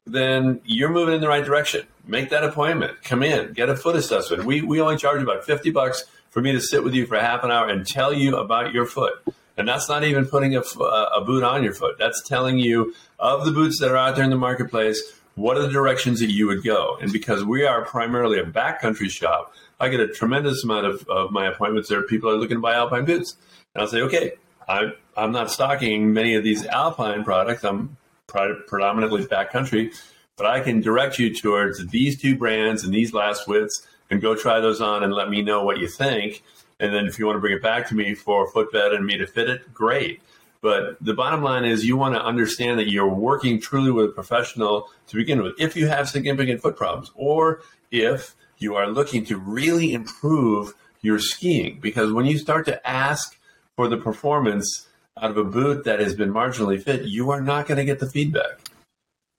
then 0.06 0.61
you're 0.64 0.88
moving 0.88 1.14
in 1.14 1.20
the 1.20 1.28
right 1.28 1.44
direction. 1.44 1.87
Make 2.06 2.30
that 2.30 2.42
appointment. 2.42 3.02
Come 3.02 3.22
in, 3.22 3.52
get 3.52 3.68
a 3.68 3.76
foot 3.76 3.96
assessment. 3.96 4.44
We, 4.44 4.62
we 4.62 4.80
only 4.80 4.96
charge 4.96 5.22
about 5.22 5.44
50 5.44 5.70
bucks 5.70 6.04
for 6.30 6.40
me 6.40 6.52
to 6.52 6.61
sit 6.61 6.83
with 6.83 6.94
you 6.94 7.06
for 7.06 7.18
half 7.18 7.44
an 7.44 7.50
hour 7.50 7.68
and 7.68 7.87
tell 7.87 8.12
you 8.12 8.37
about 8.37 8.72
your 8.72 8.87
foot. 8.87 9.12
And 9.56 9.68
that's 9.68 9.88
not 9.88 10.04
even 10.04 10.26
putting 10.26 10.56
a, 10.56 10.61
a 10.61 11.22
boot 11.24 11.44
on 11.44 11.62
your 11.62 11.74
foot. 11.74 11.98
That's 11.98 12.26
telling 12.26 12.59
you 12.59 12.94
of 13.18 13.44
the 13.44 13.52
boots 13.52 13.78
that 13.80 13.90
are 13.90 13.96
out 13.96 14.16
there 14.16 14.24
in 14.24 14.30
the 14.30 14.37
marketplace, 14.37 15.02
what 15.35 15.57
are 15.57 15.62
the 15.62 15.73
directions 15.73 16.21
that 16.21 16.31
you 16.31 16.47
would 16.47 16.62
go? 16.62 16.99
And 17.01 17.13
because 17.13 17.44
we 17.44 17.65
are 17.65 17.85
primarily 17.85 18.38
a 18.38 18.44
backcountry 18.44 19.11
shop, 19.11 19.54
I 19.79 19.88
get 19.88 20.00
a 20.00 20.09
tremendous 20.09 20.65
amount 20.65 20.87
of, 20.87 21.09
of 21.09 21.31
my 21.31 21.46
appointments 21.46 21.88
there. 21.88 22.02
People 22.02 22.31
are 22.31 22.37
looking 22.37 22.57
to 22.57 22.61
buy 22.61 22.75
alpine 22.75 23.04
boots. 23.04 23.37
And 23.75 23.83
I'll 23.83 23.88
say, 23.88 24.02
okay, 24.02 24.33
I'm, 24.69 24.92
I'm 25.17 25.33
not 25.33 25.50
stocking 25.50 26.13
many 26.13 26.35
of 26.35 26.44
these 26.44 26.67
alpine 26.67 27.25
products. 27.25 27.65
I'm 27.65 27.96
predominantly 28.27 29.25
backcountry, 29.25 29.94
but 30.37 30.46
I 30.46 30.61
can 30.61 30.81
direct 30.81 31.19
you 31.19 31.35
towards 31.35 31.85
these 31.88 32.21
two 32.21 32.37
brands 32.37 32.85
and 32.85 32.94
these 32.94 33.13
last 33.13 33.48
widths 33.48 33.87
and 34.11 34.21
go 34.21 34.35
try 34.35 34.61
those 34.61 34.81
on 34.81 35.02
and 35.02 35.13
let 35.13 35.31
me 35.31 35.42
know 35.42 35.65
what 35.65 35.79
you 35.79 35.88
think. 35.88 36.42
And 36.79 36.94
then 36.94 37.07
if 37.07 37.19
you 37.19 37.27
want 37.27 37.37
to 37.37 37.40
bring 37.40 37.57
it 37.57 37.63
back 37.63 37.88
to 37.88 37.94
me 37.94 38.15
for 38.15 38.50
footbed 38.50 38.92
and 38.92 39.04
me 39.04 39.19
to 39.19 39.27
fit 39.27 39.50
it, 39.50 39.73
great. 39.75 40.23
But 40.63 40.98
the 41.00 41.15
bottom 41.15 41.42
line 41.42 41.65
is 41.65 41.87
you 41.87 41.96
want 41.96 42.15
to 42.15 42.23
understand 42.23 42.79
that 42.79 42.90
you're 42.90 43.08
working 43.08 43.61
truly 43.61 43.90
with 43.90 44.06
a 44.06 44.13
professional 44.13 44.88
to 45.06 45.17
begin 45.17 45.42
with. 45.42 45.54
If 45.58 45.75
you 45.75 45.88
have 45.88 46.08
significant 46.08 46.61
foot 46.61 46.77
problems 46.77 47.11
or 47.15 47.63
if 47.90 48.37
you 48.58 48.77
are 48.77 48.87
looking 48.87 49.25
to 49.27 49.38
really 49.38 49.94
improve 49.94 50.75
your 51.00 51.19
skiing, 51.19 51.81
because 51.81 52.13
when 52.13 52.27
you 52.27 52.37
start 52.37 52.67
to 52.67 52.88
ask 52.88 53.38
for 53.75 53.88
the 53.88 53.96
performance 53.96 54.87
out 55.21 55.31
of 55.31 55.38
a 55.38 55.44
boot 55.44 55.85
that 55.85 55.98
has 56.00 56.15
been 56.15 56.33
marginally 56.33 56.83
fit, 56.83 57.04
you 57.04 57.31
are 57.31 57.40
not 57.40 57.67
going 57.67 57.79
to 57.79 57.85
get 57.85 57.98
the 57.98 58.11
feedback. 58.11 58.61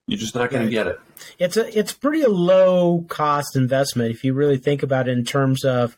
You're 0.07 0.19
just 0.19 0.35
not 0.35 0.49
going 0.49 0.65
to 0.65 0.71
get 0.71 0.87
it. 0.87 0.99
It's 1.37 1.55
a 1.55 1.77
it's 1.77 1.93
pretty 1.93 2.23
a 2.23 2.29
low 2.29 3.05
cost 3.07 3.55
investment 3.55 4.11
if 4.11 4.23
you 4.23 4.33
really 4.33 4.57
think 4.57 4.83
about 4.83 5.07
it 5.07 5.17
in 5.17 5.23
terms 5.23 5.63
of 5.63 5.95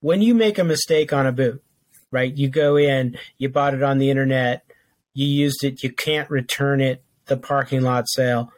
when 0.00 0.22
you 0.22 0.34
make 0.34 0.58
a 0.58 0.64
mistake 0.64 1.12
on 1.12 1.26
a 1.26 1.32
boot, 1.32 1.62
right? 2.10 2.36
You 2.36 2.48
go 2.48 2.76
in, 2.76 3.18
you 3.38 3.48
bought 3.48 3.74
it 3.74 3.82
on 3.82 3.98
the 3.98 4.10
internet, 4.10 4.64
you 5.14 5.26
used 5.26 5.64
it, 5.64 5.82
you 5.82 5.90
can't 5.92 6.30
return 6.30 6.80
it, 6.80 7.02
the 7.26 7.36
parking 7.36 7.82
lot 7.82 8.08
sale. 8.08 8.52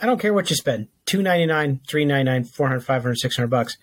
I 0.00 0.06
don't 0.06 0.20
care 0.20 0.34
what 0.34 0.50
you 0.50 0.56
spend, 0.56 0.88
two 1.06 1.22
ninety 1.22 1.46
nine, 1.46 1.80
three 1.88 2.04
ninety 2.04 2.30
nine, 2.30 2.44
four 2.44 2.68
hundred, 2.68 2.84
five 2.84 3.02
hundred, 3.02 3.18
six 3.20 3.36
hundred 3.36 3.48
bucks. 3.48 3.76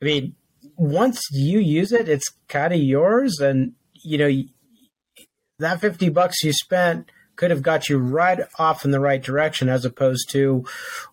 I 0.00 0.04
mean, 0.04 0.34
once 0.76 1.20
you 1.32 1.58
use 1.58 1.92
it, 1.92 2.08
it's 2.08 2.30
kind 2.48 2.72
of 2.72 2.80
yours, 2.80 3.38
and 3.40 3.74
you 3.94 4.18
know 4.18 4.42
that 5.58 5.80
fifty 5.80 6.08
bucks 6.08 6.42
you 6.42 6.52
spent 6.52 7.10
could 7.36 7.50
have 7.50 7.62
got 7.62 7.88
you 7.88 7.98
right 7.98 8.40
off 8.58 8.84
in 8.84 8.90
the 8.90 9.00
right 9.00 9.22
direction, 9.22 9.68
as 9.68 9.84
opposed 9.84 10.28
to 10.30 10.64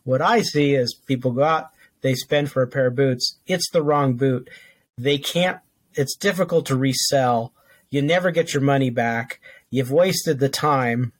what 0.03 0.21
I 0.21 0.41
see 0.41 0.73
is 0.73 0.93
people 1.05 1.31
go 1.31 1.43
out, 1.43 1.69
they 2.01 2.15
spend 2.15 2.51
for 2.51 2.61
a 2.61 2.67
pair 2.67 2.87
of 2.87 2.95
boots, 2.95 3.37
it's 3.45 3.69
the 3.71 3.83
wrong 3.83 4.13
boot. 4.13 4.49
They 4.97 5.17
can't. 5.17 5.59
It's 5.95 6.15
difficult 6.15 6.65
to 6.67 6.75
resell. 6.75 7.53
You 7.89 8.01
never 8.01 8.31
get 8.31 8.53
your 8.53 8.61
money 8.61 8.89
back. 8.89 9.39
You've 9.69 9.91
wasted 9.91 10.39
the 10.39 10.49
time, 10.49 11.13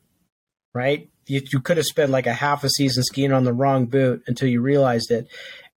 right? 0.74 1.10
You, 1.28 1.42
you 1.52 1.60
could 1.60 1.78
have 1.78 1.86
spent 1.86 2.12
like 2.12 2.28
a 2.28 2.34
half 2.34 2.64
a 2.64 2.70
season 2.70 3.04
skiing 3.04 3.32
on 3.32 3.44
the 3.44 3.54
wrong 3.54 3.86
boot 3.86 4.24
until 4.28 4.50
you 4.50 4.62
realized 4.62 5.12
it. 5.12 5.28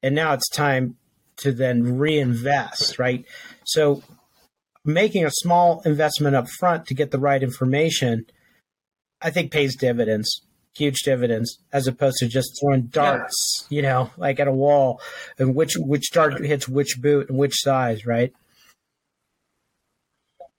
And 0.03 0.14
now 0.14 0.32
it's 0.32 0.49
time 0.51 0.96
to 1.38 1.53
then 1.53 1.99
reinvest, 1.99 2.99
right? 2.99 3.24
So 3.64 4.03
making 4.84 5.24
a 5.24 5.30
small 5.30 5.82
investment 5.84 6.36
up 6.36 6.49
front 6.49 6.86
to 6.86 6.94
get 6.94 7.11
the 7.11 7.18
right 7.18 7.42
information, 7.42 8.26
I 9.20 9.30
think 9.30 9.51
pays 9.51 9.76
dividends, 9.76 10.42
huge 10.76 10.99
dividends, 11.05 11.59
as 11.72 11.86
opposed 11.86 12.18
to 12.18 12.28
just 12.28 12.59
throwing 12.61 12.86
darts, 12.86 13.66
yeah. 13.68 13.76
you 13.76 13.82
know, 13.82 14.11
like 14.16 14.40
at 14.40 14.49
a 14.49 14.53
wall 14.53 15.01
and 15.38 15.55
which 15.55 15.74
which 15.78 16.11
dart 16.11 16.44
hits 16.44 16.68
which 16.68 17.01
boot 17.01 17.28
and 17.28 17.38
which 17.38 17.55
size, 17.57 18.07
right? 18.07 18.32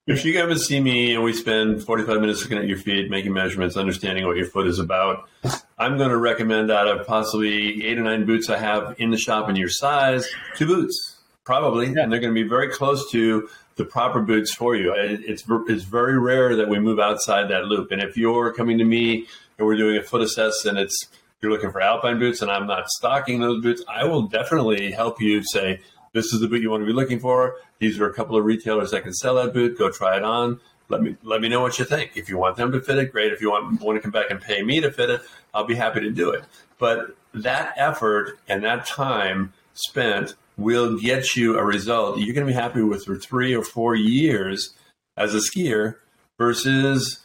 If 0.09 0.25
you 0.25 0.33
come 0.33 0.49
and 0.49 0.59
see 0.59 0.79
me 0.79 1.13
and 1.13 1.23
we 1.23 1.33
spend 1.33 1.83
45 1.83 2.19
minutes 2.19 2.41
looking 2.41 2.57
at 2.57 2.65
your 2.65 2.79
feet, 2.79 3.11
making 3.11 3.31
measurements, 3.31 3.77
understanding 3.77 4.25
what 4.25 4.37
your 4.37 4.47
foot 4.47 4.65
is 4.65 4.79
about, 4.79 5.29
I'm 5.77 5.99
going 5.99 6.09
to 6.09 6.17
recommend 6.17 6.71
out 6.71 6.87
of 6.87 7.05
possibly 7.05 7.85
eight 7.85 7.99
or 7.99 8.01
nine 8.01 8.25
boots 8.25 8.49
I 8.49 8.57
have 8.57 8.95
in 8.97 9.11
the 9.11 9.19
shop 9.19 9.51
in 9.51 9.55
your 9.55 9.69
size, 9.69 10.27
two 10.55 10.65
boots, 10.65 11.17
probably. 11.43 11.85
Yeah. 11.85 12.01
And 12.01 12.11
they're 12.11 12.19
going 12.19 12.33
to 12.33 12.43
be 12.43 12.49
very 12.49 12.69
close 12.69 13.11
to 13.11 13.47
the 13.75 13.85
proper 13.85 14.19
boots 14.19 14.51
for 14.51 14.75
you. 14.75 14.95
It's, 14.97 15.43
it's 15.47 15.83
very 15.83 16.17
rare 16.17 16.55
that 16.55 16.67
we 16.67 16.79
move 16.79 16.99
outside 16.99 17.47
that 17.51 17.65
loop. 17.65 17.91
And 17.91 18.01
if 18.01 18.17
you're 18.17 18.51
coming 18.51 18.79
to 18.79 18.85
me 18.85 19.27
and 19.59 19.67
we're 19.67 19.77
doing 19.77 19.95
a 19.95 20.01
foot 20.01 20.21
assess 20.21 20.65
and 20.65 20.79
it's 20.79 21.07
you're 21.39 21.51
looking 21.51 21.71
for 21.71 21.81
alpine 21.81 22.17
boots 22.17 22.41
and 22.41 22.49
I'm 22.49 22.65
not 22.65 22.89
stocking 22.89 23.41
those 23.41 23.61
boots, 23.61 23.83
I 23.87 24.05
will 24.05 24.23
definitely 24.23 24.89
help 24.91 25.21
you 25.21 25.43
say, 25.43 25.81
this 26.13 26.33
is 26.33 26.39
the 26.39 26.47
boot 26.47 26.61
you 26.61 26.69
want 26.69 26.81
to 26.81 26.87
be 26.87 26.93
looking 26.93 27.19
for. 27.19 27.55
These 27.79 27.99
are 27.99 28.09
a 28.09 28.13
couple 28.13 28.37
of 28.37 28.45
retailers 28.45 28.91
that 28.91 29.03
can 29.03 29.13
sell 29.13 29.35
that 29.35 29.53
boot. 29.53 29.77
Go 29.77 29.91
try 29.91 30.17
it 30.17 30.23
on. 30.23 30.59
Let 30.89 31.01
me 31.01 31.17
let 31.23 31.41
me 31.41 31.49
know 31.49 31.61
what 31.61 31.77
you 31.77 31.85
think. 31.85 32.11
If 32.15 32.29
you 32.29 32.37
want 32.37 32.57
them 32.57 32.71
to 32.71 32.81
fit 32.81 32.97
it, 32.97 33.11
great. 33.11 33.31
If 33.31 33.41
you 33.41 33.51
want 33.51 33.81
want 33.81 33.97
to 33.97 34.01
come 34.01 34.11
back 34.11 34.31
and 34.31 34.41
pay 34.41 34.63
me 34.63 34.81
to 34.81 34.91
fit 34.91 35.09
it, 35.09 35.21
I'll 35.53 35.65
be 35.65 35.75
happy 35.75 35.99
to 36.01 36.09
do 36.09 36.31
it. 36.31 36.43
But 36.79 37.15
that 37.33 37.73
effort 37.77 38.39
and 38.47 38.63
that 38.63 38.85
time 38.85 39.53
spent 39.73 40.35
will 40.57 40.97
get 40.97 41.35
you 41.35 41.57
a 41.57 41.63
result 41.63 42.17
you're 42.17 42.33
going 42.33 42.45
to 42.45 42.51
be 42.51 42.59
happy 42.59 42.81
with 42.81 43.05
for 43.05 43.15
three 43.15 43.55
or 43.55 43.63
four 43.63 43.95
years 43.95 44.73
as 45.15 45.33
a 45.33 45.37
skier 45.37 45.95
versus 46.37 47.19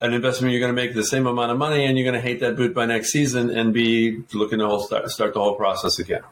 an 0.00 0.12
investment 0.12 0.52
you're 0.52 0.60
going 0.60 0.74
to 0.74 0.80
make 0.80 0.94
the 0.94 1.04
same 1.04 1.26
amount 1.26 1.50
of 1.50 1.58
money 1.58 1.84
and 1.84 1.98
you're 1.98 2.10
going 2.10 2.20
to 2.20 2.26
hate 2.26 2.40
that 2.40 2.56
boot 2.56 2.74
by 2.74 2.84
next 2.84 3.10
season 3.10 3.50
and 3.50 3.72
be 3.72 4.22
looking 4.32 4.58
to 4.58 4.66
whole 4.66 4.80
start, 4.80 5.08
start 5.10 5.34
the 5.34 5.40
whole 5.40 5.54
process 5.54 5.98
again. 5.98 6.22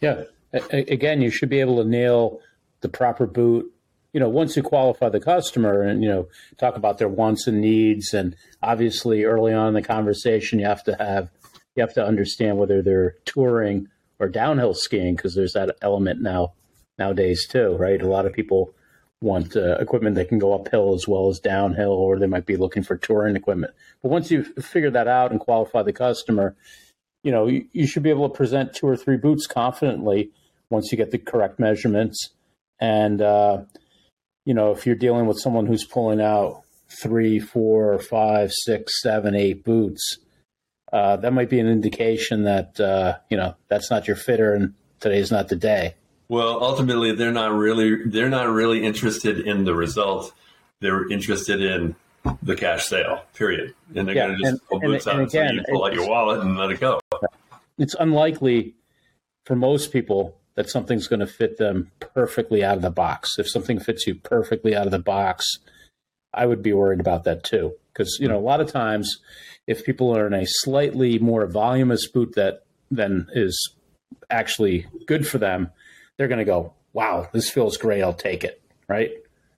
Yeah, 0.00 0.24
again, 0.70 1.20
you 1.20 1.30
should 1.30 1.48
be 1.48 1.60
able 1.60 1.82
to 1.82 1.88
nail 1.88 2.40
the 2.80 2.88
proper 2.88 3.26
boot. 3.26 3.70
You 4.12 4.20
know, 4.20 4.28
once 4.28 4.56
you 4.56 4.62
qualify 4.62 5.08
the 5.08 5.20
customer 5.20 5.82
and 5.82 6.02
you 6.02 6.08
know 6.08 6.28
talk 6.58 6.76
about 6.76 6.98
their 6.98 7.08
wants 7.08 7.46
and 7.46 7.60
needs, 7.60 8.14
and 8.14 8.36
obviously 8.62 9.24
early 9.24 9.52
on 9.52 9.68
in 9.68 9.74
the 9.74 9.82
conversation, 9.82 10.60
you 10.60 10.66
have 10.66 10.84
to 10.84 10.94
have 10.96 11.30
you 11.74 11.80
have 11.80 11.94
to 11.94 12.04
understand 12.04 12.58
whether 12.58 12.82
they're 12.82 13.16
touring 13.24 13.88
or 14.20 14.28
downhill 14.28 14.74
skiing 14.74 15.16
because 15.16 15.34
there's 15.34 15.54
that 15.54 15.76
element 15.82 16.22
now 16.22 16.52
nowadays 16.98 17.46
too, 17.48 17.76
right? 17.76 18.00
A 18.00 18.06
lot 18.06 18.26
of 18.26 18.32
people 18.32 18.72
want 19.20 19.56
uh, 19.56 19.76
equipment 19.78 20.14
that 20.16 20.28
can 20.28 20.38
go 20.38 20.52
uphill 20.52 20.94
as 20.94 21.08
well 21.08 21.28
as 21.28 21.40
downhill, 21.40 21.92
or 21.92 22.18
they 22.18 22.26
might 22.26 22.46
be 22.46 22.56
looking 22.56 22.82
for 22.82 22.96
touring 22.96 23.34
equipment. 23.34 23.72
But 24.02 24.10
once 24.10 24.30
you 24.30 24.44
figure 24.44 24.90
that 24.90 25.08
out 25.08 25.32
and 25.32 25.40
qualify 25.40 25.82
the 25.82 25.92
customer, 25.92 26.54
you 27.24 27.32
know 27.32 27.48
you, 27.48 27.66
you 27.72 27.86
should 27.86 28.04
be 28.04 28.10
able 28.10 28.28
to 28.28 28.36
present 28.36 28.74
two 28.74 28.86
or 28.86 28.96
three 28.96 29.16
boots 29.16 29.48
confidently 29.48 30.30
once 30.74 30.92
you 30.92 30.98
get 30.98 31.10
the 31.10 31.18
correct 31.18 31.58
measurements. 31.58 32.30
And, 32.80 33.22
uh, 33.22 33.62
you 34.44 34.52
know, 34.52 34.72
if 34.72 34.84
you're 34.84 34.96
dealing 34.96 35.26
with 35.26 35.38
someone 35.38 35.66
who's 35.66 35.84
pulling 35.84 36.20
out 36.20 36.62
three, 37.00 37.38
four, 37.38 37.98
five, 37.98 38.52
six, 38.52 39.00
seven, 39.00 39.34
eight 39.34 39.64
boots, 39.64 40.18
uh, 40.92 41.16
that 41.16 41.32
might 41.32 41.48
be 41.48 41.60
an 41.60 41.68
indication 41.68 42.44
that, 42.44 42.78
uh, 42.78 43.16
you 43.30 43.36
know, 43.36 43.54
that's 43.68 43.90
not 43.90 44.06
your 44.06 44.16
fitter 44.16 44.52
and 44.52 44.74
today's 45.00 45.30
not 45.30 45.48
the 45.48 45.56
day. 45.56 45.94
Well, 46.28 46.62
ultimately, 46.62 47.14
they're 47.14 47.32
not 47.32 47.52
really 47.52 48.08
they're 48.08 48.30
not 48.30 48.48
really 48.48 48.84
interested 48.84 49.38
in 49.40 49.64
the 49.64 49.74
result. 49.74 50.32
They're 50.80 51.06
interested 51.08 51.60
in 51.60 51.94
the 52.42 52.56
cash 52.56 52.86
sale, 52.86 53.22
period. 53.34 53.74
And 53.94 54.08
they're 54.08 54.14
yeah, 54.14 54.26
going 54.28 54.38
to 54.38 54.42
just 54.42 54.50
and, 54.52 54.68
pull 54.68 54.80
boots 54.80 55.06
and, 55.06 55.14
out 55.14 55.20
and 55.20 55.28
again, 55.28 55.48
so 55.48 55.54
you 55.54 55.62
pull 55.68 55.84
out 55.84 55.94
your 55.94 56.08
wallet 56.08 56.40
and 56.40 56.56
let 56.56 56.70
it 56.70 56.80
go. 56.80 56.98
It's 57.78 57.94
unlikely 58.00 58.74
for 59.44 59.54
most 59.54 59.92
people 59.92 60.36
that 60.56 60.70
something's 60.70 61.08
going 61.08 61.20
to 61.20 61.26
fit 61.26 61.58
them 61.58 61.90
perfectly 62.00 62.62
out 62.62 62.76
of 62.76 62.82
the 62.82 62.90
box. 62.90 63.38
If 63.38 63.48
something 63.48 63.80
fits 63.80 64.06
you 64.06 64.14
perfectly 64.14 64.74
out 64.74 64.86
of 64.86 64.92
the 64.92 64.98
box, 64.98 65.58
I 66.32 66.46
would 66.46 66.62
be 66.62 66.72
worried 66.72 67.00
about 67.00 67.24
that 67.24 67.44
too. 67.44 67.74
Because 67.92 68.18
you 68.20 68.28
know, 68.28 68.38
a 68.38 68.40
lot 68.40 68.60
of 68.60 68.70
times, 68.70 69.18
if 69.66 69.84
people 69.84 70.16
are 70.16 70.26
in 70.26 70.34
a 70.34 70.46
slightly 70.46 71.18
more 71.18 71.46
voluminous 71.46 72.08
boot 72.08 72.34
that 72.34 72.64
then 72.90 73.28
is 73.32 73.74
actually 74.30 74.86
good 75.06 75.26
for 75.26 75.38
them, 75.38 75.70
they're 76.16 76.28
going 76.28 76.38
to 76.38 76.44
go, 76.44 76.72
"Wow, 76.92 77.28
this 77.32 77.50
feels 77.50 77.76
great. 77.76 78.02
I'll 78.02 78.12
take 78.14 78.44
it." 78.44 78.60
Right. 78.88 79.12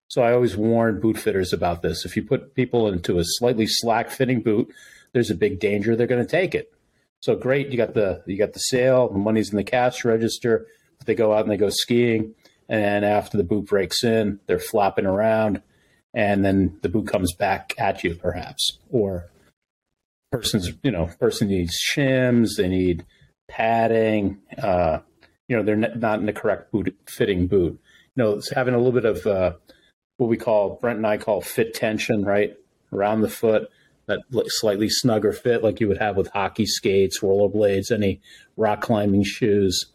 So 0.09 0.23
I 0.23 0.33
always 0.33 0.57
warn 0.57 1.01
boot 1.01 1.19
fitters 1.19 1.53
about 1.53 1.83
this. 1.83 2.05
If 2.05 2.17
you 2.17 2.23
put 2.23 2.55
people 2.55 2.89
into 2.89 3.19
a 3.19 3.25
slightly 3.25 3.67
slack 3.67 4.09
fitting 4.09 4.41
boot, 4.41 4.73
there's 5.13 5.31
a 5.31 5.35
big 5.35 5.59
danger 5.59 5.97
they're 5.97 6.07
going 6.07 6.25
to 6.25 6.31
take 6.31 6.55
it. 6.55 6.73
So 7.21 7.35
great, 7.35 7.71
you 7.71 7.77
got 7.77 7.95
the 7.95 8.23
you 8.27 8.39
got 8.39 8.53
the 8.53 8.61
sale, 8.61 9.09
the 9.09 9.19
money's 9.19 9.51
in 9.51 9.57
the 9.57 9.65
cash 9.65 10.05
register 10.05 10.67
they 11.05 11.15
go 11.15 11.33
out 11.33 11.43
and 11.43 11.51
they 11.51 11.57
go 11.57 11.71
skiing, 11.71 12.35
and 12.69 13.05
after 13.05 13.37
the 13.37 13.45
boot 13.45 13.67
breaks 13.67 14.03
in, 14.03 14.41
they're 14.47 14.59
flopping 14.59 15.07
around, 15.07 15.63
and 16.15 16.45
then 16.45 16.79
the 16.83 16.89
boot 16.89 17.07
comes 17.07 17.35
back 17.35 17.75
at 17.79 18.03
you, 18.03 18.15
perhaps, 18.15 18.79
or 18.91 19.31
person's 20.33 20.73
you 20.83 20.91
know 20.91 21.11
person 21.21 21.49
needs 21.49 21.77
shims, 21.91 22.57
they 22.57 22.69
need 22.69 23.05
padding, 23.49 24.39
uh, 24.59 24.99
you 25.49 25.57
know 25.57 25.63
they're 25.63 25.77
not 25.77 26.19
in 26.21 26.27
the 26.27 26.33
correct 26.33 26.73
boot 26.73 26.97
fitting 27.09 27.47
boot. 27.47 27.81
You 28.17 28.25
know, 28.25 28.33
it's 28.33 28.53
having 28.53 28.75
a 28.75 28.79
little 28.79 28.93
bit 28.93 29.05
of 29.05 29.27
uh, 29.27 29.53
what 30.17 30.29
we 30.29 30.37
call 30.37 30.79
Brent 30.81 30.99
and 30.99 31.07
I 31.07 31.19
call 31.19 31.41
fit 31.41 31.75
tension, 31.75 32.25
right? 32.25 32.57
Around 32.93 33.21
the 33.21 33.29
foot 33.29 33.69
that 34.07 34.21
slightly 34.47 34.89
snugger 34.89 35.33
fit 35.33 35.63
like 35.63 35.81
you 35.81 35.89
would 35.89 35.99
have 35.99 36.17
with 36.17 36.29
hockey 36.29 36.65
skates, 36.67 37.21
rollerblades, 37.21 37.91
any 37.91 38.21
rock 38.57 38.81
climbing 38.81 39.25
shoes 39.25 39.87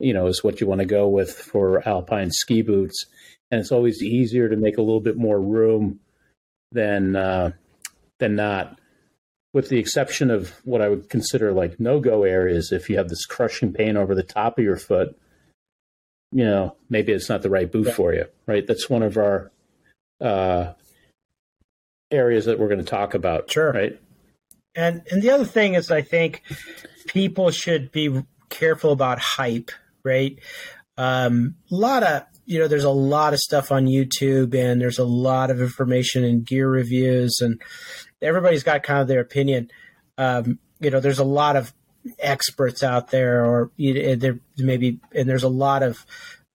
you 0.00 0.12
know, 0.12 0.26
is 0.26 0.42
what 0.42 0.60
you 0.60 0.66
want 0.66 0.80
to 0.80 0.86
go 0.86 1.08
with 1.08 1.32
for 1.32 1.86
alpine 1.86 2.30
ski 2.30 2.62
boots. 2.62 3.04
And 3.50 3.60
it's 3.60 3.72
always 3.72 4.02
easier 4.02 4.48
to 4.48 4.56
make 4.56 4.78
a 4.78 4.82
little 4.82 5.00
bit 5.00 5.16
more 5.16 5.40
room 5.40 6.00
than 6.72 7.16
uh, 7.16 7.52
than 8.18 8.36
not, 8.36 8.78
with 9.52 9.68
the 9.68 9.78
exception 9.78 10.30
of 10.30 10.50
what 10.64 10.80
I 10.80 10.88
would 10.88 11.08
consider 11.08 11.52
like 11.52 11.80
no 11.80 12.00
go 12.00 12.24
areas. 12.24 12.72
If 12.72 12.88
you 12.88 12.96
have 12.96 13.08
this 13.08 13.26
crushing 13.26 13.72
pain 13.72 13.96
over 13.96 14.14
the 14.14 14.22
top 14.22 14.58
of 14.58 14.64
your 14.64 14.76
foot, 14.76 15.18
you 16.32 16.44
know, 16.44 16.76
maybe 16.88 17.12
it's 17.12 17.28
not 17.28 17.42
the 17.42 17.50
right 17.50 17.70
boot 17.70 17.92
for 17.92 18.14
you, 18.14 18.26
right? 18.46 18.66
That's 18.66 18.88
one 18.88 19.02
of 19.02 19.16
our 19.16 19.50
uh, 20.20 20.72
areas 22.10 22.44
that 22.44 22.58
we're 22.58 22.68
going 22.68 22.78
to 22.78 22.84
talk 22.84 23.14
about. 23.14 23.50
Sure. 23.50 23.72
Right. 23.72 24.00
And 24.76 25.02
and 25.10 25.22
the 25.22 25.30
other 25.30 25.44
thing 25.44 25.74
is, 25.74 25.90
I 25.90 26.02
think 26.02 26.42
people 27.08 27.50
should 27.50 27.90
be 27.90 28.22
careful 28.48 28.92
about 28.92 29.18
hype 29.18 29.70
right? 30.04 30.38
Um, 30.96 31.54
a 31.70 31.74
lot 31.74 32.02
of 32.02 32.22
you 32.50 32.58
know, 32.58 32.66
there's 32.66 32.82
a 32.82 32.90
lot 32.90 33.32
of 33.32 33.38
stuff 33.38 33.70
on 33.70 33.86
YouTube, 33.86 34.56
and 34.56 34.80
there's 34.80 34.98
a 34.98 35.04
lot 35.04 35.52
of 35.52 35.60
information 35.60 36.24
and 36.24 36.44
gear 36.44 36.68
reviews, 36.68 37.38
and 37.40 37.62
everybody's 38.20 38.64
got 38.64 38.82
kind 38.82 39.00
of 39.00 39.06
their 39.06 39.20
opinion. 39.20 39.70
Um, 40.18 40.58
you 40.80 40.90
know, 40.90 40.98
there's 40.98 41.20
a 41.20 41.24
lot 41.24 41.54
of 41.54 41.72
experts 42.18 42.82
out 42.82 43.12
there, 43.12 43.44
or 43.44 43.70
you 43.76 43.94
know, 43.94 44.14
there 44.16 44.40
maybe, 44.58 44.98
and 45.14 45.28
there's 45.28 45.44
a 45.44 45.48
lot 45.48 45.84
of 45.84 46.04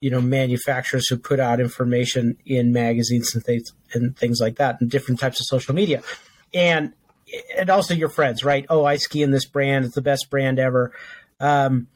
you 0.02 0.10
know 0.10 0.20
manufacturers 0.20 1.08
who 1.08 1.18
put 1.18 1.40
out 1.40 1.62
information 1.62 2.38
in 2.46 2.74
magazines 2.74 3.34
and 3.34 3.44
things 3.46 3.72
and 3.94 4.18
things 4.18 4.42
like 4.42 4.58
that, 4.58 4.82
and 4.82 4.92
different 4.92 5.22
types 5.22 5.40
of 5.40 5.46
social 5.46 5.74
media, 5.74 6.04
and 6.54 6.92
and 7.58 7.70
also 7.70 7.94
your 7.94 8.10
friends, 8.10 8.44
right? 8.44 8.66
Oh, 8.70 8.84
I 8.84 8.98
ski 8.98 9.24
in 9.24 9.32
this 9.32 9.46
brand; 9.46 9.86
it's 9.86 9.96
the 9.96 10.02
best 10.02 10.30
brand 10.30 10.60
ever. 10.60 10.92
Um, 11.40 11.88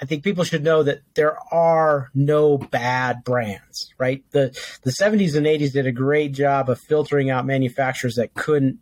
I 0.00 0.04
think 0.04 0.24
people 0.24 0.44
should 0.44 0.64
know 0.64 0.82
that 0.82 1.00
there 1.14 1.36
are 1.52 2.10
no 2.14 2.58
bad 2.58 3.24
brands, 3.24 3.92
right? 3.98 4.24
The 4.30 4.56
the 4.82 4.90
70s 4.90 5.36
and 5.36 5.46
80s 5.46 5.72
did 5.72 5.86
a 5.86 5.92
great 5.92 6.32
job 6.32 6.68
of 6.68 6.80
filtering 6.80 7.30
out 7.30 7.46
manufacturers 7.46 8.14
that 8.16 8.34
couldn't, 8.34 8.78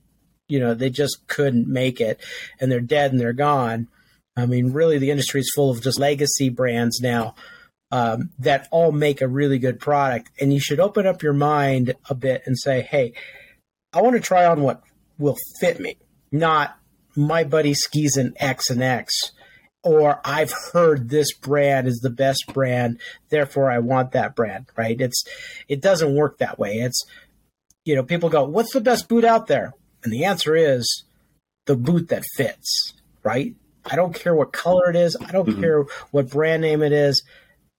you 0.49 0.61
know, 0.61 0.75
they 0.75 0.91
just 0.91 1.27
couldn't 1.27 1.69
make 1.69 2.01
it 2.01 2.21
and 2.61 2.71
they're 2.71 2.81
dead 2.81 3.13
and 3.13 3.21
they're 3.21 3.33
gone. 3.33 3.89
I 4.37 4.47
mean, 4.47 4.73
really 4.73 4.99
the 4.99 5.11
industry 5.11 5.41
is 5.41 5.53
full 5.55 5.71
of 5.71 5.83
just 5.83 5.99
legacy 5.99 6.51
brands 6.51 7.01
now 7.01 7.35
um, 7.91 8.31
that 8.39 8.69
all 8.71 8.93
make 8.93 9.21
a 9.21 9.29
really 9.29 9.59
good 9.59 9.81
product. 9.81 10.31
And 10.41 10.53
you 10.53 10.61
should 10.61 10.81
open 10.81 11.07
up 11.07 11.23
your 11.23 11.33
mind 11.33 11.95
a 12.11 12.15
bit 12.15 12.43
and 12.47 12.59
say, 12.59 12.83
hey, 12.83 13.15
I 13.93 14.03
want 14.03 14.17
to 14.17 14.21
try 14.21 14.45
on 14.45 14.61
what 14.61 14.83
will 15.19 15.37
fit 15.61 15.81
me, 15.81 15.97
not 16.31 16.77
my 17.15 17.45
buddy 17.45 17.73
skis 17.73 18.17
in 18.17 18.35
X 18.39 18.69
and 18.69 18.83
X 18.83 19.33
or 19.87 20.21
I've 20.25 20.53
heard 20.73 21.09
this 21.09 21.33
brand 21.33 21.87
is 21.87 22.01
the 22.01 22.11
best 22.11 22.45
brand, 22.53 22.99
therefore 23.29 23.71
I 23.71 23.79
want 23.79 24.11
that 24.13 24.35
brand, 24.35 24.67
right? 24.77 25.01
It's 25.01 25.23
it 25.69 25.81
doesn't 25.81 26.17
work 26.17 26.39
that 26.39 26.59
way. 26.59 26.79
It's 26.79 27.05
you 27.85 27.95
know, 27.95 28.03
people 28.03 28.29
go, 28.29 28.43
"What's 28.45 28.73
the 28.73 28.81
best 28.81 29.09
boot 29.09 29.25
out 29.25 29.47
there?" 29.47 29.75
And 30.03 30.13
the 30.13 30.25
answer 30.25 30.57
is 30.57 31.05
the 31.67 31.77
boot 31.77 32.09
that 32.09 32.25
fits, 32.37 32.95
right? 33.23 33.55
I 33.85 33.95
don't 33.95 34.13
care 34.13 34.35
what 34.35 34.53
color 34.53 34.91
it 34.91 34.97
is. 34.97 35.17
I 35.21 35.31
don't 35.31 35.49
mm-hmm. 35.49 35.61
care 35.61 35.87
what 36.11 36.31
brand 36.31 36.63
name 36.63 36.83
it 36.83 36.93
is. 36.93 37.23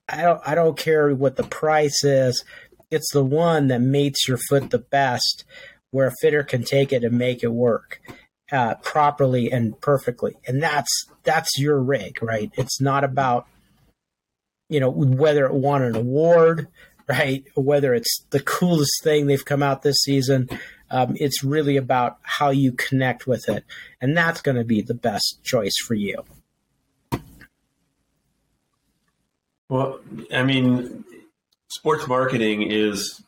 I 0.08 0.22
don't 0.22 0.42
I 0.46 0.56
don't 0.56 0.78
care 0.78 1.14
what 1.14 1.36
the 1.36 1.44
price 1.44 2.06
is. 2.06 2.46
It's 2.90 3.12
the 3.12 3.24
one 3.24 3.68
that 3.68 3.82
mates 3.82 4.30
your 4.30 4.38
foot 4.38 4.70
the 4.70 4.80
best 4.80 5.44
where 5.92 6.08
a 6.08 6.14
fitter 6.22 6.44
can 6.44 6.64
take 6.64 6.94
it 6.94 7.04
and 7.04 7.18
make 7.18 7.44
it 7.44 7.52
work 7.52 8.00
uh, 8.52 8.76
properly 8.76 9.52
and 9.52 9.80
perfectly. 9.82 10.36
And 10.48 10.62
that's 10.62 10.92
that's 11.24 11.58
your 11.58 11.82
rig, 11.82 12.22
right? 12.22 12.52
It's 12.56 12.80
not 12.82 13.04
about 13.04 13.48
you 14.70 14.80
know 14.80 14.90
whether 14.90 15.46
it 15.46 15.54
won 15.54 15.82
an 15.82 15.96
award, 15.96 16.68
right? 17.08 17.44
Whether 17.56 17.94
it's 17.94 18.26
the 18.30 18.40
coolest 18.40 19.04
thing 19.04 19.28
they've 19.28 19.44
come 19.44 19.64
out 19.64 19.82
this 19.82 20.02
season. 20.04 20.50
Um, 20.90 21.18
it's 21.20 21.44
really 21.44 21.76
about 21.76 22.18
how 22.22 22.50
you 22.50 22.72
connect 22.72 23.28
with 23.28 23.50
it, 23.50 23.66
and 24.00 24.16
that's 24.16 24.42
going 24.42 24.58
to 24.58 24.64
be 24.64 24.82
the 24.82 24.94
best 24.94 25.40
choice 25.44 25.76
for 25.86 25.96
you. 25.96 26.24
Well, 29.70 30.00
I 30.34 30.44
mean, 30.44 31.04
sports 31.68 32.08
marketing 32.08 32.72
is 32.72 33.22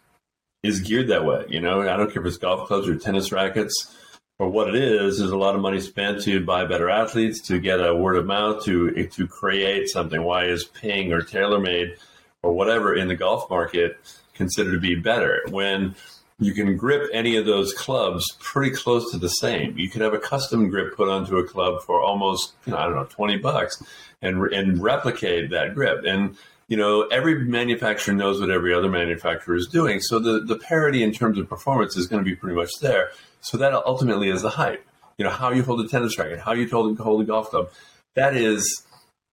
is 0.64 0.80
geared 0.80 1.10
that 1.10 1.26
way. 1.26 1.46
You 1.50 1.60
know, 1.60 1.82
I 1.82 1.98
don't 1.98 2.12
care 2.14 2.22
if 2.22 2.28
it's 2.28 2.38
golf 2.38 2.68
clubs 2.68 2.88
or 2.88 2.96
tennis 2.96 3.34
rackets 3.34 3.94
or 4.40 4.50
what 4.50 4.70
it 4.70 4.76
is 4.76 5.20
is 5.20 5.32
a 5.32 5.38
lot 5.38 5.54
of 5.54 5.62
money 5.62 5.82
spent 5.82 6.22
to 6.24 6.44
buy 6.44 6.66
better 6.66 6.90
athletes, 6.90 7.42
to 7.42 7.60
get 7.60 7.86
a 7.86 7.94
word 7.94 8.16
of 8.16 8.26
mouth, 8.26 8.64
to 8.66 9.06
to 9.08 9.28
create 9.28 9.90
something. 9.90 10.24
Why 10.24 10.46
is 10.46 10.64
Ping 10.64 11.12
or 11.12 11.22
TaylorMade 11.22 11.98
or 12.42 12.54
whatever 12.54 12.96
in 12.96 13.10
the 13.10 13.16
golf 13.16 13.50
market 13.50 13.98
considered 14.34 14.72
to 14.72 14.80
be 14.80 14.96
better 14.96 15.42
when 15.50 15.94
you 16.40 16.54
can 16.54 16.78
grip 16.78 17.10
any 17.14 17.36
of 17.36 17.46
those 17.46 17.74
clubs 17.74 18.26
pretty 18.40 18.74
close 18.74 19.12
to 19.12 19.18
the 19.18 19.28
same. 19.28 19.78
You 19.78 19.90
can 19.90 20.02
have 20.02 20.14
a 20.14 20.20
custom 20.20 20.70
grip 20.70 20.96
put 20.96 21.10
onto 21.10 21.38
a 21.38 21.44
club 21.44 21.82
for 21.82 22.02
almost, 22.02 22.54
you 22.66 22.72
know, 22.72 22.78
I 22.78 22.86
don't 22.86 22.96
know, 22.96 23.04
20 23.04 23.38
bucks 23.40 23.84
and, 24.22 24.42
and 24.54 24.82
replicate 24.82 25.50
that 25.50 25.76
grip. 25.76 26.06
And, 26.06 26.38
you 26.70 26.78
know, 26.78 27.08
every 27.08 27.44
manufacturer 27.44 28.14
knows 28.14 28.40
what 28.40 28.50
every 28.50 28.74
other 28.74 28.90
manufacturer 28.90 29.56
is 29.56 29.68
doing. 29.68 30.00
So 30.00 30.20
the, 30.20 30.40
the 30.40 30.58
parity 30.58 31.04
in 31.04 31.12
terms 31.12 31.38
of 31.38 31.50
performance 31.50 31.98
is 31.98 32.08
going 32.08 32.24
to 32.24 32.30
be 32.30 32.38
pretty 32.38 32.56
much 32.56 32.72
there. 32.82 33.12
So 33.42 33.58
that 33.58 33.74
ultimately 33.74 34.30
is 34.30 34.42
the 34.42 34.50
hype. 34.50 34.86
You 35.18 35.26
know, 35.26 35.32
how 35.32 35.52
you 35.52 35.64
hold 35.64 35.82
a 35.82 35.88
tennis 35.88 36.18
racket, 36.18 36.40
how 36.40 36.54
you 36.54 36.68
hold, 36.70 37.00
a 37.00 37.24
golf 37.26 37.50
club. 37.50 37.70
That 38.16 38.36
is 38.36 38.84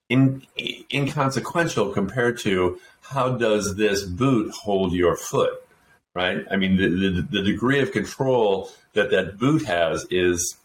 in, 0.08 0.42
inconsequential 0.92 1.92
compared 1.92 2.38
to 2.40 2.80
how 3.02 3.36
does 3.36 3.76
this 3.76 4.02
boot 4.02 4.52
hold 4.52 4.92
your 4.92 5.16
foot, 5.16 5.52
right? 6.14 6.44
I 6.50 6.56
mean, 6.56 6.76
the, 6.76 6.88
the, 6.88 7.22
the 7.30 7.42
degree 7.42 7.80
of 7.80 7.92
control 7.92 8.70
that 8.94 9.10
that 9.10 9.38
boot 9.38 9.64
has 9.64 10.06
is 10.10 10.56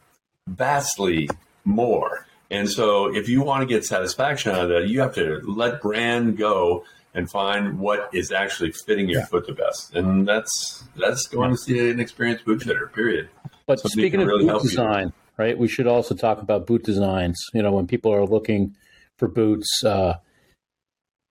vastly 0.47 1.29
more. 1.65 2.25
And 2.49 2.69
so 2.69 3.15
if 3.15 3.29
you 3.29 3.41
want 3.41 3.61
to 3.61 3.65
get 3.65 3.85
satisfaction 3.85 4.53
out 4.53 4.63
of 4.63 4.69
that, 4.69 4.87
you 4.87 5.01
have 5.01 5.15
to 5.15 5.41
let 5.45 5.81
brand 5.81 6.37
go 6.37 6.83
and 7.13 7.29
find 7.29 7.79
what 7.79 8.09
is 8.13 8.31
actually 8.31 8.71
fitting 8.85 9.09
your 9.09 9.21
yeah. 9.21 9.25
foot 9.25 9.45
the 9.45 9.53
best. 9.53 9.93
And 9.95 10.27
that's 10.27 10.83
that's 10.95 11.27
going 11.27 11.51
to 11.51 11.57
see 11.57 11.89
an 11.89 11.99
experienced 11.99 12.45
boot 12.45 12.63
fitter, 12.63 12.87
period. 12.87 13.29
But 13.65 13.79
Somebody 13.79 14.01
speaking 14.01 14.21
of 14.21 14.27
really 14.27 14.45
boot 14.45 14.61
design, 14.61 15.07
you. 15.07 15.13
right, 15.37 15.57
we 15.57 15.67
should 15.67 15.87
also 15.87 16.15
talk 16.15 16.41
about 16.41 16.67
boot 16.67 16.83
designs. 16.83 17.39
You 17.53 17.61
know, 17.61 17.71
when 17.71 17.87
people 17.87 18.13
are 18.13 18.25
looking 18.25 18.75
for 19.17 19.27
boots, 19.27 19.83
uh, 19.83 20.15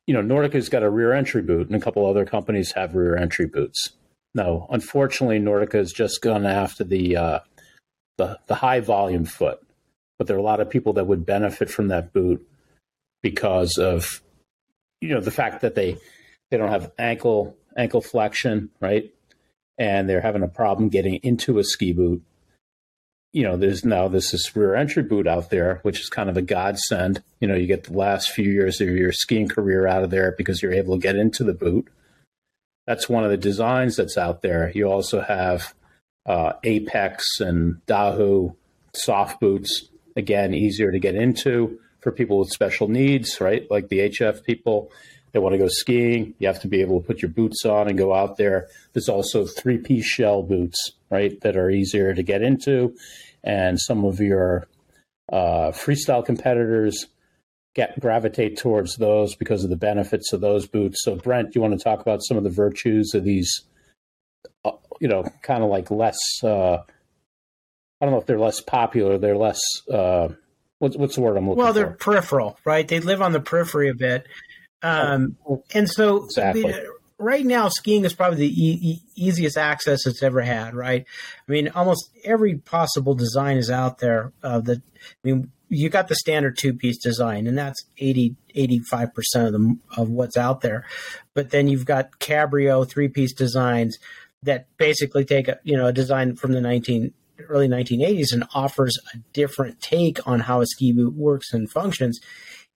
you 0.07 0.15
know, 0.15 0.23
Nordica's 0.23 0.69
got 0.69 0.83
a 0.83 0.91
rear 0.91 1.13
entry 1.13 1.43
boot, 1.43 1.67
and 1.67 1.77
a 1.77 1.81
couple 1.81 2.07
other 2.07 2.25
companies 2.25 2.73
have 2.73 2.95
rear 2.95 3.17
entry 3.17 3.47
boots. 3.47 3.91
No, 4.35 4.67
unfortunately, 4.71 5.41
Nordica 5.41 5.75
has 5.75 5.93
just 5.93 6.23
gone 6.23 6.47
after 6.47 6.85
the 6.85 7.17
uh, 7.17 7.39
the 8.19 8.39
the 8.47 8.57
high 8.57 8.81
volume 8.81 9.25
foot, 9.25 9.61
but 10.19 10.27
there 10.27 10.37
are 10.37 10.41
a 10.41 10.43
lot 10.43 10.61
of 10.61 10.71
people 10.71 10.93
that 10.95 11.07
would 11.07 11.27
benefit 11.27 11.71
from 11.71 11.89
that 11.89 12.13
boot 12.13 12.47
because 13.23 13.77
of 13.77 14.23
you 15.01 15.09
know 15.09 15.21
the 15.21 15.31
fact 15.31 15.63
that 15.63 15.75
they 15.75 15.97
they 16.51 16.57
don't 16.57 16.71
have 16.71 16.93
ankle 16.99 17.57
ankle 17.77 18.01
flexion, 18.01 18.71
right? 18.81 19.13
And 19.79 20.09
they're 20.09 20.21
having 20.21 20.43
a 20.43 20.49
problem 20.49 20.89
getting 20.89 21.15
into 21.23 21.59
a 21.59 21.65
ski 21.65 21.93
boot. 21.93 22.23
You 23.33 23.45
know, 23.45 23.57
there's 23.57 23.85
now 23.85 24.09
this 24.09 24.35
is 24.35 24.55
rear 24.55 24.75
entry 24.75 25.03
boot 25.03 25.27
out 25.27 25.51
there, 25.51 25.79
which 25.83 26.01
is 26.01 26.09
kind 26.09 26.29
of 26.29 26.37
a 26.37 26.43
godsend. 26.43 27.23
You 27.41 27.49
know, 27.49 27.55
you 27.55 27.67
get 27.67 27.85
the 27.85 27.97
last 27.97 28.31
few 28.31 28.51
years 28.51 28.81
of 28.81 28.89
your 28.89 29.13
skiing 29.13 29.49
career 29.49 29.87
out 29.87 30.03
of 30.03 30.11
there 30.11 30.35
because 30.37 30.63
you're 30.63 30.73
able 30.73 30.97
to 30.97 31.03
get 31.03 31.17
into 31.17 31.45
the 31.45 31.55
boot. 31.55 31.89
That's 32.87 33.09
one 33.09 33.25
of 33.25 33.31
the 33.31 33.37
designs 33.37 33.97
that's 33.97 34.19
out 34.19 34.43
there. 34.43 34.73
You 34.75 34.91
also 34.91 35.21
have 35.21 35.75
uh, 36.27 36.55
Apex 36.65 37.41
and 37.41 37.81
Dahu 37.87 38.57
soft 38.95 39.41
boots. 39.41 39.89
Again, 40.17 40.53
easier 40.53 40.91
to 40.91 40.99
get 40.99 41.15
into 41.15 41.79
for 42.01 42.13
people 42.13 42.39
with 42.39 42.51
special 42.51 42.89
needs, 42.89 43.41
right? 43.41 43.71
Like 43.71 43.89
the 43.89 44.11
HF 44.11 44.45
people, 44.45 44.91
they 45.33 45.39
want 45.39 45.55
to 45.55 45.59
go 45.59 45.69
skiing. 45.69 46.35
You 46.39 46.47
have 46.49 46.61
to 46.63 46.69
be 46.69 46.81
able 46.81 47.01
to 47.01 47.07
put 47.07 47.23
your 47.23 47.31
boots 47.31 47.65
on 47.65 47.89
and 47.89 47.97
go 47.97 48.15
out 48.15 48.37
there. 48.37 48.69
There's 48.93 49.09
also 49.09 49.47
three 49.47 49.79
piece 49.79 50.07
shell 50.07 50.43
boots, 50.43 50.93
right, 51.11 51.41
that 51.43 51.57
are 51.57 51.71
easier 51.71 52.15
to 52.15 52.23
get 52.23 52.43
into. 52.43 52.95
And 53.45 53.81
some 53.81 54.05
of 54.05 54.21
your 54.21 54.67
uh, 55.33 55.71
freestyle 55.73 56.25
competitors 56.25 57.07
get 57.75 57.99
gravitate 58.01 58.57
towards 58.57 58.97
those 58.97 59.37
because 59.37 59.63
of 59.63 59.71
the 59.71 59.77
benefits 59.77 60.33
of 60.33 60.41
those 60.41 60.67
boots. 60.67 61.03
So, 61.03 61.17
Brent, 61.17 61.55
you 61.55 61.61
want 61.61 61.79
to 61.79 61.83
talk 61.83 62.01
about 62.01 62.23
some 62.23 62.37
of 62.37 62.45
the 62.45 62.51
virtues 62.51 63.15
of 63.15 63.25
these, 63.25 63.63
uh, 64.65 64.73
you 65.01 65.09
know, 65.09 65.25
kind 65.43 65.63
of 65.63 65.71
like 65.71 65.91
less, 65.91 66.19
uh, 66.43 66.79
I 68.01 68.05
don't 68.05 68.11
know 68.11 68.21
if 68.21 68.27
they're 68.27 68.41
less 68.41 68.61
popular, 68.61 69.19
they're 69.19 69.37
less, 69.37 69.61
uh, 69.93 70.29
what's 70.81 70.97
what's 70.97 71.15
the 71.15 71.21
word 71.21 71.37
I'm 71.37 71.49
looking 71.49 71.63
well, 71.63 71.73
they're 71.73 71.93
for? 71.93 72.13
peripheral, 72.13 72.59
right? 72.65 72.87
They 72.87 72.99
live 72.99 73.23
on 73.23 73.33
the 73.33 73.41
periphery 73.41 73.89
a 73.89 73.95
bit, 73.95 74.27
um, 74.83 75.37
oh, 75.49 75.63
and 75.73 75.89
so 75.89 76.25
exactly. 76.25 76.75
Right 77.19 77.45
now 77.45 77.69
skiing 77.69 78.07
is 78.07 78.15
probably 78.15 78.39
the 78.39 78.65
e- 78.65 78.81
e- 78.81 79.03
easiest 79.15 79.59
access 79.59 80.07
it's 80.07 80.23
ever 80.23 80.41
had. 80.41 80.75
Right? 80.75 81.05
I 81.47 81.53
mean, 81.53 81.69
almost 81.69 82.11
every 82.25 82.57
possible 82.57 83.15
design 83.15 83.59
is 83.59 83.71
out 83.71 83.99
there. 83.99 84.33
Uh, 84.43 84.61
that 84.61 84.79
I 84.79 85.15
mean, 85.23 85.53
you 85.69 85.91
got 85.91 86.09
the 86.09 86.15
standard 86.15 86.57
two 86.57 86.73
piece 86.73 86.97
design, 86.97 87.47
and 87.47 87.59
that's 87.59 87.85
80 87.99 88.37
85 88.55 89.15
percent 89.15 89.47
of 89.49 89.53
the 89.53 89.79
of 89.99 90.09
what's 90.09 90.39
out 90.39 90.63
there. 90.63 90.87
But 91.35 91.51
then 91.51 91.69
you've 91.69 91.85
got 91.85 92.19
cabrio 92.21 92.89
three 92.89 93.09
piece 93.09 93.35
designs 93.35 93.99
that 94.43 94.67
basically 94.79 95.27
take 95.27 95.47
a 95.47 95.59
you 95.63 95.77
know 95.77 95.89
a 95.89 95.93
design 95.93 96.37
from 96.37 96.53
the 96.53 96.61
19 96.63 97.13
early 97.49 97.69
1980s 97.69 98.33
and 98.33 98.45
offers 98.55 98.99
a 99.15 99.19
different 99.33 99.81
take 99.81 100.27
on 100.27 100.41
how 100.41 100.61
a 100.61 100.67
ski 100.67 100.93
boot 100.93 101.15
works 101.15 101.53
and 101.53 101.71
functions. 101.71 102.21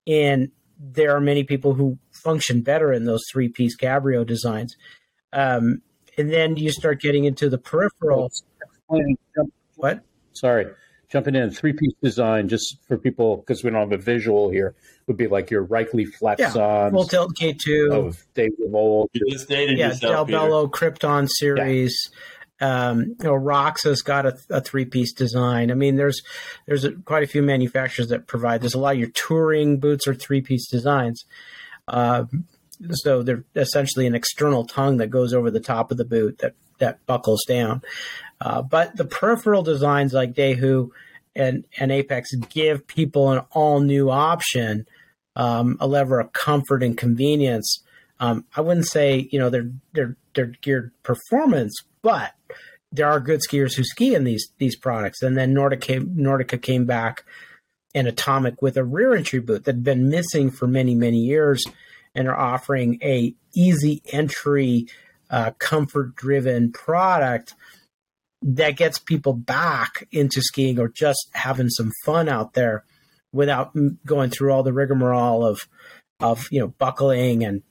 And 0.07 0.51
there 0.79 1.17
are 1.17 1.21
many 1.21 1.45
people 1.45 1.75
who 1.75 1.99
function 2.12 2.62
better 2.62 2.93
in 2.93 3.05
those 3.05 3.23
three 3.33 3.49
piece 3.49 3.77
cabrio 3.77 4.27
designs. 4.27 4.77
Um, 5.33 5.83
and 6.17 6.33
then 6.33 6.57
you 6.57 6.71
start 6.71 7.01
getting 7.01 7.25
into 7.25 7.49
the 7.49 7.59
peripheral. 7.59 8.31
What? 9.77 10.01
Sorry, 10.33 10.67
jumping 11.09 11.35
in 11.35 11.51
three 11.51 11.73
piece 11.73 11.95
design 12.03 12.49
just 12.49 12.79
for 12.87 12.99
people 12.99 13.39
because 13.39 13.65
we 13.65 13.71
don't 13.71 13.81
have 13.81 13.93
a 13.93 14.03
visual 14.03 14.51
here 14.51 14.75
would 15.07 15.17
be 15.17 15.27
like 15.27 15.51
your 15.51 15.67
Raichle 15.67 16.07
flex 16.15 16.41
yeah, 16.41 16.53
on 16.55 16.93
full 16.93 17.05
tilt 17.05 17.37
K 17.37 17.53
two 17.53 17.91
of 17.93 18.25
David 18.35 18.73
Old. 18.73 19.11
yeah, 19.15 19.91
Dalbello 19.91 20.71
Krypton 20.71 21.29
series. 21.31 21.97
Yeah 22.12 22.19
um, 22.65 23.15
you 23.19 23.25
know, 23.25 23.35
Roxa's 23.35 24.01
got 24.01 24.25
a, 24.25 24.39
a 24.49 24.61
three 24.62 24.87
piece 24.87 25.12
design. 25.12 25.71
I 25.71 25.75
mean, 25.75 25.97
there's 25.97 26.23
there's 26.67 26.85
a, 26.85 26.93
quite 26.93 27.23
a 27.23 27.27
few 27.27 27.43
manufacturers 27.43 28.09
that 28.09 28.27
provide. 28.27 28.62
There's 28.62 28.75
a 28.75 28.79
lot 28.79 28.95
of 28.95 29.01
your 29.01 29.11
touring 29.11 29.81
boots 29.81 30.09
are 30.09 30.15
three 30.15 30.41
piece 30.41 30.67
designs. 30.67 31.27
Uh, 31.87 32.25
so 32.91 33.23
they're 33.23 33.45
essentially 33.55 34.07
an 34.07 34.15
external 34.15 34.65
tongue 34.65 34.97
that 34.97 35.09
goes 35.09 35.35
over 35.35 35.51
the 35.51 35.61
top 35.61 35.91
of 35.91 35.99
the 35.99 36.07
boot 36.07 36.39
that 36.39 36.55
that 36.79 37.05
buckles 37.05 37.45
down. 37.47 37.83
Uh, 38.41 38.62
but 38.62 38.97
the 38.97 39.05
peripheral 39.05 39.62
designs 39.62 40.15
like 40.15 40.33
Dahu 40.33 40.89
and 41.37 41.67
and 41.77 41.93
Apex 41.93 42.35
give 42.49 42.87
people 42.87 43.31
an 43.31 43.43
all 43.51 43.81
new 43.81 44.09
option 44.09 44.87
um, 45.37 45.77
a 45.81 45.87
level 45.87 46.19
of 46.19 46.33
comfort 46.33 46.83
and 46.83 46.97
convenience. 46.97 47.83
Um, 48.21 48.47
I 48.57 48.62
wouldn't 48.62 48.87
say 48.87 49.29
you 49.31 49.39
know 49.39 49.51
they're 49.51 49.71
they're 49.93 50.17
they're 50.35 50.53
geared 50.62 50.93
performance, 51.03 51.75
but 52.05 52.35
there 52.93 53.09
are 53.09 53.19
good 53.19 53.41
skiers 53.41 53.75
who 53.75 53.83
ski 53.83 54.15
in 54.15 54.23
these 54.23 54.49
these 54.59 54.77
products. 54.77 55.23
And 55.23 55.37
then 55.37 55.53
Nordic 55.53 55.81
came, 55.81 56.15
Nordica 56.15 56.61
came 56.61 56.85
back 56.85 57.25
and 57.95 58.07
Atomic 58.07 58.61
with 58.61 58.77
a 58.77 58.85
rear 58.85 59.15
entry 59.15 59.41
boot 59.41 59.65
that 59.65 59.77
had 59.77 59.85
been 59.85 60.09
missing 60.09 60.51
for 60.51 60.69
many 60.69 60.95
many 60.95 61.19
years, 61.19 61.65
and 62.15 62.29
are 62.29 62.39
offering 62.39 62.99
a 63.03 63.35
easy 63.57 64.03
entry, 64.13 64.87
uh, 65.31 65.53
comfort 65.59 66.15
driven 66.15 66.71
product 66.71 67.55
that 68.43 68.77
gets 68.77 68.99
people 68.99 69.33
back 69.33 70.07
into 70.13 70.43
skiing 70.43 70.79
or 70.79 70.89
just 70.89 71.31
having 71.33 71.71
some 71.71 71.91
fun 72.05 72.29
out 72.29 72.53
there 72.53 72.85
without 73.33 73.75
going 74.05 74.29
through 74.29 74.53
all 74.53 74.63
the 74.63 74.73
rigmarole 74.73 75.45
of 75.45 75.67
of 76.21 76.47
you 76.53 76.61
know 76.61 76.69
buckling 76.69 77.43
and 77.43 77.63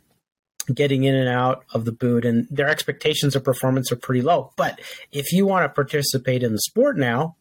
getting 0.74 1.04
in 1.04 1.16
and 1.16 1.30
out 1.30 1.66
of 1.74 1.86
the 1.86 1.92
boot 1.92 2.26
and 2.26 2.48
their 2.50 2.70
expectations 2.70 3.36
of 3.36 3.44
performance 3.44 3.92
are 3.92 3.98
pretty 3.98 4.22
low. 4.22 4.52
But 4.56 4.80
if 5.12 5.32
you 5.32 5.46
want 5.46 5.66
to 5.66 5.70
participate 5.70 6.44
in 6.44 6.52
the 6.52 6.60
sport 6.60 6.98
now 6.98 7.36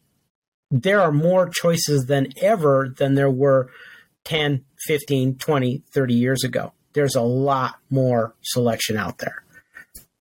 there 0.73 1.01
are 1.01 1.11
more 1.11 1.47
choices 1.49 2.05
than 2.07 2.29
ever 2.41 2.93
than 2.97 3.13
there 3.13 3.29
were 3.29 3.69
10 4.25 4.65
15 4.87 5.35
20 5.35 5.83
30 5.91 6.13
years 6.13 6.43
ago. 6.43 6.73
There's 6.93 7.15
a 7.15 7.21
lot 7.21 7.75
more 7.89 8.33
selection 8.41 8.97
out 8.97 9.19
there 9.19 9.42